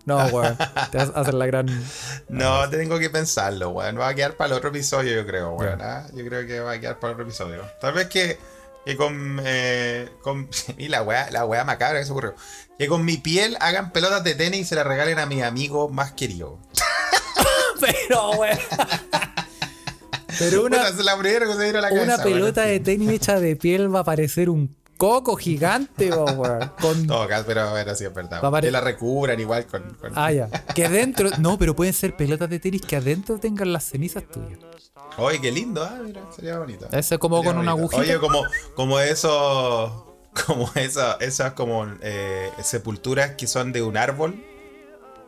No, 0.05 0.19
weón. 0.27 0.57
Te 0.91 0.99
vas 0.99 1.11
a 1.15 1.21
hacer 1.21 1.35
la 1.35 1.47
gran. 1.47 1.67
No, 2.29 2.69
tengo 2.69 2.99
que 2.99 3.11
pensarlo, 3.11 3.71
weón. 3.71 3.99
Va 3.99 4.09
a 4.09 4.15
quedar 4.15 4.37
para 4.37 4.49
el 4.49 4.59
otro 4.59 4.71
episodio, 4.71 5.15
yo 5.15 5.27
creo, 5.27 5.53
weón. 5.53 5.81
¿ah? 5.81 6.07
Yo 6.15 6.25
creo 6.25 6.47
que 6.47 6.61
va 6.61 6.73
a 6.73 6.81
quedar 6.81 6.99
para 6.99 7.13
el 7.13 7.15
otro 7.15 7.25
episodio. 7.27 7.63
Tal 7.81 7.95
vez 7.95 8.09
que, 8.09 8.39
que 8.85 8.97
con, 8.97 9.41
eh, 9.45 10.09
con. 10.23 10.49
Y 10.79 10.89
la 10.89 11.03
weá, 11.03 11.31
la 11.31 11.45
weá 11.45 11.65
macabra 11.65 12.01
que 12.01 12.05
se 12.05 12.13
ocurrió. 12.13 12.35
Que 12.79 12.89
con 12.89 13.05
mi 13.05 13.17
piel 13.17 13.57
hagan 13.61 13.93
pelotas 13.93 14.25
de 14.25 14.35
tenis 14.35 14.61
y 14.61 14.65
se 14.65 14.75
las 14.75 14.87
regalen 14.87 15.19
a 15.19 15.27
mi 15.27 15.43
amigo 15.43 15.89
más 15.89 16.13
querido. 16.13 16.59
Pero, 17.81 18.33
weón. 18.33 18.59
Pero 20.39 20.65
una, 20.65 20.79
Puta, 20.79 20.89
esa 20.89 20.99
es 20.99 21.05
la 21.05 21.17
primera 21.17 21.47
que 21.47 21.53
se 21.53 21.59
me 21.59 21.67
vino 21.67 21.79
a 21.79 21.83
la 21.83 21.89
cabeza. 21.91 22.15
una 22.15 22.23
pelota 22.23 22.63
de 22.63 22.81
tenis 22.81 23.09
hecha 23.11 23.39
de 23.39 23.57
piel 23.57 23.95
va 23.95 24.01
a 24.01 24.05
parecer 24.05 24.51
un 24.51 24.75
coco 24.97 25.37
gigante, 25.37 26.09
po, 26.11 26.25
weón. 26.25 26.71
Con 26.81 27.07
No, 27.07 27.27
pero 27.47 27.71
bueno, 27.71 27.95
sí 27.95 28.05
es 28.05 28.15
verdad. 28.15 28.61
Que 28.61 28.71
la 28.71 28.81
recubran 28.81 29.39
igual 29.41 29.67
con. 29.67 29.83
con- 29.95 30.13
Ah, 30.15 30.33
ya. 30.33 30.49
Que 30.49 30.87
adentro. 30.87 31.31
No, 31.39 31.59
pero 31.59 31.75
pueden 31.77 31.93
ser 31.95 32.17
pelotas 32.17 32.49
de 32.51 32.59
tenis 32.61 32.83
que 32.83 32.97
adentro 32.97 33.39
tengan 33.39 33.73
las 33.73 33.85
cenizas 33.85 34.25
tuyas. 34.31 34.59
Oye, 35.19 35.41
qué 35.41 35.53
lindo, 35.53 35.85
ah, 35.85 35.99
mira, 36.05 36.23
sería 36.35 36.59
bonito. 36.59 36.87
Eso 36.91 37.15
es 37.15 37.19
como 37.21 37.37
Sería 37.39 37.53
con 37.53 37.61
una 37.63 37.75
bonito. 37.75 37.97
agujita. 37.97 38.13
Oye, 38.15 38.21
como, 38.21 38.43
como 38.75 39.01
esos. 39.01 39.93
Como 40.47 40.69
esa- 40.75 41.17
esas 41.21 41.53
como 41.53 41.87
eh, 42.01 42.51
sepulturas 42.63 43.37
que 43.37 43.47
son 43.47 43.71
de 43.73 43.83
un 43.83 43.97
árbol. 43.97 44.45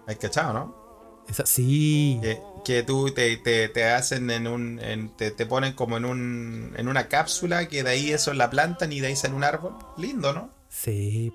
¿Has 0.08 0.16
cachado, 0.16 0.52
no? 0.52 1.22
Esa- 1.28 1.46
sí. 1.46 2.18
Que, 2.22 2.40
que 2.66 2.82
tú 2.82 3.10
te, 3.12 3.36
te, 3.36 3.68
te 3.68 3.84
hacen 3.84 4.28
en 4.30 4.48
un. 4.48 4.80
en- 4.80 5.08
te, 5.16 5.30
te 5.30 5.46
ponen 5.46 5.72
como 5.74 5.96
en 5.98 6.04
un. 6.04 6.74
en 6.76 6.88
una 6.88 7.06
cápsula 7.06 7.68
que 7.68 7.84
de 7.84 7.90
ahí 7.90 8.10
eso 8.12 8.34
la 8.34 8.50
plantan 8.50 8.90
y 8.92 8.98
de 8.98 9.06
ahí 9.06 9.14
sale 9.16 9.34
un 9.34 9.44
árbol. 9.44 9.74
Lindo, 9.96 10.32
¿no? 10.32 10.50
Sí, 10.68 11.32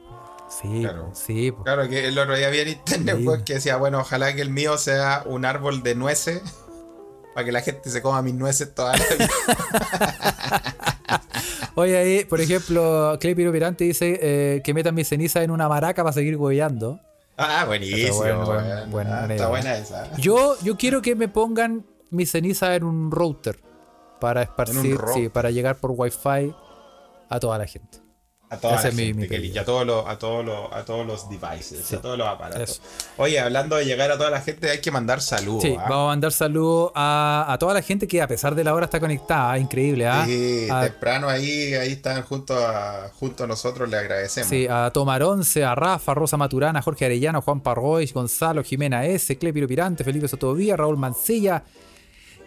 sí, 0.62 0.82
Claro. 0.82 1.12
sí. 1.14 1.54
Claro 1.64 1.88
que 1.88 2.06
el 2.10 2.20
otro 2.20 2.36
día 2.36 2.50
en 2.50 2.68
internet 2.68 3.16
Sí. 3.20 3.24
pues, 3.24 3.44
que 3.44 3.54
decía, 3.56 3.78
bueno, 3.78 4.00
ojalá 4.02 4.36
que 4.36 4.42
el 4.42 4.50
mío 4.50 4.78
sea 4.78 5.24
un 5.26 5.46
árbol 5.46 5.84
de 5.84 5.96
nueces. 5.96 6.42
Para 7.34 7.46
que 7.46 7.54
la 7.54 7.62
gente 7.62 7.90
se 7.90 8.02
coma 8.02 8.22
mis 8.22 8.34
nueces 8.34 8.76
toda 8.76 8.98
la 8.98 9.06
vida. 9.06 9.30
Oye, 11.76 11.98
ahí, 11.98 12.26
por 12.26 12.42
ejemplo, 12.42 13.18
Clay 13.22 13.36
Piro 13.36 13.54
Pirante 13.54 13.86
dice 13.86 14.20
eh, 14.22 14.62
que 14.66 14.74
metan 14.74 14.94
mi 14.94 15.06
ceniza 15.06 15.42
en 15.42 15.52
una 15.52 15.70
maraca 15.70 16.04
para 16.04 16.12
seguir 16.14 16.36
hueveando. 16.36 17.00
Ah, 17.38 17.66
buenísimo. 17.66 18.24
Está 18.26 18.44
bueno, 18.44 18.86
buena 18.88 19.24
Ah, 19.24 19.28
está 19.34 19.48
buena 19.48 19.76
esa. 19.78 20.16
Yo, 20.18 20.56
yo 20.64 20.78
quiero 20.78 21.02
que 21.02 21.16
me 21.16 21.28
pongan 21.28 21.86
mi 22.10 22.26
ceniza 22.26 22.76
en 22.76 22.84
un 22.84 23.12
router 23.12 23.60
para 24.20 24.44
esparcir, 24.44 25.00
sí, 25.14 25.30
para 25.30 25.50
llegar 25.50 25.78
por 25.78 25.92
wifi 25.96 26.54
a 27.30 27.40
toda 27.40 27.58
la 27.58 27.66
gente. 27.66 28.00
A 28.52 28.58
toda 28.58 28.76
Ese 28.76 28.90
la 28.90 28.94
mi- 28.96 29.14
mi 29.14 29.26
y 29.28 29.58
a 29.58 29.64
todos 29.64 29.86
los, 29.88 30.06
a 30.06 30.20
todos 30.20 30.44
los, 30.46 30.74
a 30.74 30.84
todos 30.84 31.08
los 31.08 31.30
devices, 31.30 31.86
Sí. 31.86 31.96
a 31.96 32.02
todos 32.02 32.18
los 32.18 32.28
aparatos. 32.28 32.70
Eso. 32.70 32.82
Oye, 33.16 33.40
hablando 33.40 33.78
de 33.78 33.86
llegar 33.86 34.12
a 34.12 34.18
toda 34.18 34.30
la 34.30 34.42
gente, 34.42 34.70
hay 34.70 34.82
que 34.82 34.92
mandar 34.92 35.22
saludos. 35.22 35.64
Sí, 35.64 35.74
¿ah? 35.80 35.86
vamos 35.88 36.04
a 36.04 36.08
mandar 36.08 36.34
saludos 36.34 36.92
a, 36.94 37.46
a 37.48 37.58
toda 37.58 37.74
la 37.74 37.82
gente 37.82 38.10
que 38.10 38.22
a 38.22 38.28
pesar 38.28 38.54
de 38.54 38.66
la 38.66 38.74
hora 38.74 38.84
está 38.88 39.00
conectada. 39.00 39.58
Increíble, 39.58 40.06
¿ah? 40.06 40.26
Sí, 40.26 40.68
a, 40.70 40.82
temprano 40.82 41.30
ahí, 41.30 41.74
ahí 41.76 41.94
están 41.94 42.24
junto 42.24 42.54
a, 42.58 43.10
junto 43.18 43.46
a 43.46 43.48
nosotros, 43.48 43.90
le 43.90 43.96
agradecemos. 43.98 44.50
sí, 44.50 44.68
a 44.70 44.92
Tomar 44.92 45.24
Once, 45.24 45.64
a 45.64 45.74
Rafa, 45.74 46.14
Rosa 46.14 46.36
Maturana, 46.36 46.82
Jorge 46.82 47.06
Arellano, 47.06 47.42
Juan 47.42 47.62
Parroy, 47.62 48.06
Gonzalo, 48.14 48.64
Jimena 48.66 49.06
S, 49.06 49.38
Clepiro 49.38 49.66
Pirante, 49.66 50.04
Felipe 50.04 50.28
Sotovía, 50.28 50.76
Raúl 50.76 50.98
Mancilla, 50.98 51.64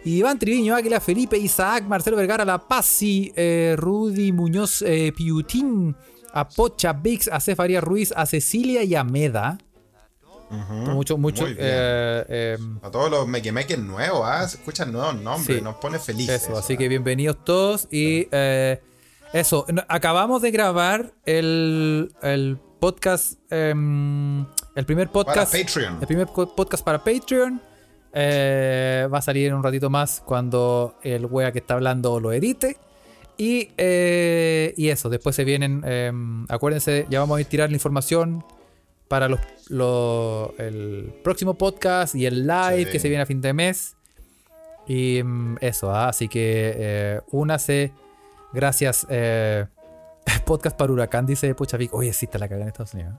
Iván 0.05 0.37
Triviño, 0.39 0.75
Águila, 0.75 0.99
Felipe, 0.99 1.37
Isaac, 1.37 1.83
Marcelo 1.85 2.15
Vergara, 2.17 2.45
La 2.45 2.59
Pazzi, 2.59 3.33
eh, 3.35 3.75
Rudy 3.77 4.31
Muñoz, 4.31 4.81
eh, 4.83 5.11
Piutín, 5.15 5.95
a 6.33 6.47
Pocha, 6.47 6.93
Vix, 6.93 7.27
a 7.27 7.39
Cefaría 7.39 7.81
Ruiz, 7.81 8.13
a 8.15 8.25
Cecilia 8.25 8.83
y 8.83 8.93
a 8.95 9.03
Meda. 9.03 9.57
Mucho, 10.49 11.17
mucho. 11.17 11.45
eh, 11.49 12.55
A 12.83 12.91
todos 12.91 13.09
los 13.09 13.27
mequemeques 13.27 13.79
nuevos, 13.79 14.21
¿ah? 14.23 14.47
se 14.47 14.57
escuchan 14.57 14.91
nuevos 14.91 15.15
nombres, 15.15 15.57
Sí. 15.57 15.63
nos 15.63 15.75
pone 15.77 15.97
felices. 15.97 16.43
Eso, 16.43 16.55
así 16.57 16.77
que 16.77 16.87
bienvenidos 16.87 17.43
todos. 17.43 17.87
Y 17.91 18.27
eso, 19.33 19.65
acabamos 19.87 20.43
de 20.43 20.51
grabar 20.51 21.13
el, 21.25 22.13
el 22.21 22.59
podcast, 22.79 23.39
em, 23.49 24.45
el 24.75 24.85
primer 24.85 25.09
Para 25.09 25.25
podcast. 25.25 25.55
Patreon. 25.57 25.97
El 25.99 26.07
primer 26.07 26.27
podcast 26.27 26.83
para 26.85 27.03
Patreon. 27.03 27.59
Eh, 28.17 29.07
va 29.13 29.17
a 29.17 29.21
salir 29.21 29.47
en 29.47 29.53
un 29.55 29.61
ratito 29.63 29.89
más 29.89 30.21
cuando 30.25 30.95
el 31.03 31.25
wea 31.25 31.51
que 31.51 31.59
está 31.59 31.73
hablando 31.73 32.19
lo 32.21 32.31
edite. 32.31 32.77
Y, 33.37 33.71
eh, 33.77 34.73
y 34.77 34.87
eso, 34.89 35.09
después 35.09 35.35
se 35.35 35.43
vienen. 35.43 35.83
em, 35.85 36.45
acuérdense, 36.49 37.05
ya 37.09 37.19
vamos 37.19 37.37
a 37.37 37.41
ir 37.41 37.47
tirar 37.47 37.69
la 37.69 37.75
información 37.75 38.45
para 39.09 39.27
los, 39.27 39.39
los- 39.69 40.51
el 40.57 41.13
próximo 41.23 41.55
podcast 41.55 42.15
y 42.15 42.25
el 42.25 42.47
live 42.47 42.85
Sí. 42.85 42.91
que 42.91 42.99
se 42.99 43.09
viene 43.09 43.23
a 43.23 43.25
fin 43.25 43.41
de 43.41 43.51
mes. 43.53 43.97
Y 44.87 45.21
mm, 45.23 45.57
eso, 45.61 45.91
ah, 45.91 46.07
así 46.09 46.27
que 46.29 46.73
eh, 46.77 47.21
únase. 47.31 47.91
Gracias. 48.53 49.05
podcast 50.45 50.77
para 50.77 50.91
Huracán, 50.93 51.25
dice 51.25 51.53
Puchavic. 51.55 51.93
Oye, 51.93 52.13
sí, 52.13 52.25
está 52.25 52.37
la 52.37 52.47
cagada 52.47 52.63
en 52.63 52.67
Estados 52.69 52.93
Unidos. 52.93 53.15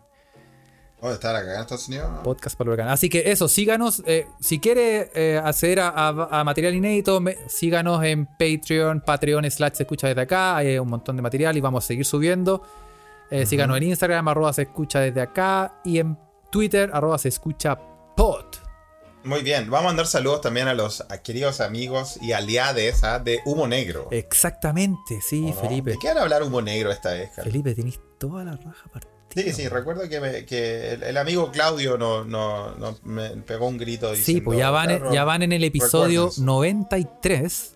¿Dónde 1.06 1.14
está 1.14 1.32
la 1.32 1.40
cagada 1.40 1.56
en 1.56 1.62
Estados 1.62 1.88
Unidos? 1.88 2.10
Podcast 2.24 2.56
para 2.56 2.70
Huracán. 2.70 2.88
Así 2.92 3.08
que 3.08 3.30
eso, 3.30 3.48
síganos. 3.48 4.02
eh, 4.06 4.26
si 4.40 4.58
quiere 4.60 5.10
eh, 5.14 5.40
acceder 5.42 5.80
a, 5.80 5.88
a- 5.88 6.40
a 6.40 6.44
material 6.44 6.74
inédito, 6.74 7.20
me- 7.20 7.36
síganos 7.48 8.02
en 8.04 8.26
Patreon, 8.26 9.00
Patreon 9.00 9.50
slash 9.50 9.74
se 9.74 9.82
escucha 9.84 10.08
desde 10.08 10.20
acá. 10.22 10.56
Hay 10.56 10.78
un 10.78 10.88
montón 10.88 11.16
de 11.16 11.22
material 11.22 11.56
y 11.56 11.60
vamos 11.60 11.84
a 11.84 11.86
seguir 11.86 12.04
subiendo. 12.04 12.62
Eh, 13.30 13.44
Síganos 13.46 13.76
en 13.78 13.82
Instagram, 13.84 14.28
arroba 14.28 14.52
se 14.52 14.62
escucha 14.62 15.00
desde 15.00 15.20
acá. 15.20 15.80
Y 15.84 15.98
en 15.98 16.16
Twitter, 16.50 16.90
arroba 16.92 17.18
se 17.18 17.28
escucha 17.28 17.76
pod. 18.16 18.44
Muy 19.24 19.42
bien, 19.42 19.68
vamos 19.68 19.86
a 19.86 19.88
mandar 19.88 20.06
saludos 20.06 20.40
también 20.40 20.68
a 20.68 20.74
los 20.74 21.00
a 21.00 21.20
queridos 21.20 21.60
amigos 21.60 22.16
y 22.22 22.30
aliades 22.30 23.02
¿ah? 23.02 23.18
de 23.18 23.40
Humo 23.44 23.66
Negro. 23.66 24.06
Exactamente, 24.12 25.20
sí. 25.20 25.52
Felipe. 25.60 25.90
¿De 25.90 25.98
qué 25.98 26.06
van 26.08 26.18
a 26.18 26.22
hablar 26.22 26.44
Humo 26.44 26.62
Negro 26.62 26.92
esta 26.92 27.10
vez, 27.12 27.30
Carlos? 27.34 27.52
Felipe, 27.52 27.74
tenéis 27.74 27.98
toda 28.18 28.44
la 28.44 28.52
raja 28.52 28.88
partida. 28.92 29.15
Sí, 29.44 29.52
sí, 29.52 29.68
recuerdo 29.68 30.08
que, 30.08 30.20
me- 30.20 30.44
que 30.46 30.92
el, 30.94 31.02
el 31.02 31.16
amigo 31.16 31.50
Claudio 31.52 31.98
no, 31.98 32.24
no, 32.24 32.74
no- 32.76 32.96
me 33.04 33.28
pegó 33.30 33.68
un 33.68 33.76
grito 33.78 34.14
Sí, 34.16 34.40
pues 34.40 34.58
ya 34.58 34.70
van, 34.70 34.88
"Carlos, 34.88 35.12
ya 35.12 35.24
van 35.24 35.42
en 35.42 35.52
el 35.52 35.62
episodio 35.64 36.22
recuérdense". 36.30 36.42
93. 36.42 37.72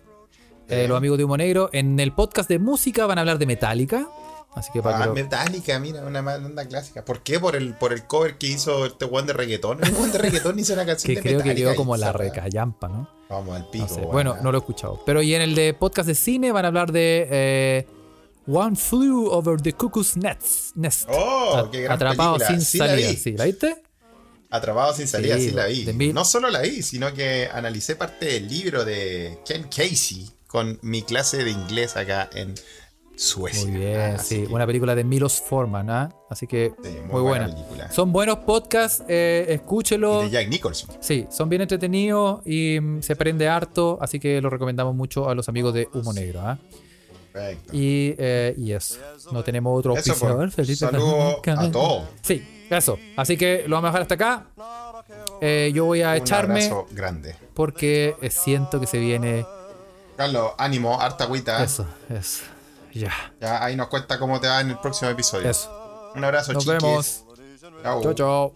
eh, 0.69 0.87
los 0.87 0.97
amigos 0.97 1.17
de 1.17 1.23
Humo 1.25 1.37
Negro. 1.37 1.69
En 1.73 1.99
el 1.99 2.13
podcast 2.13 2.47
de 2.49 2.57
música 2.59 3.05
van 3.05 3.17
a 3.17 3.21
hablar 3.21 3.37
de 3.37 3.45
Metallica. 3.45 4.07
Así 4.53 4.69
que 4.73 4.81
para 4.81 4.97
Ah, 4.97 5.01
que 5.03 5.07
lo- 5.07 5.13
Metallica, 5.13 5.79
mira, 5.79 6.01
una 6.05 6.21
banda 6.21 6.65
clásica. 6.65 7.05
¿Por 7.05 7.21
qué? 7.23 7.39
Por 7.39 7.55
el, 7.55 7.73
por 7.73 7.93
el 7.93 8.05
cover 8.05 8.37
que 8.37 8.47
hizo 8.47 8.85
este 8.85 9.05
weón 9.05 9.25
de 9.27 9.33
reggaetón. 9.33 9.83
El 9.83 9.93
weón 9.93 10.11
de 10.11 10.17
reggaetón 10.17 10.59
hizo 10.59 10.73
una 10.73 10.85
canción 10.85 11.13
que 11.15 11.21
de 11.21 11.21
creo 11.21 11.41
que 11.43 11.55
quedó 11.55 11.75
como 11.75 11.95
la 11.95 12.11
recallampa, 12.11 12.87
¿no? 12.89 13.07
Vamos 13.29 13.55
al 13.55 13.69
pico. 13.69 13.85
No 13.85 13.93
sé. 13.93 13.99
weón. 14.01 14.11
Bueno, 14.11 14.37
no 14.41 14.51
lo 14.51 14.57
he 14.57 14.59
escuchado. 14.61 15.01
Pero 15.05 15.21
y 15.21 15.33
en 15.35 15.41
el 15.41 15.55
de 15.55 15.73
podcast 15.73 16.07
de 16.07 16.15
cine 16.15 16.51
van 16.51 16.65
a 16.65 16.67
hablar 16.69 16.91
de 16.91 17.27
eh, 17.31 17.87
One 18.51 18.75
Flew 18.75 19.27
Over 19.31 19.61
the 19.61 19.73
Cuckoo's 19.73 20.17
Nest. 20.17 20.75
Nest. 20.75 21.07
Oh, 21.11 21.69
qué 21.71 21.81
gran 21.83 21.95
Atrapado 21.95 22.33
película. 22.37 22.57
sin 22.59 22.65
Sí 22.65 22.77
la 22.77 22.87
salida. 22.87 23.09
vi. 23.11 23.15
Sí, 23.17 23.31
¿la 23.33 23.45
viste? 23.45 23.75
Atrapado 24.49 24.93
sin 24.93 25.07
salida, 25.07 25.37
Sí, 25.37 25.49
sí, 25.49 25.55
la 25.55 25.65
vi. 25.67 25.85
mil- 25.93 26.13
No 26.13 26.25
solo 26.25 26.49
la 26.49 26.59
vi, 26.61 26.81
sino 26.83 27.13
que 27.13 27.47
analicé 27.51 27.95
parte 27.95 28.25
del 28.25 28.49
libro 28.49 28.83
de 28.83 29.39
Ken 29.45 29.63
Casey 29.63 30.29
con 30.47 30.77
mi 30.81 31.03
clase 31.03 31.43
de 31.43 31.51
inglés 31.51 31.95
acá 31.95 32.29
en 32.33 32.53
Suecia. 33.15 33.65
Muy 33.69 33.79
bien, 33.79 33.99
Ah, 33.99 34.15
así 34.15 34.35
sí. 34.35 34.41
que- 34.47 34.53
Una 34.53 34.65
película 34.65 34.95
de 34.95 35.03
Milos 35.05 35.39
Forman, 35.41 35.89
¿ah? 35.89 36.09
Así 36.29 36.47
que 36.47 36.73
Sí, 36.83 36.89
muy, 37.09 37.21
buena. 37.21 37.45
película. 37.47 37.91
Son 37.91 38.11
buenos 38.11 38.39
podcasts, 38.39 39.03
eh, 39.07 39.45
escúchelo. 39.49 40.21
Y 40.23 40.25
de 40.25 40.31
Jack 40.31 40.49
Nicholson. 40.49 40.89
Sí, 40.99 41.27
son 41.31 41.47
bien 41.47 41.61
entretenidos 41.61 42.41
y 42.45 42.79
mm, 42.81 43.01
se 43.03 43.13
aprende 43.13 43.47
harto, 43.47 43.99
así 44.01 44.19
que 44.19 44.41
lo 44.41 44.49
recomendamos 44.49 44.95
mucho 44.95 45.29
a 45.29 45.35
los 45.35 45.47
amigos 45.49 45.73
de 45.73 45.87
Humo 45.93 46.11
Negro. 46.13 46.41
¿ah? 46.41 46.57
Perfecto. 47.31 47.75
Y, 47.75 48.15
eh, 48.17 48.53
y 48.57 48.71
eso. 48.73 48.97
No 49.31 49.43
tenemos 49.43 49.77
otro 49.77 49.91
auspiciador. 49.91 50.51
Felipe 50.51 50.75
Saludo 50.75 51.41
Blanca. 51.43 51.61
a 51.61 51.71
todos. 51.71 52.03
Sí, 52.21 52.65
eso. 52.69 52.97
Así 53.17 53.37
que 53.37 53.63
lo 53.67 53.75
vamos 53.77 53.89
a 53.89 53.91
dejar 53.91 54.01
hasta 54.03 54.15
acá. 54.15 54.45
Eh, 55.41 55.71
yo 55.73 55.85
voy 55.85 56.01
a 56.01 56.09
Un 56.11 56.15
echarme 56.17 56.63
abrazo 56.65 56.87
grande. 56.91 57.35
porque 57.53 58.15
eh, 58.21 58.29
siento 58.29 58.79
que 58.79 58.87
se 58.87 58.99
viene 58.99 59.45
Carlos, 60.15 60.51
ánimo, 60.57 60.99
harta 61.01 61.23
agüita. 61.23 61.63
eso, 61.63 61.85
eso. 62.09 62.43
Ya, 62.93 63.11
Ya 63.39 63.63
ahí 63.63 63.75
nos 63.75 63.87
cuenta 63.87 64.19
cómo 64.19 64.39
te 64.39 64.47
va 64.47 64.61
en 64.61 64.69
el 64.71 64.77
próximo 64.79 65.09
episodio. 65.09 65.49
eso. 65.49 66.11
Un 66.15 66.23
abrazo, 66.23 66.53
Nos 66.53 66.63
chiquis. 66.65 66.81
vemos. 66.81 67.25
Chao. 67.83 68.13
Chao, 68.13 68.53